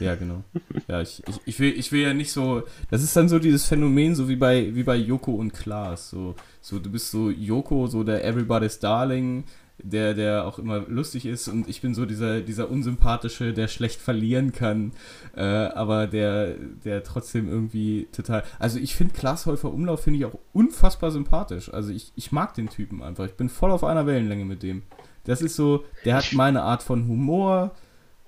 [0.00, 0.42] Ja, genau.
[0.88, 2.64] Ja, ich, ich, ich, will, ich will ja nicht so.
[2.90, 6.10] Das ist dann so dieses Phänomen, so wie bei, wie bei Joko und Klaas.
[6.10, 9.44] So, so, du bist so Joko, so der Everybody's Darling,
[9.82, 14.00] der, der auch immer lustig ist, und ich bin so dieser, dieser unsympathische, der schlecht
[14.00, 14.92] verlieren kann,
[15.36, 16.54] äh, aber der,
[16.84, 18.44] der trotzdem irgendwie total.
[18.58, 21.72] Also ich finde Klaas Häufer Umlauf finde ich auch unfassbar sympathisch.
[21.72, 23.24] Also ich, ich mag den Typen einfach.
[23.26, 24.82] Ich bin voll auf einer Wellenlänge mit dem.
[25.24, 27.72] Das ist so, der hat meine Art von Humor,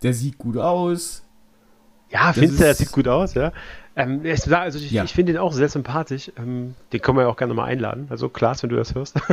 [0.03, 1.23] der sieht gut aus.
[2.11, 3.53] Ja, findest du, er ist- sieht gut aus, ja.
[3.97, 5.05] Ähm, ich, also ich, Ja.
[5.05, 6.33] ich finde ihn auch sehr sympathisch.
[6.37, 8.07] Ähm, den können wir ja auch gerne mal einladen.
[8.11, 9.17] Also Klaas, wenn du das hörst.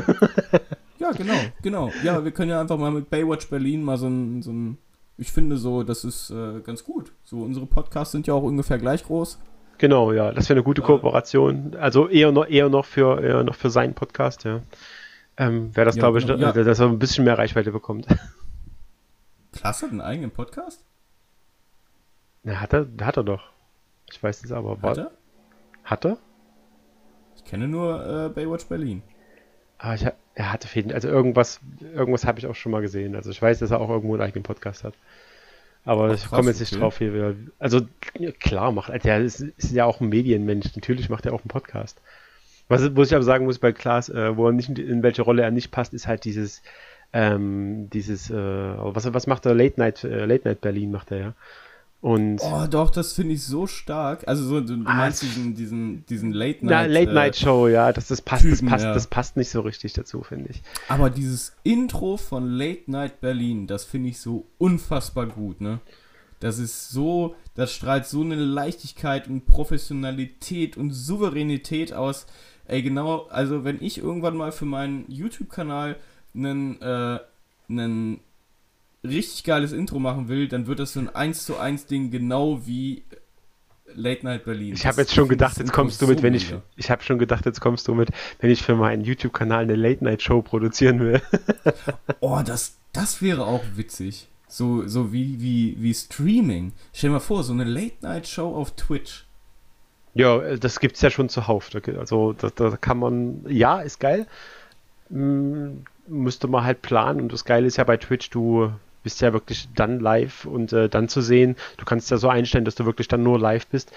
[0.99, 1.33] Ja, genau,
[1.63, 1.91] genau.
[2.03, 4.77] Ja, wir können ja einfach mal mit Baywatch Berlin mal so ein, so ein
[5.17, 7.11] ich finde so, das ist äh, ganz gut.
[7.23, 9.39] So, unsere Podcasts sind ja auch ungefähr gleich groß.
[9.79, 10.83] genau, ja, das wäre eine gute.
[10.83, 11.75] Kooperation.
[11.79, 14.61] Also eher noch, eher noch für, eher noch für seinen Podcast, ja.
[15.37, 16.51] Ähm, wäre das, Ja, glaube ich, genau, ja.
[16.55, 18.05] äh, dass er ein bisschen mehr Reichweite bekommt.
[19.53, 20.83] Klasse, einen eigenen Podcast?
[22.43, 23.50] Na, hat er, hat er doch.
[24.11, 24.71] Ich weiß es aber.
[24.71, 25.11] Hat War, er?
[25.83, 26.17] hat er?
[27.35, 29.01] Ich kenne nur äh, Baywatch Berlin.
[29.77, 30.05] Ah, ich,
[30.35, 30.91] er hatte Fäden.
[30.91, 33.15] Also irgendwas, irgendwas habe ich auch schon mal gesehen.
[33.15, 34.93] Also ich weiß, dass er auch irgendwo einen eigenen Podcast hat.
[35.83, 36.81] Aber Ach, ich komme jetzt nicht okay.
[36.81, 37.13] drauf hier.
[37.13, 37.81] wieder- Also
[38.39, 40.75] klar macht er ist, ist ja auch ein Medienmensch.
[40.75, 41.99] Natürlich macht er auch einen Podcast.
[42.67, 45.41] Was, wo ich aber sagen muss bei Klaas, äh, wo er nicht in welche Rolle
[45.41, 46.61] er nicht passt, ist halt dieses
[47.13, 51.17] ähm, dieses äh, was was macht er Late Night äh, Late Night Berlin macht er
[51.17, 51.33] ja.
[52.01, 54.27] Und Oh, doch, das finde ich so stark.
[54.27, 56.91] Also so, du, Ah, meinst es- diesen, diesen, diesen Late na, Night.
[56.91, 58.93] Late äh, Night Show, ja, das, das passt, das Typen, passt, ja.
[58.93, 60.63] das passt nicht so richtig dazu, finde ich.
[60.89, 65.79] Aber dieses Intro von Late Night Berlin, das finde ich so unfassbar gut, ne?
[66.39, 72.25] Das ist so, das strahlt so eine Leichtigkeit und Professionalität und Souveränität aus.
[72.65, 75.97] Ey, genau, also wenn ich irgendwann mal für meinen YouTube-Kanal
[76.33, 77.19] einen, äh,
[77.69, 78.21] einen
[79.03, 82.65] richtig geiles Intro machen will, dann wird das so ein 1 zu 1 Ding, genau
[82.65, 83.03] wie
[83.95, 84.73] Late Night Berlin.
[84.73, 86.61] Ich habe jetzt schon gedacht, jetzt kommst du mit, so wenn ich, mega.
[86.75, 90.41] ich habe schon gedacht, jetzt kommst du mit, wenn ich für meinen YouTube-Kanal eine Late-Night-Show
[90.41, 91.21] produzieren will.
[92.19, 94.27] Oh, das, das wäre auch witzig.
[94.47, 96.73] So, so wie, wie, wie Streaming.
[96.93, 99.25] Stell dir mal vor, so eine Late-Night-Show auf Twitch.
[100.13, 101.69] ja, das gibt's ja schon zuhauf.
[101.97, 104.27] Also, da, da kann man, ja, ist geil.
[105.09, 107.21] Hm, müsste man halt planen.
[107.21, 108.71] Und das Geile ist ja bei Twitch, du
[109.03, 111.55] bist ja wirklich dann live und äh, dann zu sehen.
[111.77, 113.91] Du kannst ja so einstellen, dass du wirklich dann nur live bist.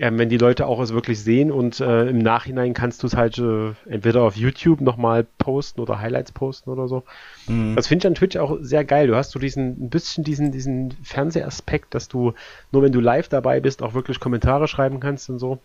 [0.00, 3.16] Ähm, wenn die Leute auch es wirklich sehen und äh, im Nachhinein kannst du es
[3.16, 7.02] halt äh, entweder auf YouTube nochmal posten oder Highlights posten oder so.
[7.74, 9.06] Das finde ich an Twitch auch sehr geil.
[9.08, 12.32] Du hast so diesen, ein bisschen diesen, diesen Fernsehaspekt, dass du
[12.72, 15.58] nur wenn du live dabei bist, auch wirklich Kommentare schreiben kannst und so.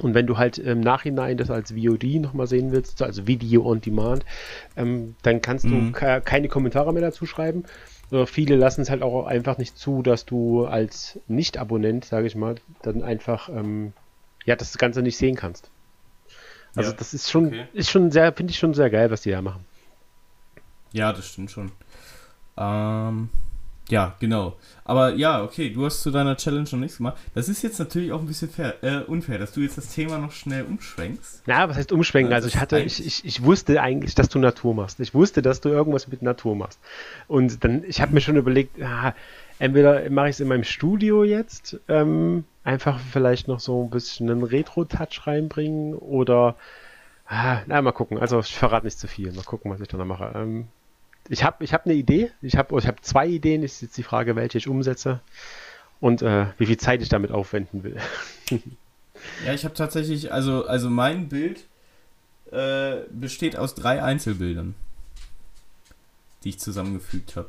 [0.00, 3.80] Und wenn du halt im Nachhinein das als VOD nochmal sehen willst, also Video on
[3.80, 4.24] Demand,
[4.76, 5.92] ähm, dann kannst Mhm.
[5.92, 7.62] du ke- keine Kommentare mehr dazu schreiben.
[8.26, 12.56] Viele lassen es halt auch einfach nicht zu, dass du als Nicht-Abonnent, sage ich mal,
[12.82, 13.92] dann einfach ähm,
[14.44, 15.70] ja das Ganze nicht sehen kannst.
[16.76, 17.66] Also Ja, das ist schon, okay.
[17.72, 19.64] ist schon sehr, finde ich schon sehr geil, was die da machen.
[20.92, 21.72] Ja, das stimmt schon.
[22.56, 23.30] Ähm,
[23.90, 24.56] ja, genau.
[24.84, 27.16] Aber ja, okay, du hast zu deiner Challenge noch nichts gemacht.
[27.34, 30.18] Das ist jetzt natürlich auch ein bisschen fair, äh, unfair, dass du jetzt das Thema
[30.18, 31.42] noch schnell umschwenkst.
[31.46, 32.30] Na, was heißt umschwenken?
[32.30, 35.00] Ja, Also ich hatte, ich, ich, ich wusste eigentlich, dass du Natur machst.
[35.00, 36.78] Ich wusste, dass du irgendwas mit Natur machst.
[37.28, 39.14] Und dann, ich habe mir schon überlegt, ah,
[39.58, 44.30] entweder mache ich es in meinem Studio jetzt, ähm, einfach vielleicht noch so ein bisschen
[44.30, 46.56] einen Retro-Touch reinbringen oder,
[47.26, 48.18] ah, na, mal gucken.
[48.18, 49.32] Also ich verrate nicht zu viel.
[49.32, 50.32] Mal gucken, was ich dann noch mache.
[50.34, 50.68] Ähm,
[51.28, 52.30] ich habe ich hab eine Idee.
[52.42, 53.62] Ich habe ich hab zwei Ideen.
[53.62, 55.20] Ist jetzt die Frage, welche ich umsetze
[56.00, 57.96] und äh, wie viel Zeit ich damit aufwenden will.
[59.46, 61.64] Ja, ich habe tatsächlich, also, also mein Bild
[62.50, 64.74] äh, besteht aus drei Einzelbildern.
[66.42, 67.48] die ich zusammengefügt habe.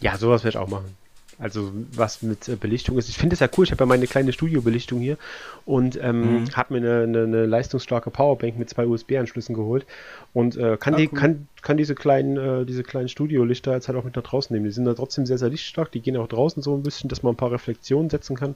[0.00, 0.96] Ja, sowas werde ich auch machen.
[1.38, 3.08] Also was mit äh, Belichtung ist.
[3.08, 3.64] Ich finde es ja cool.
[3.64, 5.18] Ich habe ja meine kleine Studiobelichtung hier
[5.66, 6.56] und ähm, mhm.
[6.56, 9.86] habe mir eine, eine, eine, leistungsstarke Powerbank mit zwei USB-Anschlüssen geholt
[10.32, 11.18] und äh, kann, ah, die, cool.
[11.18, 14.64] kann, kann diese kleinen, äh, diese kleinen Studiolichter jetzt halt auch mit nach draußen nehmen.
[14.64, 15.90] Die sind da trotzdem sehr, sehr lichtstark.
[15.92, 18.54] Die gehen auch draußen so ein bisschen, dass man ein paar Reflexionen setzen kann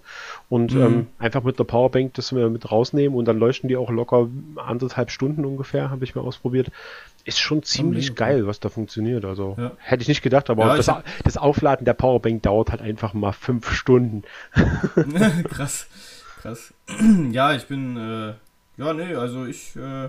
[0.48, 0.82] und mhm.
[0.82, 4.28] ähm, einfach mit der Powerbank das wir mit rausnehmen und dann leuchten die auch locker
[4.56, 6.70] anderthalb Stunden ungefähr, habe ich mal ausprobiert
[7.24, 9.24] ist schon ziemlich oh, geil, was da funktioniert.
[9.24, 9.72] Also ja.
[9.78, 10.90] hätte ich nicht gedacht, aber ja, das,
[11.24, 14.24] das, Aufladen der Powerbank dauert halt einfach mal fünf Stunden.
[15.48, 15.86] krass,
[16.40, 16.74] krass.
[17.30, 18.34] ja, ich bin, äh,
[18.76, 20.08] ja, nee, also ich, äh,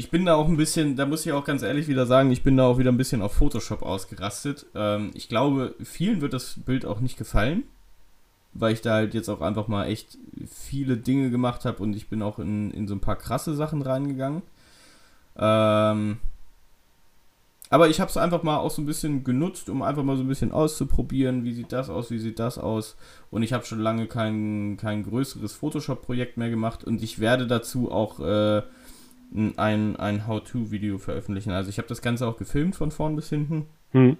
[0.00, 2.42] ich bin da auch ein bisschen, da muss ich auch ganz ehrlich wieder sagen, ich
[2.42, 4.64] bin da auch wieder ein bisschen auf Photoshop ausgerastet.
[4.74, 7.64] Ähm, ich glaube, vielen wird das Bild auch nicht gefallen,
[8.54, 10.16] weil ich da halt jetzt auch einfach mal echt
[10.50, 13.82] viele Dinge gemacht habe und ich bin auch in, in so ein paar krasse Sachen
[13.82, 14.40] reingegangen.
[15.36, 16.16] Ähm,
[17.68, 20.22] aber ich habe es einfach mal auch so ein bisschen genutzt, um einfach mal so
[20.22, 22.96] ein bisschen auszuprobieren, wie sieht das aus, wie sieht das aus.
[23.30, 27.92] Und ich habe schon lange kein, kein größeres Photoshop-Projekt mehr gemacht und ich werde dazu
[27.92, 28.62] auch äh,
[29.34, 31.52] ein, ein How-To-Video veröffentlichen.
[31.52, 33.66] Also ich habe das Ganze auch gefilmt von vorn bis hinten.
[33.92, 34.16] Mhm.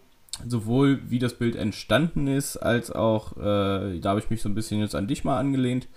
[0.46, 4.54] Sowohl wie das Bild entstanden ist, als auch, äh, da habe ich mich so ein
[4.54, 5.88] bisschen jetzt an dich mal angelehnt,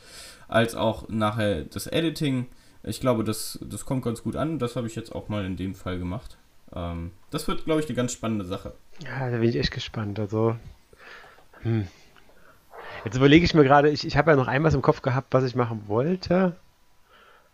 [0.48, 2.48] als auch nachher das Editing.
[2.84, 4.60] Ich glaube, das, das kommt ganz gut an.
[4.60, 6.38] Das habe ich jetzt auch mal in dem Fall gemacht.
[6.76, 8.74] Ähm, das wird, glaube ich, eine ganz spannende Sache.
[9.04, 10.20] Ja, da bin ich echt gespannt.
[10.20, 10.56] Also,
[11.62, 11.88] hm.
[13.06, 15.44] Jetzt überlege ich mir gerade, ich, ich habe ja noch einmal im Kopf gehabt, was
[15.44, 16.56] ich machen wollte.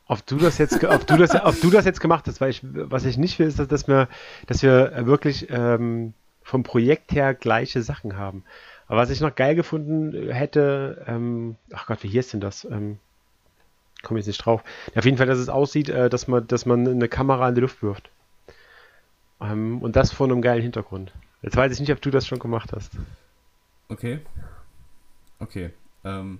[0.09, 2.61] Ob du das jetzt, ob du das, ob du das jetzt gemacht hast, weil ich,
[2.63, 4.09] was ich nicht will, ist, dass, wir,
[4.47, 8.43] dass wir wirklich ähm, vom Projekt her gleiche Sachen haben.
[8.87, 12.65] Aber was ich noch geil gefunden hätte, ähm, ach Gott, wie hier ist denn das?
[12.65, 12.97] Ähm,
[14.01, 14.63] komme jetzt nicht drauf.
[14.95, 17.61] Auf jeden Fall, dass es aussieht, äh, dass, man, dass man eine Kamera in die
[17.61, 18.09] Luft wirft.
[19.39, 21.13] Ähm, und das vor einem geilen Hintergrund.
[21.43, 22.93] Jetzt weiß ich nicht, ob du das schon gemacht hast.
[23.89, 24.21] Okay.
[25.37, 25.69] Okay.
[26.03, 26.39] Ähm,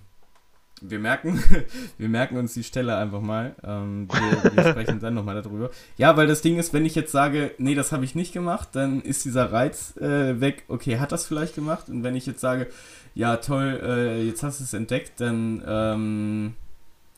[0.82, 1.44] wir merken,
[1.98, 3.56] wir merken uns die Stelle einfach mal.
[3.64, 5.70] Ähm, wir, wir sprechen dann nochmal darüber.
[5.98, 8.70] Ja, weil das Ding ist, wenn ich jetzt sage, nee, das habe ich nicht gemacht,
[8.74, 10.64] dann ist dieser Reiz äh, weg.
[10.68, 11.90] Okay, hat das vielleicht gemacht?
[11.90, 12.68] Und wenn ich jetzt sage,
[13.16, 16.54] ja, toll, äh, jetzt hast du es entdeckt, dann ähm,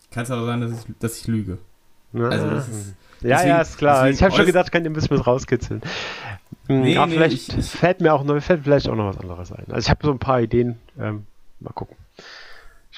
[0.09, 1.57] kann es aber sein, dass ich, dass ich lüge.
[2.13, 4.09] Also das ist, ja, deswegen, ja, ist klar.
[4.09, 5.81] Ich habe schon gedacht, ich kann ein bisschen was rauskitzeln.
[6.67, 9.07] Hm, nee, aber nee, vielleicht ich, ich, fällt mir auch noch, fällt vielleicht auch noch
[9.07, 9.65] was anderes ein.
[9.69, 10.77] Also ich habe so ein paar Ideen.
[10.99, 11.25] Ähm,
[11.59, 11.95] mal gucken.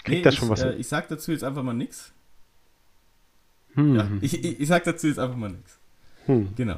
[0.03, 0.61] Ich krieg nee, da schon was.
[0.61, 2.11] Äh, ich sag dazu jetzt einfach mal nichts.
[3.75, 3.95] Hm.
[3.95, 5.79] Ja, ich, ich, ich, sag dazu jetzt einfach mal nichts.
[6.25, 6.49] Hm.
[6.57, 6.75] Genau.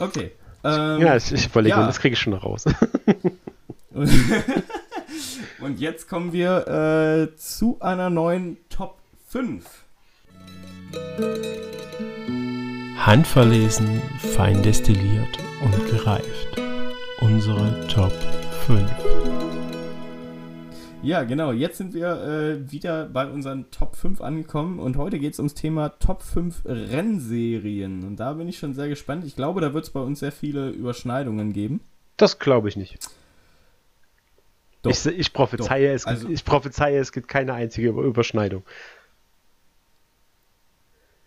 [0.00, 0.32] Okay.
[0.64, 1.86] Ähm, ja, ich, ich überlege, ja.
[1.86, 2.64] das kriege ich schon noch raus.
[5.60, 9.64] Und jetzt kommen wir äh, zu einer neuen Top 5.
[12.96, 14.02] Handverlesen,
[14.34, 16.60] fein destilliert und gereift.
[17.20, 18.12] Unsere Top
[18.66, 19.43] 5.
[21.04, 21.52] Ja, genau.
[21.52, 25.52] Jetzt sind wir äh, wieder bei unseren Top 5 angekommen und heute geht es ums
[25.52, 28.04] Thema Top 5 Rennserien.
[28.04, 29.24] Und da bin ich schon sehr gespannt.
[29.26, 31.80] Ich glaube, da wird es bei uns sehr viele Überschneidungen geben.
[32.16, 32.98] Das glaube ich nicht.
[34.80, 38.62] Doch, ich, ich, prophezeie, es also, gibt, ich prophezeie, es gibt keine einzige Überschneidung.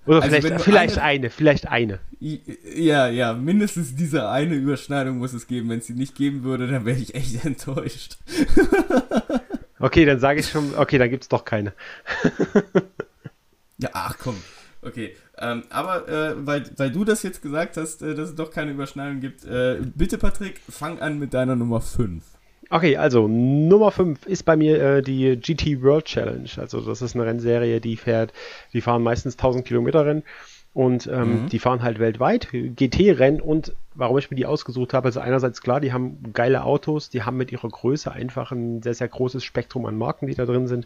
[0.08, 2.00] Oder also vielleicht, vielleicht eine, eine, vielleicht eine.
[2.20, 5.70] Ja, ja, mindestens diese eine Überschneidung muss es geben.
[5.70, 8.18] Wenn es sie nicht geben würde, dann wäre ich echt enttäuscht.
[9.80, 11.74] Okay, dann sage ich schon, okay, dann gibt es doch keine.
[13.78, 14.36] ja, ach komm.
[14.82, 18.52] Okay, ähm, aber äh, weil, weil du das jetzt gesagt hast, äh, dass es doch
[18.52, 22.24] keine Überschneidung gibt, äh, bitte Patrick, fang an mit deiner Nummer 5.
[22.70, 26.50] Okay, also Nummer 5 ist bei mir äh, die GT World Challenge.
[26.58, 28.34] Also das ist eine Rennserie, die fährt,
[28.74, 30.24] die fahren meistens 1000 Kilometer Rennen
[30.74, 31.50] und ähm, mhm.
[31.50, 35.80] die fahren halt weltweit GT-Rennen und warum ich mir die ausgesucht habe, also einerseits klar,
[35.80, 39.86] die haben geile Autos, die haben mit ihrer Größe einfach ein sehr, sehr großes Spektrum
[39.86, 40.86] an Marken, die da drin sind,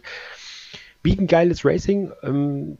[1.02, 2.78] bieten geiles Racing, ähm,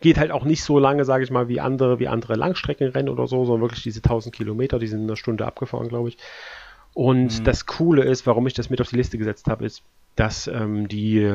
[0.00, 3.26] geht halt auch nicht so lange, sage ich mal, wie andere, wie andere Langstreckenrennen oder
[3.26, 6.18] so, sondern wirklich diese 1000 Kilometer, die sind in einer Stunde abgefahren, glaube ich.
[6.92, 7.44] Und mhm.
[7.44, 9.82] das Coole ist, warum ich das mit auf die Liste gesetzt habe, ist,
[10.16, 11.30] dass ähm, die,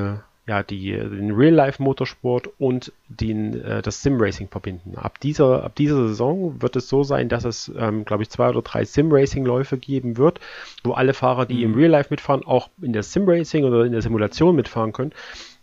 [0.51, 4.97] ja, die, den Real-Life-Motorsport und den, äh, das Sim-Racing verbinden.
[4.97, 8.49] Ab dieser, ab dieser Saison wird es so sein, dass es, ähm, glaube ich, zwei
[8.49, 10.41] oder drei Sim-Racing-Läufe geben wird,
[10.83, 11.71] wo alle Fahrer, die mhm.
[11.71, 15.13] im Real-Life mitfahren, auch in der Sim-Racing oder in der Simulation mitfahren können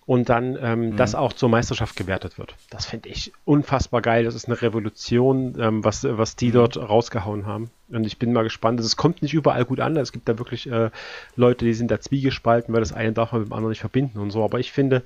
[0.08, 0.96] und dann ähm, mhm.
[0.96, 2.54] das auch zur Meisterschaft gewertet wird.
[2.70, 4.24] Das finde ich unfassbar geil.
[4.24, 6.52] Das ist eine Revolution, ähm, was, was die mhm.
[6.52, 7.70] dort rausgehauen haben.
[7.90, 8.80] Und ich bin mal gespannt.
[8.80, 9.98] Es kommt nicht überall gut an.
[9.98, 10.88] Es gibt da wirklich äh,
[11.36, 14.18] Leute, die sind da zwiegespalten, weil das eine darf man mit dem anderen nicht verbinden
[14.18, 14.42] und so.
[14.42, 15.02] Aber ich finde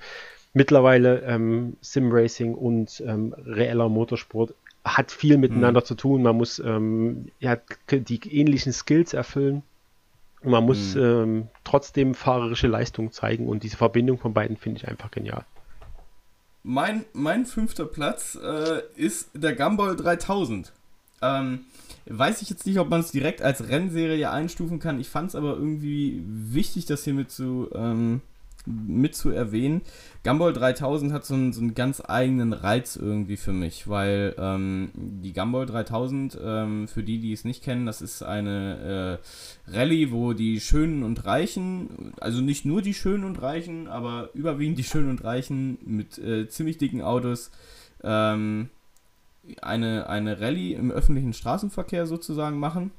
[0.52, 5.84] mittlerweile ähm, Sim Racing und ähm, reeller Motorsport hat viel miteinander mhm.
[5.84, 6.22] zu tun.
[6.22, 7.56] Man muss ähm, ja,
[7.90, 9.64] die ähnlichen Skills erfüllen.
[10.44, 11.02] Man muss mhm.
[11.02, 13.48] ähm, trotzdem fahrerische Leistung zeigen.
[13.48, 15.44] Und diese Verbindung von beiden finde ich einfach genial.
[16.64, 20.72] Mein, mein fünfter Platz äh, ist der Gumball 3000.
[21.20, 21.60] Ähm,
[22.06, 25.00] weiß ich jetzt nicht, ob man es direkt als Rennserie einstufen kann.
[25.00, 28.20] Ich fand es aber irgendwie wichtig, das hier mit zu, ähm,
[28.66, 29.82] mit zu erwähnen.
[30.24, 34.90] Gumball 3000 hat so einen, so einen ganz eigenen Reiz irgendwie für mich, weil ähm,
[34.94, 39.18] die Gumball 3000, ähm, für die, die es nicht kennen, das ist eine
[39.68, 44.30] äh, Rallye, wo die Schönen und Reichen, also nicht nur die Schönen und Reichen, aber
[44.34, 47.50] überwiegend die Schönen und Reichen mit äh, ziemlich dicken Autos,
[48.04, 48.70] ähm,
[49.60, 52.92] eine, eine Rallye im öffentlichen Straßenverkehr sozusagen machen.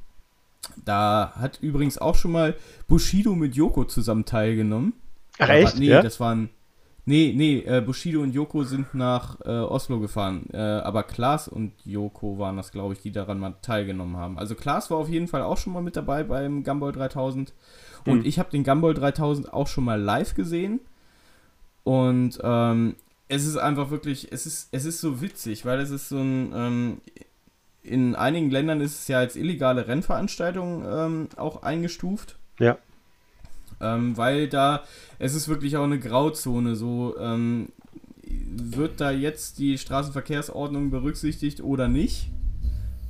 [0.84, 2.56] Da hat übrigens auch schon mal
[2.88, 4.94] Bushido mit Yoko zusammen teilgenommen.
[5.40, 5.80] Ach, echt?
[5.80, 6.02] Nee, ja?
[6.02, 6.50] das waren.
[7.06, 10.46] Nee, nee, äh, Bushido und Yoko sind nach äh, Oslo gefahren.
[10.54, 14.40] Äh, aber Klaas und Yoko waren das, glaube ich, die daran mal teilgenommen haben.
[14.40, 17.54] Also Klaas war auf jeden Fall auch schon mal mit dabei beim Gumball 3000.
[18.06, 18.26] Und mhm.
[18.26, 20.80] ich habe den Gumball 3000 auch schon mal live gesehen.
[21.84, 22.96] Und ähm,
[23.28, 26.54] es ist einfach wirklich, es ist, es ist so witzig, weil es ist so ein,
[26.56, 27.02] ähm,
[27.82, 32.38] in einigen Ländern ist es ja als illegale Rennveranstaltung ähm, auch eingestuft.
[32.60, 32.78] Ja.
[33.82, 34.84] Ähm, weil da,
[35.20, 37.70] es ist wirklich auch eine Grauzone, so ähm,
[38.24, 42.30] wird da jetzt die Straßenverkehrsordnung berücksichtigt oder nicht?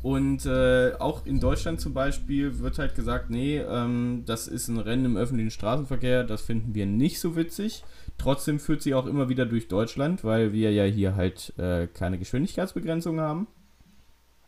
[0.04, 4.78] Und äh, auch in Deutschland zum Beispiel wird halt gesagt, nee, ähm, das ist ein
[4.78, 7.86] Rennen im öffentlichen Straßenverkehr, das finden wir nicht so witzig.
[8.18, 12.20] Trotzdem führt sie auch immer wieder durch Deutschland, weil wir ja hier halt äh, keine
[12.20, 13.48] Geschwindigkeitsbegrenzung haben.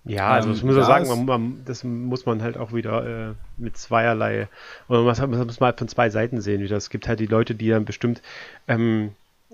[0.06, 3.30] Ja, also das ähm, muss man sagen, man, man, das muss man halt auch wieder
[3.30, 4.48] äh, mit zweierlei,
[4.88, 6.62] oder man muss, man muss mal halt von zwei Seiten sehen.
[6.62, 6.78] Wieder.
[6.78, 8.22] Es gibt halt die Leute, die dann bestimmt
[8.68, 9.12] ähm,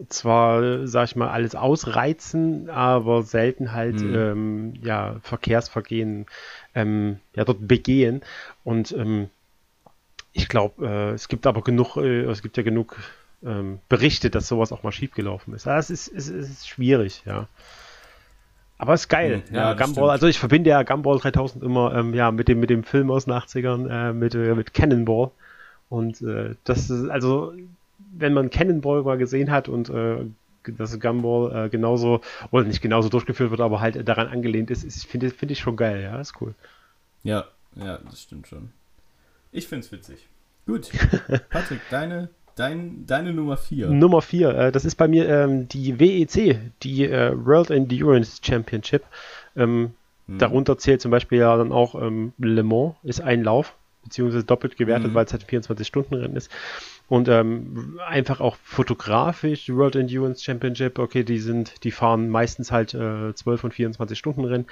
[0.09, 4.15] zwar, sag ich mal, alles ausreizen, aber selten halt mhm.
[4.15, 6.25] ähm, ja, Verkehrsvergehen
[6.75, 8.21] ähm, ja, dort begehen.
[8.63, 9.29] Und ähm,
[10.33, 12.97] ich glaube, äh, es gibt aber genug, äh, es gibt ja genug
[13.43, 15.65] ähm, Berichte, dass sowas auch mal schiefgelaufen ist.
[15.65, 17.47] Das ist, ist, ist schwierig, ja.
[18.81, 19.43] Aber ist geil.
[19.47, 22.59] Mhm, ja, ja Gumball, also ich verbinde ja Gumball 3000 immer ähm, ja, mit, dem,
[22.59, 25.29] mit dem Film aus den 80ern, äh, mit, äh, mit Cannonball.
[25.87, 27.53] Und äh, das ist, also,
[28.11, 30.25] wenn man Cannonball mal gesehen hat und äh,
[30.63, 35.05] dass Gumball äh, genauso, oder nicht genauso durchgeführt wird, aber halt daran angelehnt ist, ist
[35.05, 36.55] finde find ich schon geil, ja, ist cool.
[37.21, 38.71] Ja, ja, das stimmt schon.
[39.51, 40.27] Ich finde es witzig.
[40.65, 40.89] Gut.
[41.51, 42.29] Patrick, deine
[42.61, 43.89] Dein, deine Nummer 4.
[43.89, 49.01] Nummer 4, äh, das ist bei mir ähm, die WEC, die äh, World Endurance Championship.
[49.55, 49.93] Ähm,
[50.27, 50.37] hm.
[50.37, 54.77] Darunter zählt zum Beispiel ja dann auch ähm, Le Mans, ist ein Lauf, beziehungsweise doppelt
[54.77, 55.15] gewertet, hm.
[55.15, 56.51] weil es halt 24-Stunden-Rennen ist.
[57.11, 62.93] Und ähm, einfach auch fotografisch, World Endurance Championship, okay, die sind, die fahren meistens halt
[62.93, 64.65] äh, 12 und 24 Stunden Rennen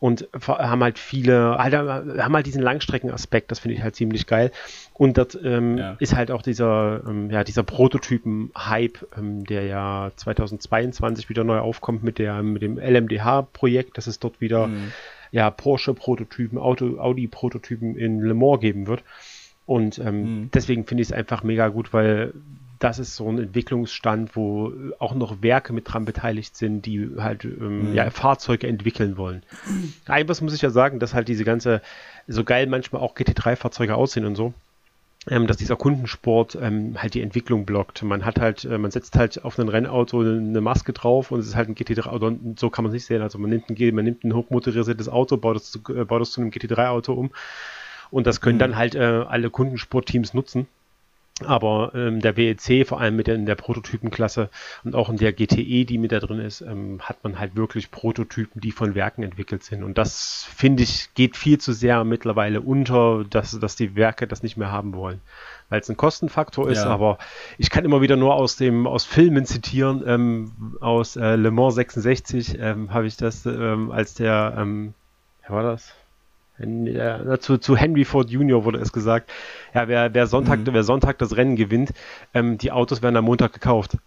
[0.00, 4.50] und haben halt viele, halt, haben halt diesen Langstreckenaspekt, das finde ich halt ziemlich geil.
[4.94, 5.96] Und das ähm, ja.
[5.98, 12.02] ist halt auch dieser, ähm, ja, dieser Prototypen-Hype, ähm, der ja 2022 wieder neu aufkommt
[12.02, 14.90] mit der, mit dem LMDH-Projekt, dass es dort wieder mhm.
[15.32, 19.02] ja Porsche-Prototypen, Audi-Prototypen in Le Mans geben wird.
[19.66, 20.50] Und ähm, mhm.
[20.52, 22.32] deswegen finde ich es einfach mega gut, weil
[22.78, 27.44] das ist so ein Entwicklungsstand, wo auch noch Werke mit dran beteiligt sind, die halt
[27.44, 27.94] ähm, mhm.
[27.94, 29.42] ja, Fahrzeuge entwickeln wollen.
[30.06, 31.80] Eines muss ich ja sagen, dass halt diese ganze,
[32.28, 34.52] so geil manchmal auch GT3-Fahrzeuge aussehen und so,
[35.30, 38.02] ähm, dass dieser Kundensport ähm, halt die Entwicklung blockt.
[38.02, 41.46] Man hat halt, äh, man setzt halt auf ein Rennauto eine Maske drauf und es
[41.46, 43.22] ist halt ein GT3-Auto und so kann man es nicht sehen.
[43.22, 46.32] Also man nimmt ein, man nimmt ein hochmotorisiertes Auto, baut es zu, äh, baut es
[46.32, 47.30] zu einem GT3-Auto um
[48.14, 48.60] und das können mhm.
[48.60, 50.68] dann halt äh, alle Kundensportteams nutzen.
[51.44, 54.50] Aber ähm, der WEC, vor allem mit der, in der Prototypenklasse
[54.84, 57.90] und auch in der GTE, die mit da drin ist, ähm, hat man halt wirklich
[57.90, 59.82] Prototypen, die von Werken entwickelt sind.
[59.82, 64.44] Und das, finde ich, geht viel zu sehr mittlerweile unter, dass, dass die Werke das
[64.44, 65.20] nicht mehr haben wollen.
[65.68, 66.86] Weil es ein Kostenfaktor ist, ja.
[66.86, 67.18] aber
[67.58, 71.74] ich kann immer wieder nur aus dem, aus Filmen zitieren, ähm, aus äh, Le Mans
[71.74, 74.94] 66 ähm, habe ich das, ähm, als der, ähm,
[75.42, 75.92] wer war das?
[76.58, 78.64] Ja, zu, zu, Henry Ford Jr.
[78.64, 79.30] wurde es gesagt,
[79.74, 80.68] ja, wer, wer, Sonntag, mhm.
[80.72, 81.92] wer Sonntag das Rennen gewinnt,
[82.32, 83.98] ähm, die Autos werden am Montag gekauft.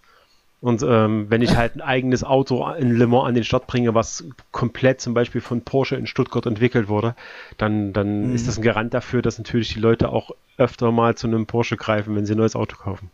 [0.62, 3.94] Und ähm, wenn ich halt ein eigenes Auto in Le Mans an den Start bringe,
[3.94, 7.16] was komplett zum Beispiel von Porsche in Stuttgart entwickelt wurde,
[7.58, 8.36] dann, dann mhm.
[8.36, 11.76] ist das ein Garant dafür, dass natürlich die Leute auch öfter mal zu einem Porsche
[11.76, 13.12] greifen, wenn sie ein neues Auto kaufen.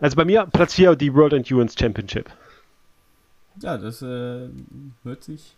[0.00, 2.30] Also bei mir Platz 4 die World Endurance Championship.
[3.60, 4.48] Ja, das äh,
[5.02, 5.56] hört sich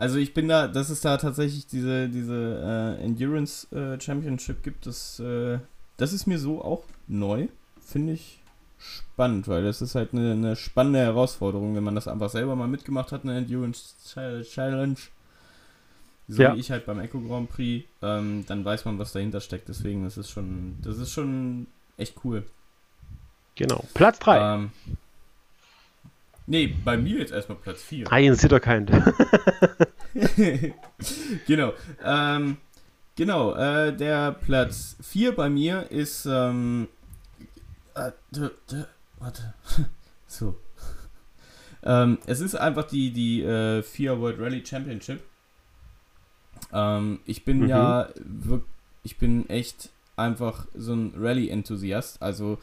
[0.00, 4.86] also ich bin da, dass es da tatsächlich diese, diese äh, Endurance äh, Championship gibt,
[4.86, 5.58] das, äh,
[5.98, 7.48] das ist mir so auch neu.
[7.84, 8.40] Finde ich,
[8.78, 12.66] spannend, weil das ist halt eine, eine spannende Herausforderung, wenn man das einfach selber mal
[12.66, 13.94] mitgemacht hat, eine Endurance
[14.42, 14.96] Challenge.
[16.28, 16.54] So ja.
[16.54, 19.68] wie ich halt beim Eco Grand Prix, ähm, dann weiß man, was dahinter steckt.
[19.68, 21.66] Deswegen, das ist schon, das ist schon
[21.98, 22.44] echt cool.
[23.54, 23.84] Genau.
[23.92, 24.54] Platz 3.
[24.54, 24.70] Ähm,
[26.50, 28.10] nee, bei mir jetzt erstmal Platz 4.
[28.12, 28.90] Ein Sitterkind.
[31.46, 31.72] genau.
[32.04, 32.56] Ähm,
[33.16, 36.88] genau, äh, der Platz 4 bei mir ist ähm,
[37.94, 38.10] äh,
[39.18, 39.54] warte.
[40.26, 40.56] so.
[41.82, 45.22] Ähm, es ist einfach die, die äh, FIA World Rally Championship.
[46.72, 47.68] Ähm, ich bin mhm.
[47.68, 48.68] ja wirklich,
[49.02, 52.20] ich bin echt einfach so ein Rallye-Enthusiast.
[52.20, 52.58] Also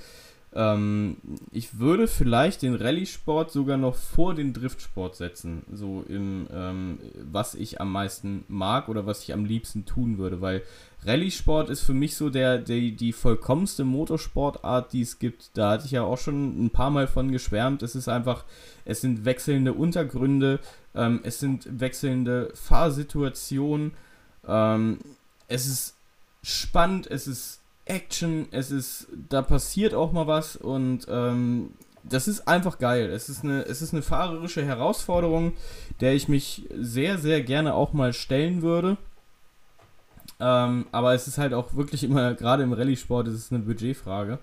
[0.53, 1.17] ähm,
[1.51, 5.63] ich würde vielleicht den Rallye-Sport sogar noch vor den Driftsport setzen.
[5.71, 6.99] So im, ähm,
[7.31, 10.63] was ich am meisten mag oder was ich am liebsten tun würde, weil
[11.05, 15.51] Rallye-Sport ist für mich so der, der, die vollkommenste Motorsportart, die es gibt.
[15.53, 17.83] Da hatte ich ja auch schon ein paar Mal von geschwärmt.
[17.83, 18.45] Es ist einfach,
[18.85, 20.59] es sind wechselnde Untergründe,
[20.95, 23.91] ähm, es sind wechselnde Fahrsituationen,
[24.47, 24.99] ähm,
[25.47, 25.95] es ist
[26.41, 27.56] spannend, es ist
[27.89, 31.71] Action, es ist, da passiert auch mal was und ähm,
[32.03, 33.09] das ist einfach geil.
[33.09, 35.53] Es ist, eine, es ist eine fahrerische Herausforderung,
[35.99, 38.97] der ich mich sehr, sehr gerne auch mal stellen würde.
[40.39, 44.39] Ähm, aber es ist halt auch wirklich immer, gerade im Rallye-Sport, ist es eine Budgetfrage.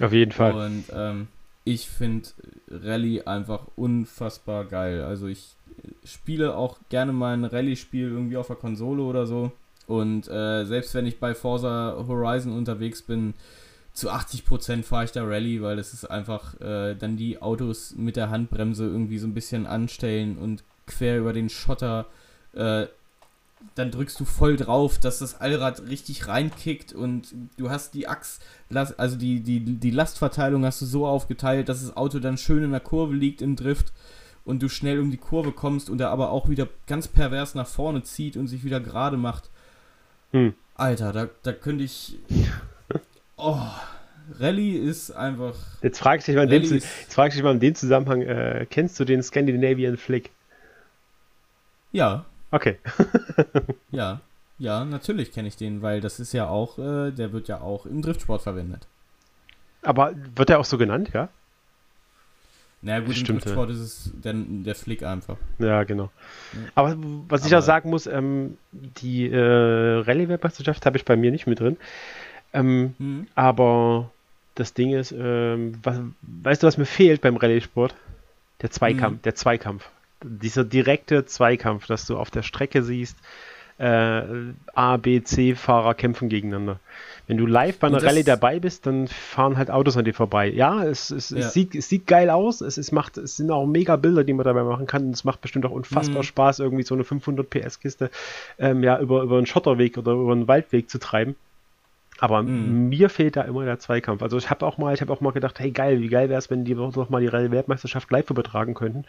[0.00, 0.52] Auf jeden Fall.
[0.52, 1.28] Und ähm,
[1.64, 2.28] ich finde
[2.70, 5.02] Rallye einfach unfassbar geil.
[5.02, 5.56] Also ich
[6.04, 9.52] spiele auch gerne mal ein Rallye-Spiel irgendwie auf der Konsole oder so.
[9.86, 13.34] Und äh, selbst wenn ich bei Forza Horizon unterwegs bin,
[13.92, 18.16] zu 80% fahre ich da Rallye, weil das ist einfach äh, dann die Autos mit
[18.16, 22.06] der Handbremse irgendwie so ein bisschen anstellen und quer über den Schotter.
[22.54, 22.86] Äh,
[23.74, 28.40] dann drückst du voll drauf, dass das Allrad richtig reinkickt und du hast die Achs,
[28.96, 32.72] also die, die, die Lastverteilung hast du so aufgeteilt, dass das Auto dann schön in
[32.72, 33.92] der Kurve liegt im Drift
[34.44, 37.68] und du schnell um die Kurve kommst und er aber auch wieder ganz pervers nach
[37.68, 39.50] vorne zieht und sich wieder gerade macht.
[40.32, 40.54] Hm.
[40.74, 42.18] Alter, da, da könnte ich.
[43.44, 43.58] Oh,
[44.38, 45.54] Rallye ist einfach.
[45.82, 48.22] Jetzt frage ich dich mal, in dem, jetzt frag ich dich mal in dem Zusammenhang:
[48.22, 50.30] äh, Kennst du den Scandinavian Flick?
[51.90, 52.24] Ja.
[52.52, 52.78] Okay.
[53.90, 54.20] ja,
[54.58, 57.84] ja, natürlich kenne ich den, weil das ist ja auch, äh, der wird ja auch
[57.86, 58.86] im Driftsport verwendet.
[59.82, 61.28] Aber wird er auch so genannt, ja?
[62.84, 63.64] Na naja, gut, Stimmt, im ja.
[63.66, 65.36] ist es der, der Flick einfach.
[65.60, 66.10] Ja, genau.
[66.52, 66.58] Ja.
[66.74, 66.96] Aber
[67.28, 71.60] was ich auch sagen muss, ähm, die äh, Rallye-Weltmeisterschaft habe ich bei mir nicht mit
[71.60, 71.76] drin.
[72.52, 73.26] Ähm, mhm.
[73.36, 74.10] Aber
[74.56, 77.94] das Ding ist, ähm, was, weißt du, was mir fehlt beim Rallye-Sport?
[78.62, 79.22] Der Zweikampf, mhm.
[79.22, 79.88] der Zweikampf.
[80.24, 83.16] Dieser direkte Zweikampf, dass du auf der Strecke siehst,
[83.82, 84.22] äh,
[84.74, 86.78] A, B, C-Fahrer kämpfen gegeneinander.
[87.26, 90.48] Wenn du live bei einer Rallye dabei bist, dann fahren halt Autos an dir vorbei.
[90.48, 91.38] Ja, es, es, ja.
[91.38, 92.60] es, sieht, es sieht geil aus.
[92.60, 95.06] Es, macht, es sind auch mega Bilder, die man dabei machen kann.
[95.06, 96.26] Und es macht bestimmt auch unfassbar mhm.
[96.26, 98.10] Spaß, irgendwie so eine 500 PS-Kiste
[98.58, 101.34] ähm, ja, über, über einen Schotterweg oder über einen Waldweg zu treiben.
[102.18, 102.88] Aber mhm.
[102.88, 104.22] mir fehlt da immer der Zweikampf.
[104.22, 106.38] Also ich habe auch mal, ich habe auch mal gedacht, hey geil, wie geil wäre
[106.38, 109.04] es, wenn die doch mal die Rallye-Weltmeisterschaft live übertragen könnten.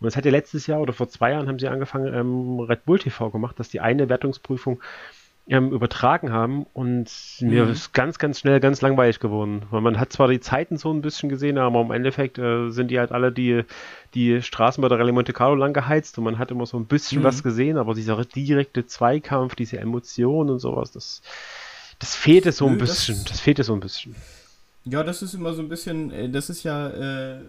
[0.00, 2.84] Und das hat ja letztes Jahr oder vor zwei Jahren haben sie angefangen, ähm, Red
[2.84, 4.80] Bull TV gemacht, dass die eine Wertungsprüfung
[5.48, 7.48] ähm, übertragen haben und mhm.
[7.48, 9.62] mir ist ganz, ganz schnell ganz langweilig geworden.
[9.70, 12.90] Weil man hat zwar die Zeiten so ein bisschen gesehen, aber im Endeffekt äh, sind
[12.90, 13.64] die halt alle die,
[14.14, 16.84] die Straßen bei der Rallye Monte Carlo lang geheizt und man hat immer so ein
[16.84, 17.24] bisschen mhm.
[17.24, 21.22] was gesehen, aber dieser direkte Zweikampf, diese Emotionen und sowas, das,
[21.98, 23.16] das fehlte so ein bisschen.
[23.16, 24.14] Das, das fehlte so ein bisschen.
[24.84, 27.40] Ja, das ist immer so ein bisschen, äh, das ist ja, äh,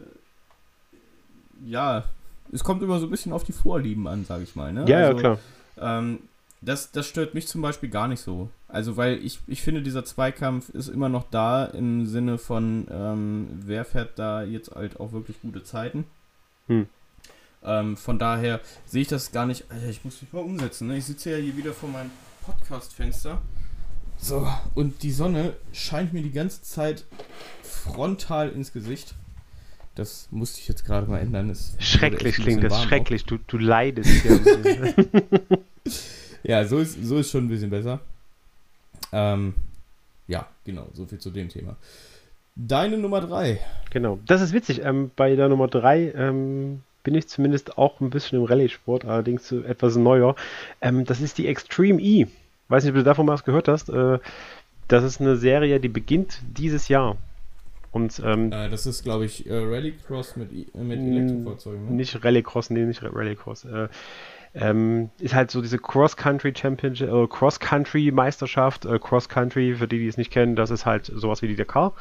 [1.65, 2.05] ja,
[2.51, 4.73] es kommt immer so ein bisschen auf die Vorlieben an, sag ich mal.
[4.73, 4.85] Ne?
[4.87, 5.39] Ja, also, ja, klar.
[5.77, 6.19] Ähm,
[6.61, 8.49] das, das stört mich zum Beispiel gar nicht so.
[8.67, 13.47] Also, weil ich, ich finde, dieser Zweikampf ist immer noch da im Sinne von, ähm,
[13.65, 16.05] wer fährt da jetzt halt auch wirklich gute Zeiten.
[16.67, 16.87] Hm.
[17.63, 19.65] Ähm, von daher sehe ich das gar nicht.
[19.69, 20.87] Alter, ich muss mich mal umsetzen.
[20.87, 20.97] Ne?
[20.97, 22.11] Ich sitze ja hier wieder vor meinem
[22.45, 23.41] Podcast-Fenster.
[24.17, 27.05] So, und die Sonne scheint mir die ganze Zeit
[27.63, 29.15] frontal ins Gesicht.
[29.99, 31.49] Das musste ich jetzt gerade mal ändern.
[31.49, 33.25] Das schrecklich klingt das, schrecklich.
[33.25, 34.09] Du, du leidest.
[36.41, 37.99] Ja, so ist, so ist schon ein bisschen besser.
[39.11, 39.55] Ähm,
[40.25, 41.75] ja, genau, so viel zu dem Thema.
[42.55, 43.59] Deine Nummer 3.
[43.89, 44.85] Genau, das ist witzig.
[44.85, 49.51] Ähm, bei der Nummer 3 ähm, bin ich zumindest auch ein bisschen im Rallye-Sport, allerdings
[49.51, 50.37] etwas neuer.
[50.79, 52.27] Ähm, das ist die Extreme E.
[52.69, 53.89] Weiß nicht, ob du davon mal was gehört hast.
[53.89, 54.19] Äh,
[54.87, 57.17] das ist eine Serie, die beginnt dieses Jahr.
[57.91, 61.85] Und, ähm, äh, das ist, glaube ich, äh, Rallycross mit, mit Elektrofahrzeugen.
[61.85, 61.91] Ne?
[61.91, 63.65] Nicht Rallycross, nee, nicht Rallycross.
[63.65, 63.87] Äh,
[64.55, 70.07] ähm, ist halt so diese Cross-Country Championship, äh, Cross-Country Meisterschaft, äh, Cross-Country, für die, die
[70.07, 71.93] es nicht kennen, das ist halt sowas wie die Dakar.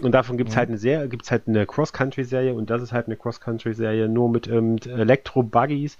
[0.00, 0.58] Und davon gibt es mhm.
[0.58, 4.46] halt eine Serie, gibt's halt eine Cross-Country-Serie und das ist halt eine Cross-Country-Serie nur mit,
[4.48, 5.98] ähm, mit Elektro-Buggies.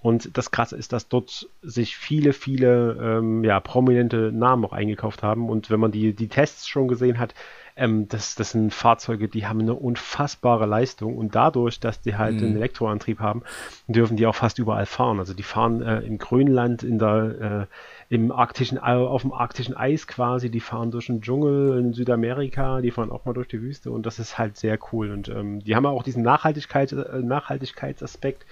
[0.00, 5.22] Und das Krasse ist, dass dort sich viele, viele ähm, ja, prominente Namen auch eingekauft
[5.22, 5.48] haben.
[5.48, 7.34] Und wenn man die, die Tests schon gesehen hat,
[7.76, 12.36] ähm, das, das sind Fahrzeuge, die haben eine unfassbare Leistung und dadurch, dass die halt
[12.36, 12.46] mhm.
[12.46, 13.42] einen Elektroantrieb haben,
[13.86, 15.18] dürfen die auch fast überall fahren.
[15.18, 17.68] Also die fahren äh, im Grönland, in der,
[18.10, 22.80] äh, im arktischen, auf dem arktischen Eis quasi, die fahren durch den Dschungel in Südamerika,
[22.80, 25.10] die fahren auch mal durch die Wüste und das ist halt sehr cool.
[25.10, 28.46] Und ähm, die haben auch diesen Nachhaltigkeit, äh, Nachhaltigkeitsaspekt.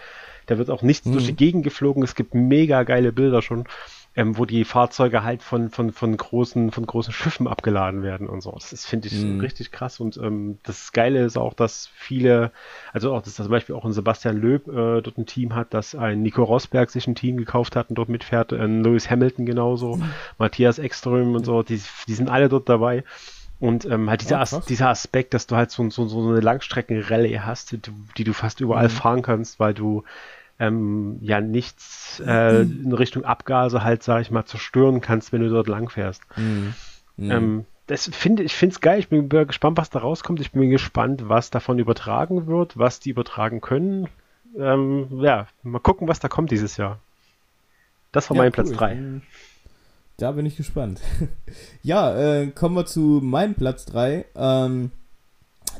[0.46, 1.12] Da wird auch nichts mhm.
[1.12, 2.02] durch die Gegend geflogen.
[2.02, 3.64] Es gibt mega geile Bilder schon
[4.16, 8.42] ähm, wo die Fahrzeuge halt von, von, von, großen, von großen Schiffen abgeladen werden und
[8.42, 8.52] so.
[8.52, 9.40] Das finde ich mhm.
[9.40, 9.98] richtig krass.
[9.98, 12.52] Und ähm, das Geile ist auch, dass viele,
[12.92, 15.96] also auch, dass zum Beispiel auch ein Sebastian Löb äh, dort ein Team hat, dass
[15.96, 19.96] ein Nico Rosberg sich ein Team gekauft hat und dort mitfährt, ein Lewis Hamilton genauso,
[19.96, 20.10] mhm.
[20.38, 23.02] Matthias Ekström und so, die, die sind alle dort dabei.
[23.60, 27.40] Und ähm, halt dieser, As dieser Aspekt, dass du halt so, so, so eine Langstreckenrallye
[27.40, 27.80] hast, die,
[28.16, 28.90] die, du fast überall mhm.
[28.90, 30.04] fahren kannst, weil du
[30.58, 35.48] ähm, ja nichts äh, in Richtung Abgase halt, sag ich mal, zerstören kannst, wenn du
[35.48, 36.22] dort lang fährst.
[36.36, 36.74] Mhm.
[37.16, 37.30] Mhm.
[37.30, 38.98] Ähm, das finde ich finde es geil.
[38.98, 40.40] Ich bin gespannt, was da rauskommt.
[40.40, 44.08] Ich bin gespannt, was davon übertragen wird, was die übertragen können.
[44.56, 46.98] Ähm, ja, mal gucken, was da kommt dieses Jahr.
[48.12, 48.52] Das war ja, mein cool.
[48.52, 49.20] Platz 3.
[50.16, 51.00] Da bin ich gespannt.
[51.82, 54.24] ja, äh, kommen wir zu meinem Platz 3.
[54.36, 54.92] Ähm,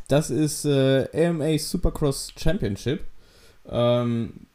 [0.08, 3.04] das ist äh, AMA Supercross Championship.
[3.68, 4.46] Ähm,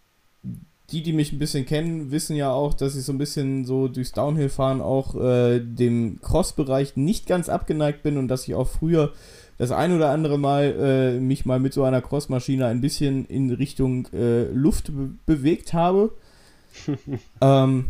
[0.92, 3.88] die, die mich ein bisschen kennen, wissen ja auch, dass ich so ein bisschen so
[3.88, 9.14] durchs Downhill-Fahren auch äh, dem Cross-Bereich nicht ganz abgeneigt bin und dass ich auch früher
[9.58, 13.52] das ein oder andere Mal äh, mich mal mit so einer Crossmaschine ein bisschen in
[13.52, 16.12] Richtung äh, Luft be bewegt habe.
[17.42, 17.90] ähm,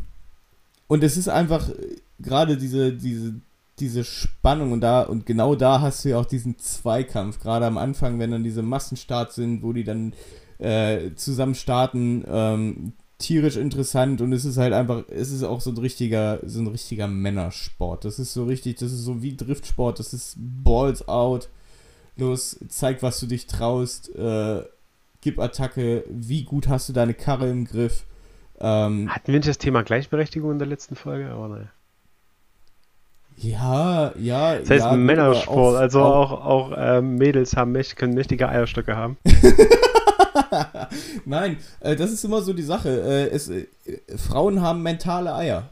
[0.88, 1.74] und es ist einfach äh,
[2.20, 3.36] gerade diese, diese,
[3.80, 7.78] diese Spannung und da und genau da hast du ja auch diesen Zweikampf, gerade am
[7.78, 10.14] Anfang, wenn dann diese Massenstarts sind, wo die dann
[10.60, 12.24] äh, zusammen starten.
[12.28, 16.62] Ähm, tierisch interessant und es ist halt einfach, es ist auch so ein richtiger, so
[16.62, 18.06] ein richtiger Männersport.
[18.06, 21.50] Das ist so richtig, das ist so wie Driftsport, das ist Balls out.
[22.16, 24.64] Los, zeig, was du dich traust, äh,
[25.22, 28.06] gib Attacke, wie gut hast du deine Karre im Griff.
[28.60, 31.30] Ähm, Hatten wir nicht das Thema Gleichberechtigung in der letzten Folge?
[31.30, 31.68] Aber naja.
[33.36, 34.60] Ja, ja.
[34.60, 38.96] Das heißt ja, Männersport, auch, also auch, auch, auch äh, Mädels haben, können mächtige Eierstöcke
[38.96, 39.18] haben.
[41.26, 42.90] Nein, äh, das ist immer so die Sache.
[42.90, 43.68] Äh, es, äh,
[44.18, 45.70] Frauen haben mentale Eier.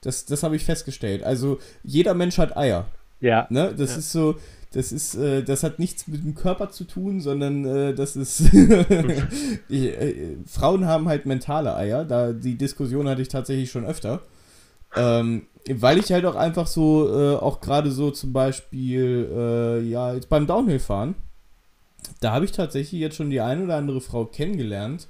[0.00, 1.22] Das, das habe ich festgestellt.
[1.22, 2.86] Also jeder Mensch hat Eier.
[3.20, 3.46] Ja.
[3.50, 3.74] Ne?
[3.76, 3.98] Das ja.
[3.98, 4.36] ist so,
[4.72, 8.40] das ist, äh, das hat nichts mit dem Körper zu tun, sondern äh, das ist.
[9.68, 12.04] ich, äh, Frauen haben halt mentale Eier.
[12.04, 14.20] Da die Diskussion hatte ich tatsächlich schon öfter.
[14.94, 20.14] Ähm, weil ich halt auch einfach so, äh, auch gerade so zum Beispiel, äh, ja,
[20.14, 21.14] jetzt beim Downhill-Fahren,
[22.20, 25.08] da habe ich tatsächlich jetzt schon die eine oder andere Frau kennengelernt,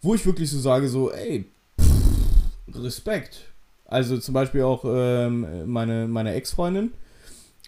[0.00, 1.46] wo ich wirklich so sage, so, ey,
[1.80, 3.44] pff, Respekt.
[3.86, 6.92] Also zum Beispiel auch ähm, meine, meine Ex-Freundin,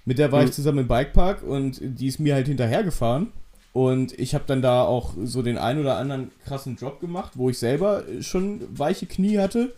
[0.04, 0.48] mit der war mhm.
[0.48, 3.32] ich zusammen im Bikepark und die ist mir halt hinterhergefahren.
[3.72, 7.50] Und ich habe dann da auch so den ein oder anderen krassen Drop gemacht, wo
[7.50, 9.74] ich selber schon weiche Knie hatte.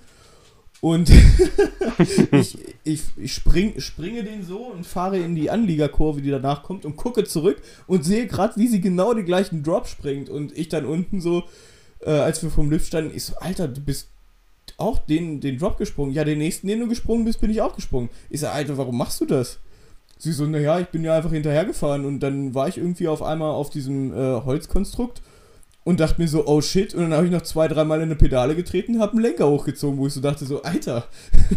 [0.81, 1.11] Und
[2.33, 6.85] ich, ich, ich spring, springe den so und fahre in die Anliegerkurve, die danach kommt,
[6.85, 10.29] und gucke zurück und sehe gerade, wie sie genau den gleichen Drop springt.
[10.29, 11.45] Und ich dann unten so,
[12.01, 14.09] äh, als wir vom Lift standen, ich so, Alter, du bist
[14.77, 16.13] auch den, den Drop gesprungen.
[16.13, 18.11] Ja, den nächsten, den du gesprungen bist, bin ich auch gesprungen.
[18.29, 19.59] Ich so, Alter, warum machst du das?
[20.19, 23.51] Sie so, naja, ich bin ja einfach hinterhergefahren und dann war ich irgendwie auf einmal
[23.51, 25.21] auf diesem äh, Holzkonstrukt
[25.87, 26.95] und dachte mir so, oh shit.
[26.95, 30.01] Und dann habe ich noch zwei, dreimal in eine Pedale getreten, habe einen Lenker hochgezogen,
[30.01, 31.05] wo ich so dachte, so, Alter,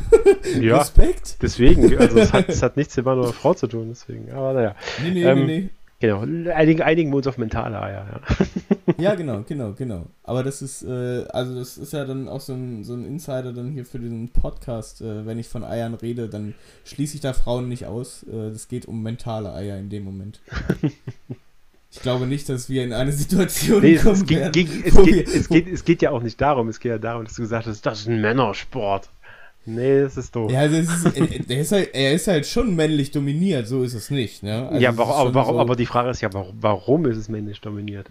[0.62, 1.38] ja, Respekt.
[1.42, 4.32] Deswegen, also es hat, es hat nichts mit Mann oder Frau zu tun, deswegen.
[4.32, 4.76] Aber naja.
[5.04, 5.70] Nee, nee, ähm, nee, nee.
[6.00, 6.22] Genau,
[6.54, 8.94] einigen, einigen wir uns auf mentale Eier, ja.
[9.00, 10.06] ja, genau, genau, genau.
[10.24, 13.52] Aber das ist, äh, also das ist ja dann auch so ein, so ein Insider
[13.52, 15.02] dann hier für den Podcast.
[15.02, 16.54] Äh, wenn ich von Eiern rede, dann
[16.86, 18.22] schließe ich da Frauen nicht aus.
[18.22, 20.40] Es äh, geht um mentale Eier in dem Moment.
[21.92, 24.96] Ich glaube nicht, dass wir in eine Situation nee, kommen es, geht, werden, geht, es,
[24.96, 26.68] geht, es, geht, es geht ja auch nicht darum.
[26.68, 29.10] Es geht ja darum, dass du gesagt hast, das ist ein Männersport.
[29.66, 30.52] Nee, das ist doof.
[30.52, 31.06] Ja, also ist,
[31.50, 34.42] er, ist halt, er ist halt schon männlich dominiert, so ist es nicht.
[34.44, 34.68] Ne?
[34.68, 37.30] Also ja, warum, aber, warum, so aber die Frage ist ja, warum, warum ist es
[37.30, 38.10] männlich dominiert?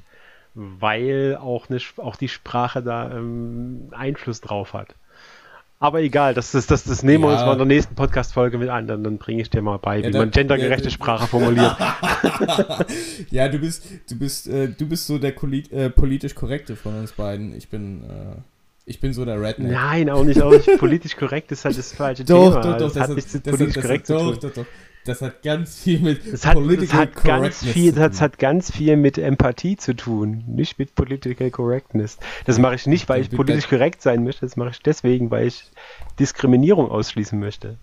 [0.55, 4.95] Weil auch, eine, auch die Sprache da ähm, Einfluss drauf hat.
[5.81, 7.31] Aber egal, das, das, das, das nehmen ja.
[7.31, 9.79] wir uns mal in der nächsten Podcast-Folge mit an, dann, dann bringe ich dir mal
[9.79, 11.77] bei, ja, wie man gendergerechte ja, Sprache formuliert.
[13.31, 17.13] ja, du bist, du bist, äh, du bist so der äh, politisch korrekte von uns
[17.13, 17.55] beiden.
[17.55, 18.41] Ich bin, äh,
[18.87, 19.71] ich bin so der Redneck.
[19.71, 20.79] Nein, auch nicht, auch nicht.
[20.79, 22.61] politisch korrekt ist halt das falsche doch, Thema.
[22.61, 24.33] Doch, doch, das, das hat nichts mit politisch korrekt zu tun.
[24.33, 24.67] Doch, doch, doch.
[25.09, 28.97] Das hat ganz viel mit das hat, das hat ganz viel, das hat ganz viel
[28.97, 32.19] mit Empathie zu tun, nicht mit Political Correctness.
[32.45, 35.47] Das mache ich nicht, weil ich politisch korrekt sein möchte, das mache ich deswegen, weil
[35.47, 35.71] ich
[36.19, 37.79] Diskriminierung ausschließen möchte.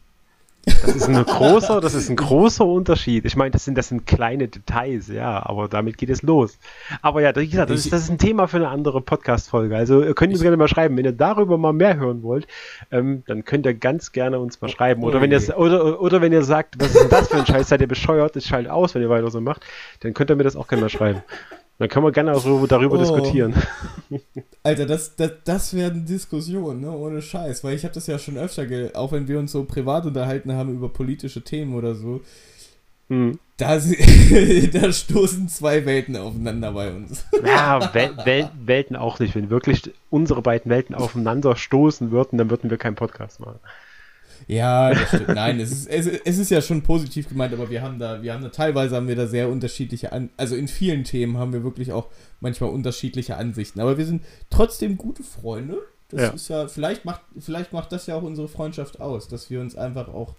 [0.66, 3.26] Das ist ein großer, das ist ein großer Unterschied.
[3.26, 6.57] Ich meine, das sind, das sind kleine Details, ja, aber damit geht es los.
[7.01, 9.76] Aber ja, wie gesagt, das, ist, das ist ein Thema für eine andere Podcast-Folge.
[9.76, 10.97] Also ihr könnt uns gerne mal schreiben.
[10.97, 12.47] Wenn ihr darüber mal mehr hören wollt,
[12.91, 15.03] ähm, dann könnt ihr ganz gerne uns mal schreiben.
[15.03, 17.70] Oder wenn ihr oder, oder wenn ihr sagt, was ist denn das für ein Scheiß,
[17.70, 19.66] seid ihr bescheuert, ich schalte aus, wenn ihr weiter so macht,
[19.99, 21.22] dann könnt ihr mir das auch gerne mal schreiben.
[21.78, 22.99] Dann können wir gerne auch so darüber oh.
[22.99, 23.53] diskutieren.
[24.63, 26.91] Alter, das, das, das werden Diskussionen, ne?
[26.91, 27.63] ohne Scheiß.
[27.63, 30.73] Weil ich habe das ja schon öfter, auch wenn wir uns so privat unterhalten haben
[30.73, 32.21] über politische Themen oder so,
[33.09, 33.38] hm.
[33.57, 33.78] da,
[34.73, 37.26] da stoßen zwei Welten aufeinander bei uns.
[37.45, 39.36] Ja, Wel Wel Welten auch nicht.
[39.36, 43.59] Wenn wirklich unsere beiden Welten aufeinander stoßen würden, dann würden wir keinen Podcast machen.
[44.47, 45.29] Ja, das stimmt.
[45.29, 48.33] Nein, es ist, es, es, ist ja schon positiv gemeint, aber wir haben da, wir
[48.33, 51.63] haben da, teilweise haben wir da sehr unterschiedliche, An also in vielen Themen haben wir
[51.63, 52.07] wirklich auch
[52.39, 53.79] manchmal unterschiedliche Ansichten.
[53.79, 55.79] Aber wir sind trotzdem gute Freunde.
[56.09, 56.29] Das ja.
[56.29, 59.75] ist ja, vielleicht macht, vielleicht macht das ja auch unsere Freundschaft aus, dass wir uns
[59.75, 60.35] einfach auch,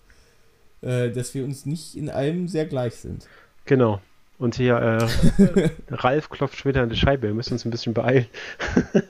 [0.82, 3.26] äh, dass wir uns nicht in allem sehr gleich sind.
[3.64, 4.00] Genau.
[4.38, 7.28] Und hier, äh, Ralf klopft wieder an die Scheibe.
[7.28, 8.26] Wir müssen uns ein bisschen beeilen.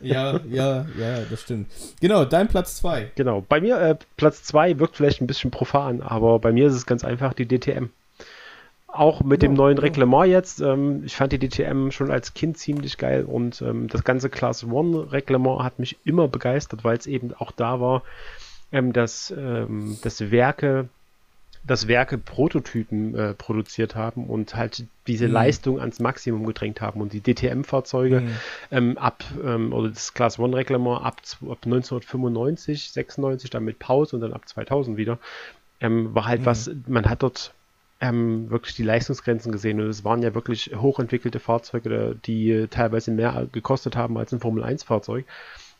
[0.00, 1.68] ja, ja, ja, das stimmt.
[2.00, 3.12] Genau, dein Platz 2.
[3.16, 6.74] Genau, bei mir äh, Platz 2 wirkt vielleicht ein bisschen profan, aber bei mir ist
[6.74, 7.86] es ganz einfach die DTM.
[8.86, 10.60] Auch mit ja, dem neuen Reglement jetzt.
[10.60, 14.64] Ähm, ich fand die DTM schon als Kind ziemlich geil und ähm, das ganze Class
[14.64, 18.02] One Reglement hat mich immer begeistert, weil es eben auch da war,
[18.70, 20.88] ähm, dass, ähm, dass Werke
[21.66, 25.32] dass Werke Prototypen äh, produziert haben und halt diese mhm.
[25.32, 27.00] Leistung ans Maximum gedrängt haben.
[27.00, 28.30] Und die DTM-Fahrzeuge mhm.
[28.70, 34.16] ähm, ab, ähm, oder das Class One Reglement ab, ab 1995, 96, dann mit Pause
[34.16, 35.18] und dann ab 2000 wieder,
[35.80, 36.46] ähm, war halt mhm.
[36.46, 37.52] was, man hat dort
[38.00, 43.48] ähm, wirklich die Leistungsgrenzen gesehen und es waren ja wirklich hochentwickelte Fahrzeuge, die teilweise mehr
[43.50, 45.24] gekostet haben als ein Formel 1 Fahrzeug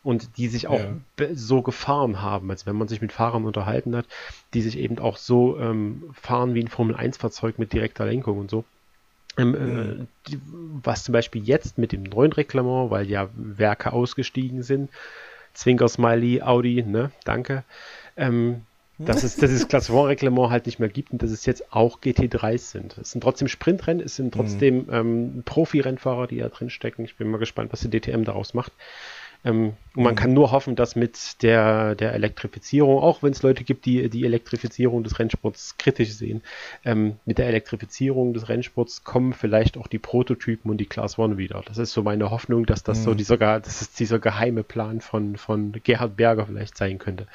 [0.07, 1.26] und die sich auch ja.
[1.34, 4.07] so gefahren haben, als wenn man sich mit Fahrern unterhalten hat,
[4.54, 8.64] die sich eben auch so ähm, fahren wie ein Formel-1-Fahrzeug mit direkter Lenkung und so.
[9.36, 10.02] Ähm, äh, mhm.
[10.02, 10.40] äh, die,
[10.84, 14.90] was zum Beispiel jetzt mit dem neuen Reklamant, weil ja Werke ausgestiegen sind,
[15.54, 17.64] Zwinker Smiley, Audi, ne, danke,
[18.16, 18.62] ähm,
[18.98, 21.72] dass es, dass es Klasse 1 Reglement halt nicht mehr gibt und dass es jetzt
[21.72, 22.96] auch GT3s sind.
[22.98, 24.92] Es sind trotzdem Sprintrennen, es sind trotzdem mhm.
[24.92, 27.04] ähm, Profi-Rennfahrer, die da drin stecken.
[27.04, 28.72] Ich bin mal gespannt, was die DTM daraus macht.
[29.47, 30.18] Ähm, und man mhm.
[30.18, 34.24] kann nur hoffen, dass mit der, der Elektrifizierung, auch wenn es Leute gibt, die die
[34.24, 36.42] Elektrifizierung des Rennsports kritisch sehen,
[36.84, 41.38] ähm, mit der Elektrifizierung des Rennsports kommen vielleicht auch die Prototypen und die Class One
[41.38, 41.62] wieder.
[41.64, 43.05] Das ist so meine Hoffnung, dass das mhm.
[43.05, 47.28] so dieser, dass es dieser geheime Plan von, von Gerhard Berger vielleicht sein könnte.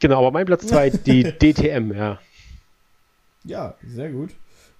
[0.00, 2.18] Genau, aber mein Platz 2, die DTM, ja.
[3.44, 4.30] Ja, sehr gut.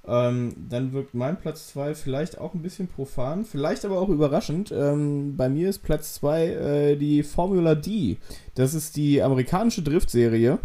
[0.09, 4.73] Ähm, dann wirkt mein Platz 2 vielleicht auch ein bisschen profan, vielleicht aber auch überraschend.
[4.73, 8.17] Ähm, bei mir ist Platz 2 äh, die Formula D.
[8.55, 10.59] Das ist die amerikanische Driftserie.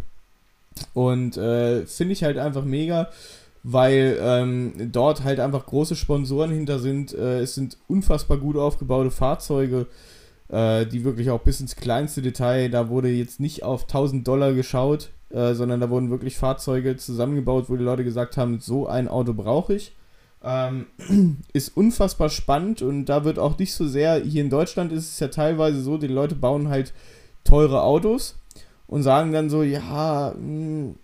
[0.94, 3.10] Und äh, finde ich halt einfach mega,
[3.64, 7.14] weil ähm, dort halt einfach große Sponsoren hinter sind.
[7.14, 9.88] Äh, es sind unfassbar gut aufgebaute Fahrzeuge
[10.54, 14.54] äh, die wirklich auch bis ins kleinste Detail, da wurde jetzt nicht auf 1000 Dollar
[14.54, 19.08] geschaut, äh, sondern da wurden wirklich Fahrzeuge zusammengebaut, wo die Leute gesagt haben, so ein
[19.08, 19.96] Auto brauche ich.
[20.44, 20.86] Ähm,
[21.54, 25.20] ist unfassbar spannend und da wird auch nicht so sehr, hier in Deutschland ist es
[25.20, 26.94] ja teilweise so, die Leute bauen halt
[27.44, 28.38] teure Autos
[28.88, 30.96] und sagen dann so, ja, mh, hm,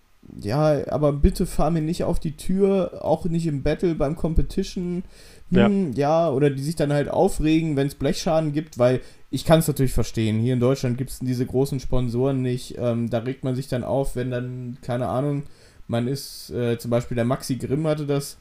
[0.42, 5.04] ja, aber bitte fahr mir nicht auf die Tür, auch nicht im Battle, beim Competition,
[5.52, 6.28] hm, ja.
[6.28, 9.02] ja, oder die sich dann halt aufregen, wenn es Blechschaden gibt, weil
[9.32, 10.40] ich kann es natürlich verstehen.
[10.40, 12.76] Hier in Deutschland gibt es diese großen Sponsoren nicht.
[12.78, 15.44] Ähm, da regt man sich dann auf, wenn dann, keine Ahnung,
[15.88, 18.38] man ist, äh, zum Beispiel der Maxi Grimm hatte das.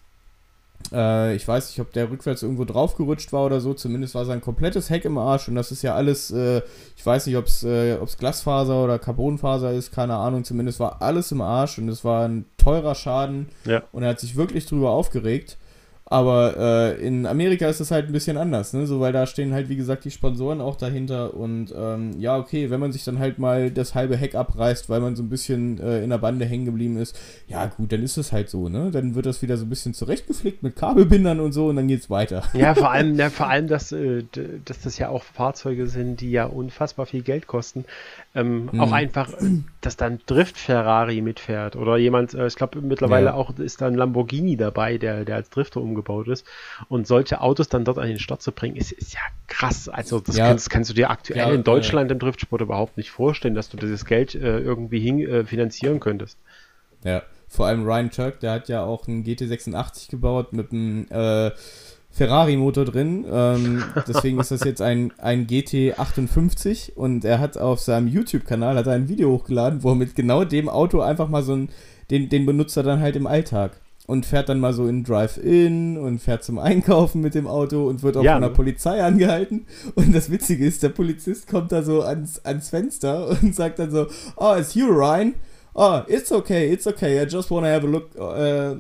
[0.93, 3.75] Äh, ich weiß nicht, ob der rückwärts irgendwo draufgerutscht war oder so.
[3.75, 6.63] Zumindest war sein komplettes Heck im Arsch und das ist ja alles, äh,
[6.97, 10.45] ich weiß nicht, ob es äh, Glasfaser oder Carbonfaser ist, keine Ahnung.
[10.45, 13.83] Zumindest war alles im Arsch und es war ein teurer Schaden ja.
[13.93, 15.59] und er hat sich wirklich drüber aufgeregt.
[16.11, 18.87] Aber äh, in Amerika ist das halt ein bisschen anders, ne?
[18.87, 21.35] So, weil da stehen halt, wie gesagt, die Sponsoren auch dahinter.
[21.35, 25.01] Und ähm, ja, okay, wenn man sich dann halt mal das halbe Heck abreißt, weil
[25.01, 28.17] man so ein bisschen äh, in der Bande hängen geblieben ist, ja gut, dann ist
[28.17, 28.91] das halt so, ne?
[28.91, 32.09] Dann wird das wieder so ein bisschen zurechtgeflickt mit Kabelbindern und so und dann geht's
[32.09, 32.43] weiter.
[32.55, 34.25] Ja, vor allem, ja, vor allem, dass, äh,
[34.65, 37.85] dass das ja auch Fahrzeuge sind, die ja unfassbar viel Geld kosten.
[38.35, 38.81] Ähm, mhm.
[38.81, 39.33] Auch einfach,
[39.81, 43.35] dass dann Drift-Ferrari mitfährt oder jemand, äh, ich glaube mittlerweile ja.
[43.35, 46.47] auch ist da ein Lamborghini dabei, der, der als Drifter umgebaut ist.
[46.89, 49.89] Und solche Autos dann dort an den Start zu bringen, ist, ist ja krass.
[49.89, 50.49] Also das ja.
[50.49, 53.79] kannst, kannst, du dir aktuell ja, in Deutschland im Driftsport überhaupt nicht vorstellen, dass du
[53.79, 56.39] dieses Geld äh, irgendwie hin, äh, finanzieren könntest.
[57.05, 61.51] Ja, vor allem Ryan Turk, der hat ja auch einen GT86 gebaut mit einem äh,
[62.19, 63.25] Ferrari-Motor drin.
[63.31, 68.89] Ähm, deswegen ist das jetzt ein, ein GT58 und er hat auf seinem YouTube-Kanal hat
[68.89, 71.69] ein Video hochgeladen, wo er mit genau dem Auto einfach mal so ein,
[72.11, 75.99] den, den benutzt er dann halt im Alltag und fährt dann mal so in Drive-In
[75.99, 78.49] und fährt zum Einkaufen mit dem Auto und wird auch ja, von der?
[78.49, 79.67] Polizei angehalten.
[79.95, 83.91] Und das Witzige ist, der Polizist kommt da so ans, ans Fenster und sagt dann
[83.91, 85.35] so, oh, it's you, Ryan.
[85.81, 87.23] Oh, it's okay, it's okay.
[87.23, 88.75] I just wanna have a look uh,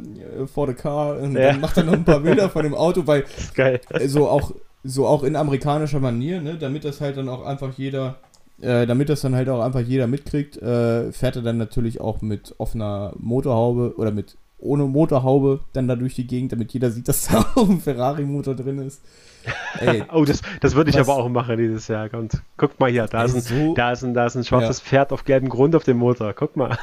[0.53, 1.17] for the car.
[1.17, 1.53] Und ja.
[1.53, 3.81] dann macht er noch ein paar Bilder von dem Auto, weil Geil.
[4.07, 4.53] so auch
[4.83, 8.17] so auch in amerikanischer Manier, ne, damit das halt dann auch einfach jeder
[8.61, 12.21] äh, damit das dann halt auch einfach jeder mitkriegt, äh, fährt er dann natürlich auch
[12.21, 17.09] mit offener Motorhaube oder mit ohne Motorhaube dann da durch die Gegend, damit jeder sieht,
[17.09, 19.03] dass da auch ein Ferrari-Motor drin ist.
[19.79, 22.13] Ey, oh, das, das würde ich aber auch machen dieses Jahr.
[22.15, 24.79] Und guck mal hier, da, ist ein, so, da, ist ein, da ist ein schwarzes
[24.81, 24.85] ja.
[24.85, 26.33] Pferd auf gelbem Grund auf dem Motor.
[26.35, 26.77] Guck mal.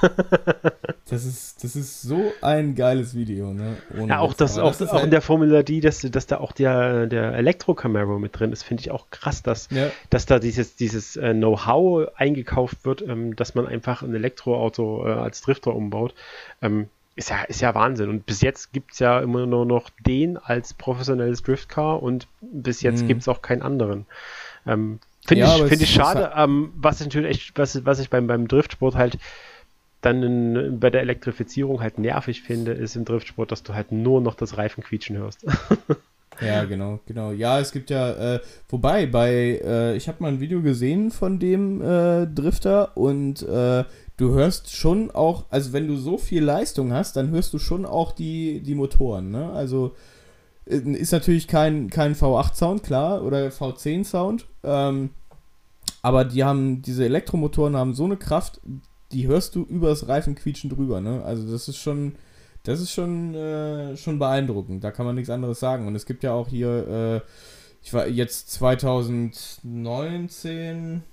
[1.10, 3.54] das, ist, das ist so ein geiles Video.
[3.54, 3.78] Ne?
[3.94, 6.38] Ohne ja, auch, das, auch, das auch halt in der Formula D, dass, dass da
[6.38, 9.90] auch der, der Elektro-Camaro mit drin ist, finde ich auch krass, dass, ja.
[10.10, 15.12] dass da dieses, dieses äh, Know-how eingekauft wird, ähm, dass man einfach ein Elektroauto äh,
[15.12, 16.16] als Drifter umbaut.
[17.16, 18.10] Ist ja, ist ja Wahnsinn.
[18.10, 22.82] Und bis jetzt gibt es ja immer nur noch den als professionelles Driftcar und bis
[22.82, 23.08] jetzt mhm.
[23.08, 24.06] gibt es auch keinen anderen.
[24.68, 28.00] Ähm, Finde ja, ich, find ich schade, halt ähm, was ich natürlich echt, was, was
[28.00, 29.18] ich beim, beim Driftsport halt
[30.02, 34.22] dann in, bei der Elektrifizierung halt nervig finde, ist im Driftsport, dass du halt nur
[34.22, 35.46] noch das Reifenquietschen hörst.
[36.42, 37.32] ja, genau, genau.
[37.32, 38.40] Ja, es gibt ja, äh,
[38.70, 43.84] wobei, bei, äh, ich habe mal ein Video gesehen von dem äh, Drifter und äh,
[44.18, 47.86] du hörst schon auch, also wenn du so viel Leistung hast, dann hörst du schon
[47.86, 49.52] auch die, die Motoren, ne?
[49.52, 49.96] Also
[50.66, 55.10] äh, ist natürlich kein, kein V8-Sound, klar, oder V10-Sound, ähm,
[56.02, 58.62] aber die haben, diese Elektromotoren haben so eine Kraft,
[59.12, 61.24] die hörst du übers Reifenquietschen drüber, ne?
[61.24, 62.16] Also das ist schon,
[62.64, 65.88] das ist schon, äh, schon beeindruckend, da kann man nichts anderes sagen.
[65.88, 67.22] Und es gibt ja auch hier, äh,
[67.84, 71.04] ich war jetzt 2019,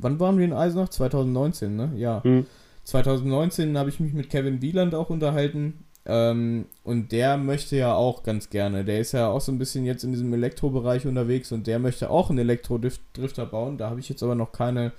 [0.00, 0.88] wann waren wir in Eisenach?
[0.88, 1.92] 2019, ne?
[1.96, 2.22] Ja.
[2.22, 2.46] Hm.
[2.84, 5.84] 2019 habe ich mich mit Kevin Wieland auch unterhalten.
[6.08, 8.84] Ähm, und der möchte ja auch ganz gerne.
[8.84, 12.10] Der ist ja auch so ein bisschen jetzt in diesem Elektrobereich unterwegs und der möchte
[12.10, 13.76] auch einen Elektrodrifter bauen.
[13.76, 14.92] Da habe ich jetzt aber noch keine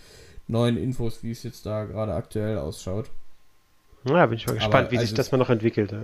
[0.47, 3.09] neuen Infos, wie es jetzt da gerade aktuell ausschaut.
[4.03, 5.95] Ja, bin ich mal gespannt, aber, wie also sich das mal noch entwickelt.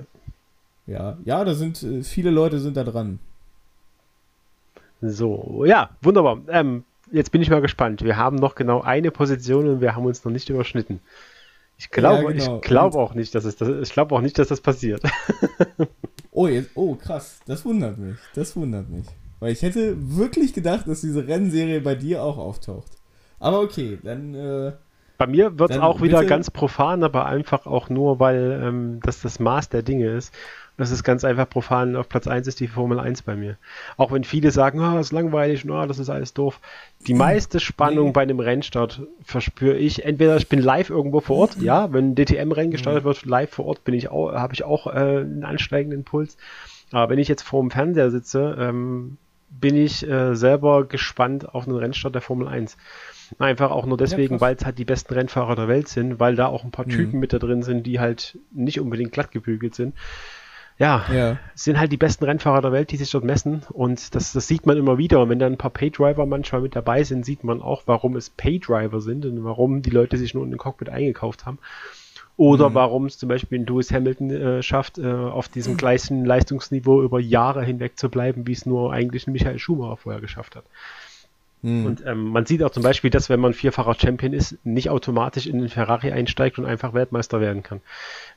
[0.87, 3.19] Ja, ja, da sind äh, viele Leute sind da dran.
[5.01, 6.41] So, ja, wunderbar.
[6.47, 8.03] Ähm, jetzt bin ich mal gespannt.
[8.03, 10.99] Wir haben noch genau eine Position und wir haben uns noch nicht überschnitten.
[11.77, 12.55] Ich glaube, ja, genau.
[12.57, 15.01] ich glaube auch nicht, dass es das, ich glaube auch nicht, dass das passiert.
[16.31, 17.39] oh, jetzt, oh, krass.
[17.45, 18.17] Das wundert mich.
[18.35, 19.05] Das wundert mich.
[19.39, 22.91] Weil ich hätte wirklich gedacht, dass diese Rennserie bei dir auch auftaucht.
[23.39, 24.33] Aber okay, dann.
[24.33, 24.71] Äh,
[25.17, 29.21] bei mir wird es auch wieder ganz profan, aber einfach auch nur, weil ähm, das
[29.21, 30.33] das Maß der Dinge ist.
[30.83, 31.95] Das ist ganz einfach profan.
[31.95, 33.55] Auf Platz 1 ist die Formel 1 bei mir.
[33.95, 36.59] Auch wenn viele sagen, oh, das ist langweilig, oh, das ist alles doof.
[37.07, 38.11] Die meiste Spannung nee.
[38.11, 40.03] bei einem Rennstart verspüre ich.
[40.03, 43.85] Entweder ich bin live irgendwo vor Ort, ja, wenn DTM-Rennen gestartet wird, live vor Ort
[43.85, 46.35] bin ich auch, habe ich auch äh, einen ansteigenden Puls.
[46.91, 49.15] Aber wenn ich jetzt vor dem Fernseher sitze, ähm,
[49.49, 52.75] bin ich äh, selber gespannt auf einen Rennstart der Formel 1.
[53.39, 56.35] Einfach auch nur deswegen, ja, weil es halt die besten Rennfahrer der Welt sind, weil
[56.35, 56.91] da auch ein paar mhm.
[56.91, 59.95] Typen mit da drin sind, die halt nicht unbedingt glatt gebügelt sind
[60.77, 63.63] ja, ja, sind halt die besten Rennfahrer der Welt, die sich dort messen.
[63.71, 65.21] Und das, das sieht man immer wieder.
[65.21, 68.29] Und wenn dann ein paar Paydriver manchmal mit dabei sind, sieht man auch, warum es
[68.29, 71.59] Paydriver sind und warum die Leute sich nur in den Cockpit eingekauft haben.
[72.35, 72.73] Oder mhm.
[72.73, 77.19] warum es zum Beispiel ein Lewis Hamilton äh, schafft, äh, auf diesem gleichen Leistungsniveau über
[77.19, 80.65] Jahre hinweg zu bleiben, wie es nur eigentlich ein Michael Schumacher vorher geschafft hat.
[81.63, 81.85] Mhm.
[81.85, 85.47] Und ähm, man sieht auch zum Beispiel, dass wenn man vierfacher Champion ist, nicht automatisch
[85.47, 87.79] in den Ferrari einsteigt und einfach Weltmeister werden kann.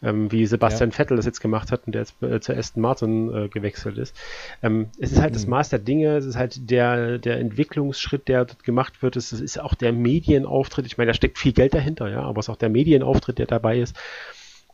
[0.01, 0.97] Ähm, wie Sebastian ja.
[0.97, 4.17] Vettel das jetzt gemacht hat und der jetzt äh, zu Aston Martin äh, gewechselt ist.
[4.63, 5.35] Ähm, es ist halt mhm.
[5.35, 9.17] das Maß der Dinge, es ist halt der, der Entwicklungsschritt, der dort gemacht wird.
[9.17, 10.87] Es ist auch der Medienauftritt.
[10.87, 13.47] Ich meine, da steckt viel Geld dahinter, ja, aber es ist auch der Medienauftritt, der
[13.47, 13.97] dabei ist.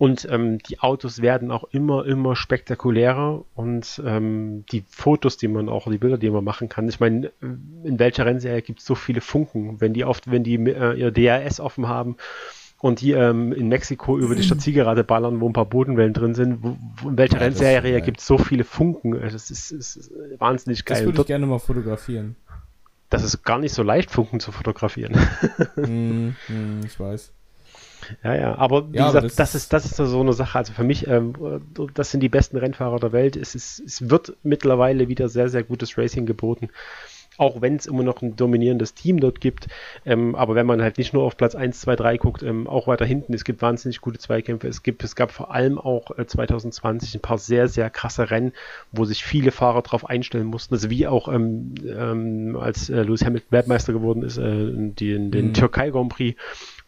[0.03, 5.69] Und ähm, die Autos werden auch immer, immer spektakulärer und ähm, die Fotos, die man
[5.69, 6.89] auch, die Bilder, die man machen kann.
[6.89, 10.57] Ich meine, in welcher Rennserie gibt es so viele Funken, wenn die oft, wenn die
[10.57, 12.17] äh, ihr DRS offen haben
[12.81, 16.65] und die ähm, in Mexiko über die Stadtzielgerade ballern, wo ein paar Bodenwellen drin sind.
[16.65, 19.13] Wo, wo, in welcher ja, Rennserie gibt es so viele Funken?
[19.13, 20.11] Das ist, ist, ist
[20.41, 20.97] wahnsinnig geil.
[20.97, 22.35] Das würde ich gerne mal fotografieren.
[23.09, 25.15] Das ist gar nicht so leicht, Funken zu fotografieren.
[25.77, 27.33] mm, mm, ich weiß.
[28.23, 30.59] Ja, ja, aber wie ja, gesagt, das, das, ist, das ist so eine Sache.
[30.59, 31.35] Also für mich, ähm,
[31.95, 33.37] das sind die besten Rennfahrer der Welt.
[33.37, 36.71] Es, ist, es wird mittlerweile wieder sehr, sehr gutes Racing geboten.
[37.39, 39.69] Auch wenn es immer noch ein dominierendes Team dort gibt.
[40.05, 42.87] Ähm, aber wenn man halt nicht nur auf Platz 1, 2, 3 guckt, ähm, auch
[42.87, 44.69] weiter hinten, es gibt wahnsinnig gute Zweikämpfe.
[44.69, 48.53] Es gibt, es gab vor allem auch äh, 2020 ein paar sehr, sehr krasse Rennen,
[48.91, 50.75] wo sich viele Fahrer darauf einstellen mussten.
[50.75, 55.49] Also wie auch ähm, ähm, als äh, Lewis Hamilton Weltmeister geworden ist, äh, die, den
[55.49, 55.55] mhm.
[55.55, 56.39] Türkei Grand Prix,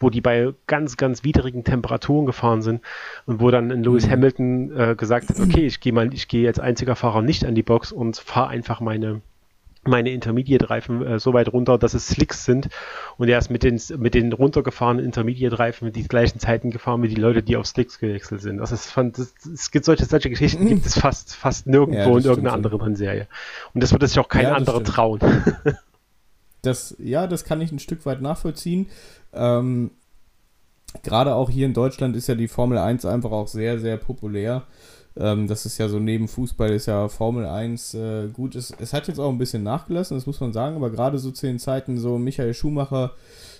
[0.00, 2.80] wo die bei ganz, ganz widrigen Temperaturen gefahren sind
[3.26, 4.10] und wo dann Lewis mhm.
[4.10, 7.54] Hamilton äh, gesagt hat, okay, ich gehe mal, ich gehe als einziger Fahrer nicht an
[7.54, 9.22] die Box und fahre einfach meine
[9.88, 12.68] meine Intermediate-Reifen äh, so weit runter, dass es Slicks sind
[13.16, 17.20] und er ist mit den, mit den runtergefahrenen Intermediate-Reifen die gleichen Zeiten gefahren wie die
[17.20, 18.60] Leute, die auf Slicks gewechselt sind.
[18.60, 22.18] Also es, fand, das, es gibt solche, solche Geschichten, gibt es fast, fast nirgendwo ja,
[22.18, 23.26] in irgendeiner anderen Rennserie.
[23.72, 24.88] Und das würde sich auch kein ja, anderer stimmt.
[24.88, 25.20] trauen.
[26.62, 28.88] das, ja, das kann ich ein Stück weit nachvollziehen.
[29.32, 29.90] Ähm,
[31.02, 34.62] Gerade auch hier in Deutschland ist ja die Formel 1 einfach auch sehr, sehr populär.
[35.16, 38.54] Ähm, das ist ja so neben Fußball ist ja Formel 1 äh, gut.
[38.56, 41.30] Es, es hat jetzt auch ein bisschen nachgelassen, das muss man sagen, aber gerade so
[41.30, 43.12] zu den Zeiten so Michael Schumacher,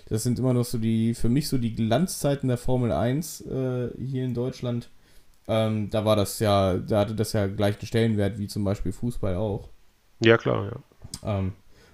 [0.09, 3.89] das sind immer noch so die, für mich so die Glanzzeiten der Formel 1 äh,
[3.97, 4.89] hier in Deutschland.
[5.47, 9.35] Ähm, da war das ja, da hatte das ja gleichen Stellenwert wie zum Beispiel Fußball
[9.35, 9.69] auch.
[10.19, 10.71] Ja, klar,
[11.23, 11.39] ja.
[11.39, 11.53] Ähm,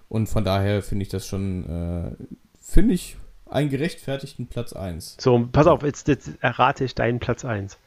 [0.10, 2.16] und von daher finde ich das schon, äh,
[2.62, 5.18] finde ich einen gerechtfertigten Platz 1.
[5.20, 7.78] So, pass auf, jetzt, jetzt errate ich deinen Platz 1.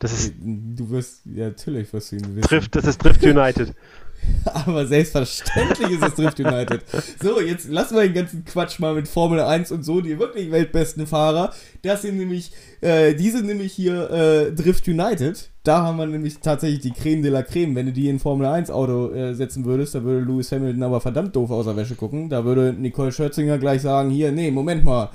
[0.00, 0.34] Das ist.
[0.40, 2.48] Du wirst, ja, natürlich wirst du ihn wissen.
[2.48, 3.74] Drift, das ist Drift United.
[4.44, 6.82] Aber selbstverständlich ist es Drift United.
[7.22, 10.50] So, jetzt lassen wir den ganzen Quatsch mal mit Formel 1 und so, die wirklich
[10.50, 11.52] weltbesten Fahrer.
[11.82, 12.50] Das sind nämlich,
[12.80, 15.50] äh, die sind nämlich hier äh, Drift United.
[15.64, 17.74] Da haben wir nämlich tatsächlich die Creme de la Creme.
[17.74, 21.02] Wenn du die in Formel 1 Auto äh, setzen würdest, da würde Lewis Hamilton aber
[21.02, 22.30] verdammt doof aus der Wäsche gucken.
[22.30, 25.10] Da würde Nicole Schürzinger gleich sagen, hier, nee, Moment mal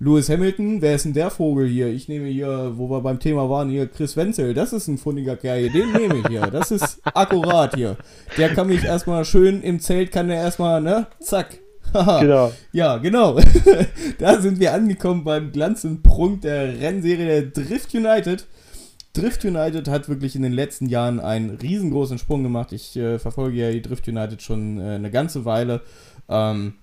[0.00, 1.88] Lewis Hamilton, wer ist denn der Vogel hier?
[1.88, 4.54] Ich nehme hier, wo wir beim Thema waren, hier Chris Wenzel.
[4.54, 5.72] Das ist ein fundiger Kerl hier.
[5.72, 6.42] Den nehme ich hier.
[6.42, 7.96] Das ist akkurat hier.
[8.36, 11.08] Der kann mich erstmal schön im Zelt, kann der erstmal, ne?
[11.18, 11.58] Zack.
[11.92, 12.52] genau.
[12.70, 13.40] Ja, genau.
[14.18, 18.46] da sind wir angekommen beim Glanz und Prunk der Rennserie der Drift United.
[19.14, 22.70] Drift United hat wirklich in den letzten Jahren einen riesengroßen Sprung gemacht.
[22.70, 25.80] Ich äh, verfolge ja die Drift United schon äh, eine ganze Weile.
[26.28, 26.74] Ähm,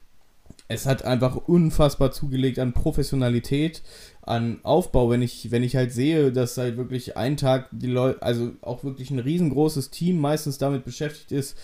[0.67, 3.83] es hat einfach unfassbar zugelegt an Professionalität,
[4.21, 8.21] an Aufbau, wenn ich, wenn ich halt sehe, dass halt wirklich ein Tag die Leute,
[8.23, 11.55] also auch wirklich ein riesengroßes Team meistens damit beschäftigt ist,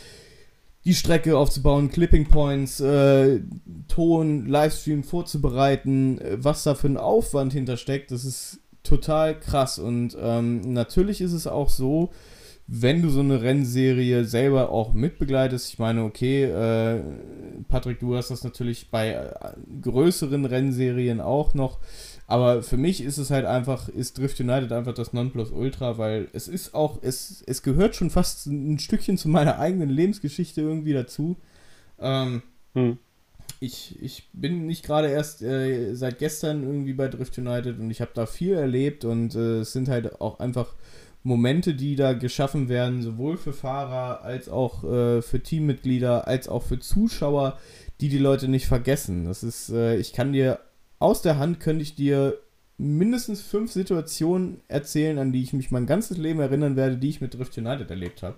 [0.85, 3.41] die Strecke aufzubauen, Clipping Points, äh,
[3.87, 9.79] Ton, Livestream vorzubereiten, äh, was da für ein Aufwand hintersteckt, das ist total krass.
[9.79, 12.11] Und ähm, natürlich ist es auch so,
[12.73, 17.01] wenn du so eine Rennserie selber auch mitbegleitest, ich meine, okay, äh,
[17.67, 19.33] Patrick, du hast das natürlich bei äh,
[19.81, 21.79] größeren Rennserien auch noch,
[22.27, 26.47] aber für mich ist es halt einfach, ist Drift United einfach das Nonplusultra, weil es
[26.47, 31.35] ist auch, es, es gehört schon fast ein Stückchen zu meiner eigenen Lebensgeschichte irgendwie dazu.
[31.99, 32.41] Ähm,
[32.73, 32.97] hm.
[33.59, 37.99] ich, ich bin nicht gerade erst äh, seit gestern irgendwie bei Drift United und ich
[37.99, 40.73] habe da viel erlebt und äh, es sind halt auch einfach
[41.23, 46.63] Momente, die da geschaffen werden, sowohl für Fahrer als auch äh, für Teammitglieder, als auch
[46.63, 47.57] für Zuschauer,
[47.99, 49.25] die die Leute nicht vergessen.
[49.25, 50.59] Das ist, äh, ich kann dir
[50.99, 52.37] aus der Hand könnte ich dir
[52.77, 57.21] mindestens fünf Situationen erzählen, an die ich mich mein ganzes Leben erinnern werde, die ich
[57.21, 58.37] mit Drift United erlebt habe.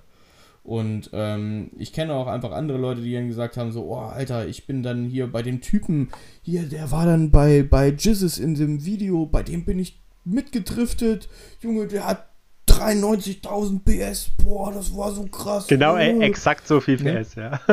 [0.64, 4.48] Und ähm, ich kenne auch einfach andere Leute, die dann gesagt haben: so, oh, Alter,
[4.48, 6.10] ich bin dann hier bei dem Typen,
[6.42, 11.28] hier, der war dann bei, bei Jizzes in dem Video, bei dem bin ich mitgedriftet.
[11.62, 12.33] Junge, der hat
[12.80, 15.68] 93.000 PS, boah, das war so krass.
[15.68, 15.98] Genau, oh.
[15.98, 17.60] exakt so viel PS, ja.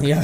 [0.00, 0.22] Ja.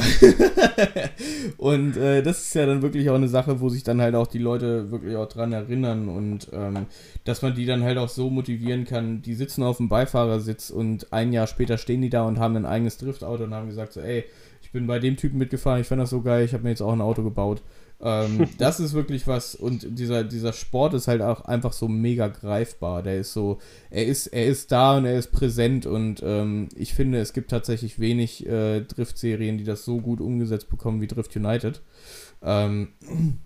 [1.57, 4.27] und äh, das ist ja dann wirklich auch eine Sache, wo sich dann halt auch
[4.27, 6.87] die Leute wirklich auch dran erinnern und ähm,
[7.23, 11.13] dass man die dann halt auch so motivieren kann, die sitzen auf dem Beifahrersitz und
[11.13, 14.01] ein Jahr später stehen die da und haben ein eigenes Driftauto und haben gesagt so,
[14.01, 14.25] ey,
[14.61, 16.81] ich bin bei dem Typen mitgefahren, ich fand das so geil, ich habe mir jetzt
[16.81, 17.61] auch ein Auto gebaut.
[18.01, 22.27] Ähm, das ist wirklich was und dieser, dieser Sport ist halt auch einfach so mega
[22.27, 23.03] greifbar.
[23.03, 23.59] Der ist so,
[23.89, 27.51] er ist, er ist da und er ist präsent und ähm, ich finde, es gibt
[27.51, 31.81] tatsächlich wenig äh, Drift-Serien, die das so gut umgesetzt bekommen wie Drift United.
[32.41, 32.89] Ähm,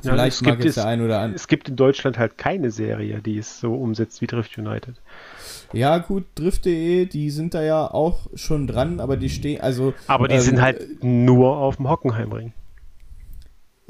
[0.00, 1.36] vielleicht ja, mag es der ein oder andere.
[1.36, 4.94] Es gibt in Deutschland halt keine Serie, die es so umsetzt wie Drift United.
[5.74, 9.92] Ja, gut, Drift.de, die sind da ja auch schon dran, aber die stehen, also.
[10.06, 12.52] Aber die ähm, sind halt nur auf dem Hockenheimring.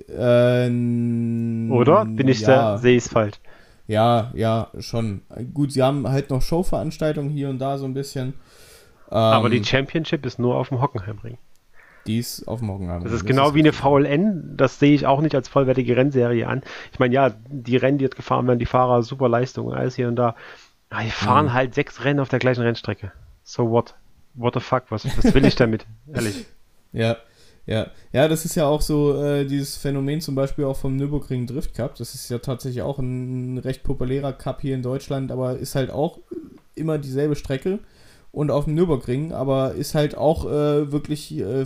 [0.08, 2.04] Ähm, Oder?
[2.04, 2.48] Bin ich ja.
[2.48, 3.36] da, sehe ich es falsch?
[3.86, 5.22] Ja, ja, schon.
[5.52, 8.34] Gut, sie haben halt noch Showveranstaltungen hier und da so ein bisschen.
[9.10, 11.38] Ähm, Aber die Championship ist nur auf dem Hockenheimring.
[12.06, 13.04] Die ist auf dem Hockenheimring.
[13.04, 14.56] Das ist das genau ist wie eine VLN.
[14.56, 16.62] Das sehe ich auch nicht als vollwertige Rennserie an.
[16.92, 20.08] Ich meine, ja, die Rennen, die jetzt gefahren werden, die Fahrer super Leistung, alles hier
[20.08, 20.34] und da.
[20.90, 21.52] Aber die fahren mhm.
[21.52, 23.12] halt sechs Rennen auf der gleichen Rennstrecke.
[23.42, 23.94] So what?
[24.34, 24.84] What the fuck?
[24.88, 25.86] Was, was will ich damit?
[26.12, 26.46] Ehrlich.
[26.92, 27.16] Ja,
[27.66, 27.90] ja.
[28.12, 31.74] Ja, das ist ja auch so äh, dieses Phänomen zum Beispiel auch vom Nürburgring Drift
[31.74, 31.96] Cup.
[31.96, 35.90] Das ist ja tatsächlich auch ein recht populärer Cup hier in Deutschland, aber ist halt
[35.90, 36.18] auch
[36.74, 37.78] immer dieselbe Strecke
[38.32, 41.64] und auf dem Nürburgring, aber ist halt auch äh, wirklich äh,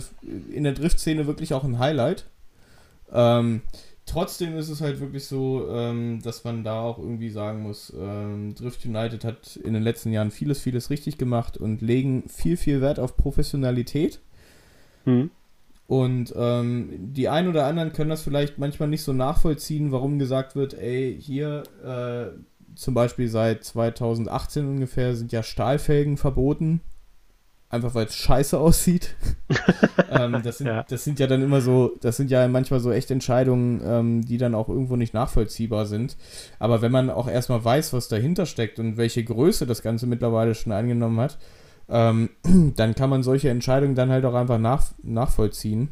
[0.53, 2.25] in der Driftszene wirklich auch ein Highlight.
[3.11, 3.61] Ähm,
[4.05, 8.53] trotzdem ist es halt wirklich so, ähm, dass man da auch irgendwie sagen muss, ähm,
[8.55, 12.81] Drift United hat in den letzten Jahren vieles, vieles richtig gemacht und legen viel, viel
[12.81, 14.19] Wert auf Professionalität.
[15.05, 15.31] Mhm.
[15.89, 20.55] Und ähm, die einen oder anderen können das vielleicht manchmal nicht so nachvollziehen, warum gesagt
[20.55, 22.27] wird, ey, hier äh,
[22.75, 26.81] zum Beispiel seit 2018 ungefähr sind ja Stahlfelgen verboten.
[27.69, 29.15] Einfach weil es scheiße aussieht.
[30.11, 30.83] ähm, das, sind, ja.
[30.87, 34.37] das sind ja dann immer so, das sind ja manchmal so echt Entscheidungen, ähm, die
[34.37, 36.17] dann auch irgendwo nicht nachvollziehbar sind.
[36.59, 40.53] Aber wenn man auch erstmal weiß, was dahinter steckt und welche Größe das Ganze mittlerweile
[40.53, 41.39] schon eingenommen hat,
[41.89, 42.29] ähm,
[42.75, 45.89] dann kann man solche Entscheidungen dann halt auch einfach nach, nachvollziehen.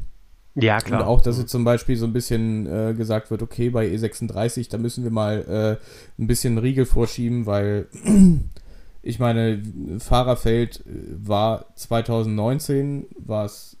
[0.54, 1.02] Ja, klar.
[1.02, 4.70] Und auch, dass jetzt zum Beispiel so ein bisschen äh, gesagt wird, okay, bei E36,
[4.70, 7.86] da müssen wir mal äh, ein bisschen Riegel vorschieben, weil
[9.02, 9.62] ich meine,
[9.98, 13.76] Fahrerfeld äh, war 2019, war es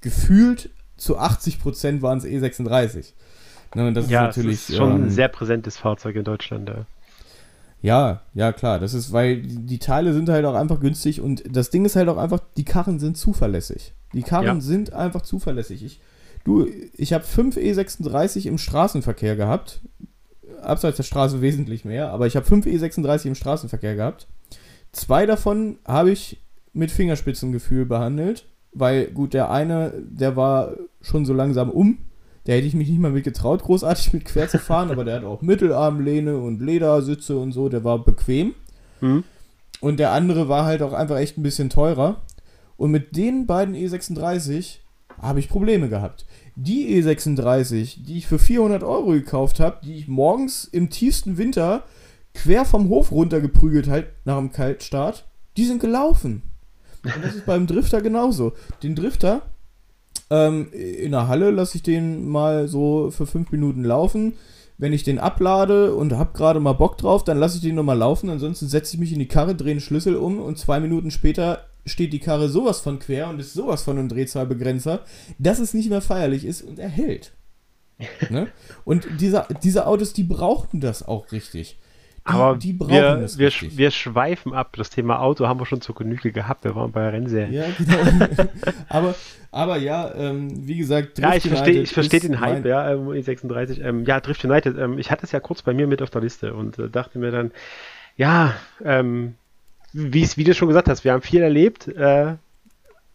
[0.00, 3.12] gefühlt zu 80 Prozent waren es E36.
[3.74, 4.68] Ne, das ja, ist natürlich.
[4.68, 6.68] Ist schon ähm, ein sehr präsentes Fahrzeug in Deutschland.
[6.68, 6.86] Ja.
[7.82, 8.78] Ja, ja, klar.
[8.78, 12.08] Das ist, weil die Teile sind halt auch einfach günstig und das Ding ist halt
[12.08, 13.92] auch einfach, die Karren sind zuverlässig.
[14.14, 14.60] Die Karren ja.
[14.60, 15.84] sind einfach zuverlässig.
[15.84, 16.00] Ich,
[16.44, 19.80] du, ich habe 5 E36 im Straßenverkehr gehabt.
[20.62, 24.28] Abseits der Straße wesentlich mehr, aber ich habe 5 E36 im Straßenverkehr gehabt.
[24.92, 26.40] Zwei davon habe ich
[26.72, 31.98] mit Fingerspitzengefühl behandelt, weil gut, der eine, der war schon so langsam um.
[32.46, 35.16] Der hätte ich mich nicht mal mit getraut, großartig mit quer zu fahren, aber der
[35.16, 38.54] hat auch Mittelarmlehne und Ledersitze und so, der war bequem.
[39.00, 39.24] Mhm.
[39.80, 42.22] Und der andere war halt auch einfach echt ein bisschen teurer.
[42.76, 44.78] Und mit den beiden E36
[45.20, 46.26] habe ich Probleme gehabt.
[46.56, 51.84] Die E36, die ich für 400 Euro gekauft habe, die ich morgens im tiefsten Winter
[52.34, 56.42] quer vom Hof runtergeprügelt halt nach dem Kaltstart, die sind gelaufen.
[57.04, 58.52] Und das ist beim Drifter genauso.
[58.82, 59.42] Den Drifter
[60.32, 64.32] ähm, in der Halle lasse ich den mal so für fünf Minuten laufen.
[64.78, 67.98] Wenn ich den ablade und habe gerade mal Bock drauf, dann lasse ich den nochmal
[67.98, 68.30] laufen.
[68.30, 71.66] Ansonsten setze ich mich in die Karre, drehe den Schlüssel um und zwei Minuten später
[71.84, 75.00] steht die Karre sowas von quer und ist sowas von einem Drehzahlbegrenzer,
[75.38, 77.32] dass es nicht mehr feierlich ist und er hält.
[78.30, 78.48] ne?
[78.84, 81.78] Und dieser, diese Autos, die brauchten das auch richtig.
[82.24, 83.76] Die, Aber die brauchen wir, wir, richtig.
[83.76, 84.74] wir schweifen ab.
[84.76, 86.62] Das Thema Auto haben wir schon zur Genüge gehabt.
[86.62, 87.52] Wir waren bei der Rennserie.
[87.52, 88.44] Ja, genau.
[88.88, 89.14] aber,
[89.50, 93.80] aber ja, ähm, wie gesagt, Drift Ja, ich verstehe versteh den Hype, ja, ähm, E36.
[93.80, 94.78] Ähm, ja, Drift United.
[94.78, 97.18] Ähm, ich hatte es ja kurz bei mir mit auf der Liste und äh, dachte
[97.18, 97.50] mir dann,
[98.16, 98.54] ja,
[98.84, 99.34] ähm,
[99.92, 102.34] wie, wie du schon gesagt hast, wir haben viel erlebt, äh,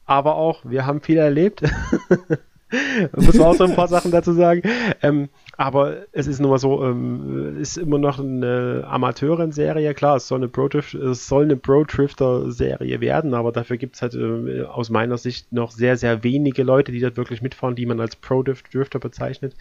[0.05, 1.61] aber auch, wir haben viel erlebt.
[3.15, 4.63] muss man auch so ein paar Sachen dazu sagen.
[5.01, 9.95] Ähm, aber es ist nun mal so, ähm, ist immer noch eine Amateurenserie.
[9.95, 13.95] Klar, es soll eine Pro, es soll eine Pro Drifter Serie werden, aber dafür gibt
[13.95, 17.75] es halt äh, aus meiner Sicht noch sehr, sehr wenige Leute, die dort wirklich mitfahren,
[17.75, 19.55] die man als Pro Drifter bezeichnet.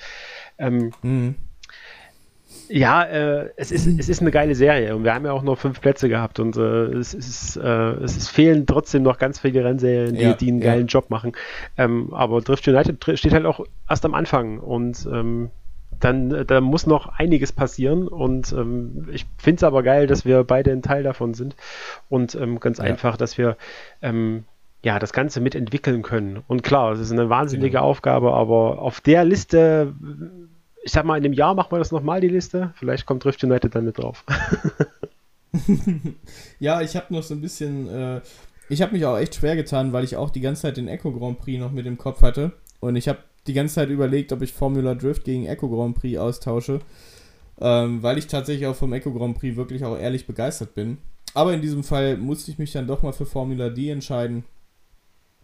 [0.59, 1.35] Ähm, mhm.
[2.68, 5.56] Ja, äh, es, ist, es ist eine geile Serie und wir haben ja auch nur
[5.56, 9.64] fünf Plätze gehabt und äh, es, ist, äh, es ist, fehlen trotzdem noch ganz viele
[9.64, 11.32] Rennserien, die, ja, die einen geilen Job machen.
[11.78, 15.51] Ähm, aber Drift United steht halt auch erst am Anfang und ähm,
[16.01, 20.44] dann da muss noch einiges passieren und ähm, ich finde es aber geil, dass wir
[20.44, 21.56] beide ein Teil davon sind
[22.09, 22.85] und ähm, ganz ja.
[22.85, 23.56] einfach, dass wir
[24.02, 24.44] ähm,
[24.82, 26.43] ja, das Ganze mitentwickeln können.
[26.47, 27.85] Und klar, es ist eine wahnsinnige genau.
[27.85, 29.94] Aufgabe, aber auf der Liste
[30.86, 32.73] ich sag mal, in einem Jahr machen wir das nochmal, die Liste.
[32.77, 34.24] Vielleicht kommt Drift United dann mit drauf.
[36.60, 38.20] ja, ich habe noch so ein bisschen, äh,
[38.68, 41.10] ich habe mich auch echt schwer getan, weil ich auch die ganze Zeit den Echo
[41.10, 42.52] Grand Prix noch mit im Kopf hatte.
[42.78, 46.18] Und ich habe die ganze Zeit überlegt, ob ich Formula Drift gegen Echo Grand Prix
[46.18, 46.81] austausche.
[47.59, 50.98] Ähm, weil ich tatsächlich auch vom Echo Grand Prix wirklich auch ehrlich begeistert bin.
[51.35, 54.44] Aber in diesem Fall musste ich mich dann doch mal für Formula D entscheiden.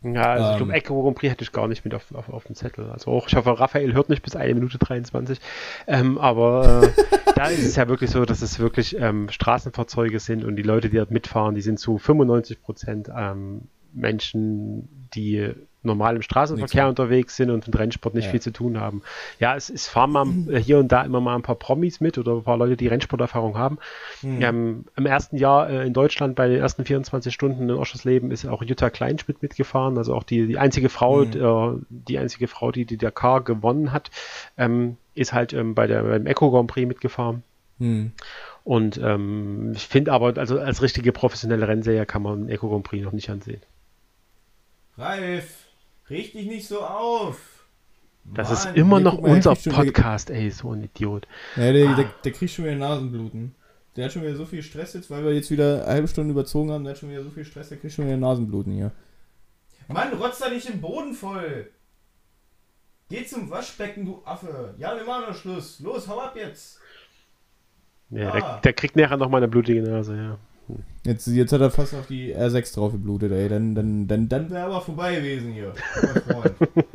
[0.02, 2.28] Ja, also ähm, ich glaube, Echo Grand Prix hätte ich gar nicht mit auf, auf,
[2.28, 2.90] auf dem Zettel.
[2.90, 5.38] Also auch, ich hoffe, Raphael hört nicht bis 1 Minute 23.
[5.86, 10.44] Ähm, aber äh, da ist es ja wirklich so, dass es wirklich ähm, Straßenfahrzeuge sind
[10.44, 15.52] und die Leute, die dort mitfahren, die sind zu 95 Prozent ähm, Menschen, die
[15.82, 18.30] normal im Straßenverkehr unterwegs sind und mit Rennsport nicht ja.
[18.30, 19.02] viel zu tun haben.
[19.38, 22.18] Ja, es, es fahren mal äh, hier und da immer mal ein paar Promis mit
[22.18, 23.78] oder ein paar Leute, die Rennsporterfahrung haben.
[24.22, 24.42] Mhm.
[24.42, 28.46] Ähm, Im ersten Jahr äh, in Deutschland bei den ersten 24 Stunden in Oschersleben ist
[28.46, 31.32] auch Jutta Kleinschmidt mitgefahren, also auch die, die einzige Frau, mhm.
[31.32, 34.10] äh, die einzige Frau, die die Dakar gewonnen hat,
[34.56, 37.42] ähm, ist halt ähm, bei der, beim Eco Grand Prix mitgefahren.
[37.78, 38.12] Mhm.
[38.64, 43.04] Und ähm, ich finde aber, also als richtige professionelle Rennserie kann man Eco Grand Prix
[43.04, 43.60] noch nicht ansehen.
[44.96, 45.61] Ralf!
[46.10, 47.66] Reg dich nicht so auf.
[48.24, 51.26] Das Mann, ist immer noch mal, unser Podcast, ey, so ein Idiot.
[51.56, 51.94] Ja, der, ah.
[51.94, 53.54] der, der kriegt schon wieder Nasenbluten.
[53.96, 56.30] Der hat schon wieder so viel Stress jetzt, weil wir jetzt wieder eine halbe Stunde
[56.30, 56.84] überzogen haben.
[56.84, 58.92] Der hat schon wieder so viel Stress, der kriegt schon wieder Nasenbluten hier.
[59.88, 61.68] Mann, rotz da nicht im Boden voll.
[63.10, 64.74] Geh zum Waschbecken, du Affe.
[64.78, 65.80] Ja, wir machen noch Schluss.
[65.80, 66.78] Los, hau ab jetzt.
[68.08, 68.32] Ja, ah.
[68.32, 70.38] der, der, kriegt nachher noch mal eine blutige Nase, ja.
[71.04, 73.48] Jetzt, jetzt hat er fast auf die R6 drauf geblutet, ey.
[73.48, 75.72] Dann, dann, dann, dann wäre aber vorbei gewesen hier.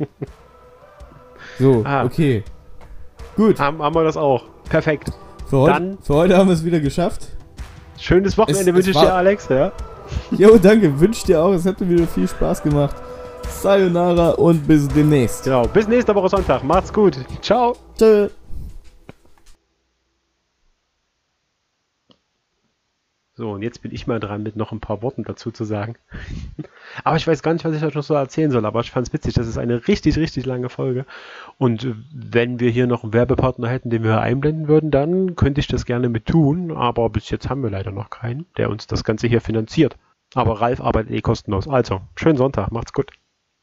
[1.58, 2.04] so, ah.
[2.04, 2.42] okay.
[3.36, 3.58] Gut.
[3.58, 4.44] Haben, haben wir das auch.
[4.68, 5.12] Perfekt.
[5.46, 7.28] Für heute, dann, für heute haben wir es wieder geschafft.
[7.98, 9.48] Schönes Wochenende wünsche ich dir, Alex.
[9.48, 9.72] Ja.
[10.30, 10.98] Jo, danke.
[10.98, 11.52] Wünsche dir auch.
[11.52, 12.96] Es hat mir wieder viel Spaß gemacht.
[13.46, 15.44] Sayonara und bis demnächst.
[15.44, 15.66] Genau.
[15.66, 16.64] Bis nächste Woche Sonntag.
[16.64, 17.18] Macht's gut.
[17.42, 17.76] Ciao.
[17.98, 18.28] Tschö.
[23.38, 25.94] So, und jetzt bin ich mal dran, mit noch ein paar Worten dazu zu sagen.
[27.04, 29.06] aber ich weiß gar nicht, was ich euch noch so erzählen soll, aber ich fand
[29.06, 29.34] es witzig.
[29.34, 31.06] Das ist eine richtig, richtig lange Folge.
[31.56, 35.60] Und äh, wenn wir hier noch einen Werbepartner hätten, den wir einblenden würden, dann könnte
[35.60, 36.72] ich das gerne mit tun.
[36.72, 39.96] Aber bis jetzt haben wir leider noch keinen, der uns das Ganze hier finanziert.
[40.34, 41.68] Aber Ralf arbeitet eh kostenlos.
[41.68, 43.12] Also, schönen Sonntag, macht's gut.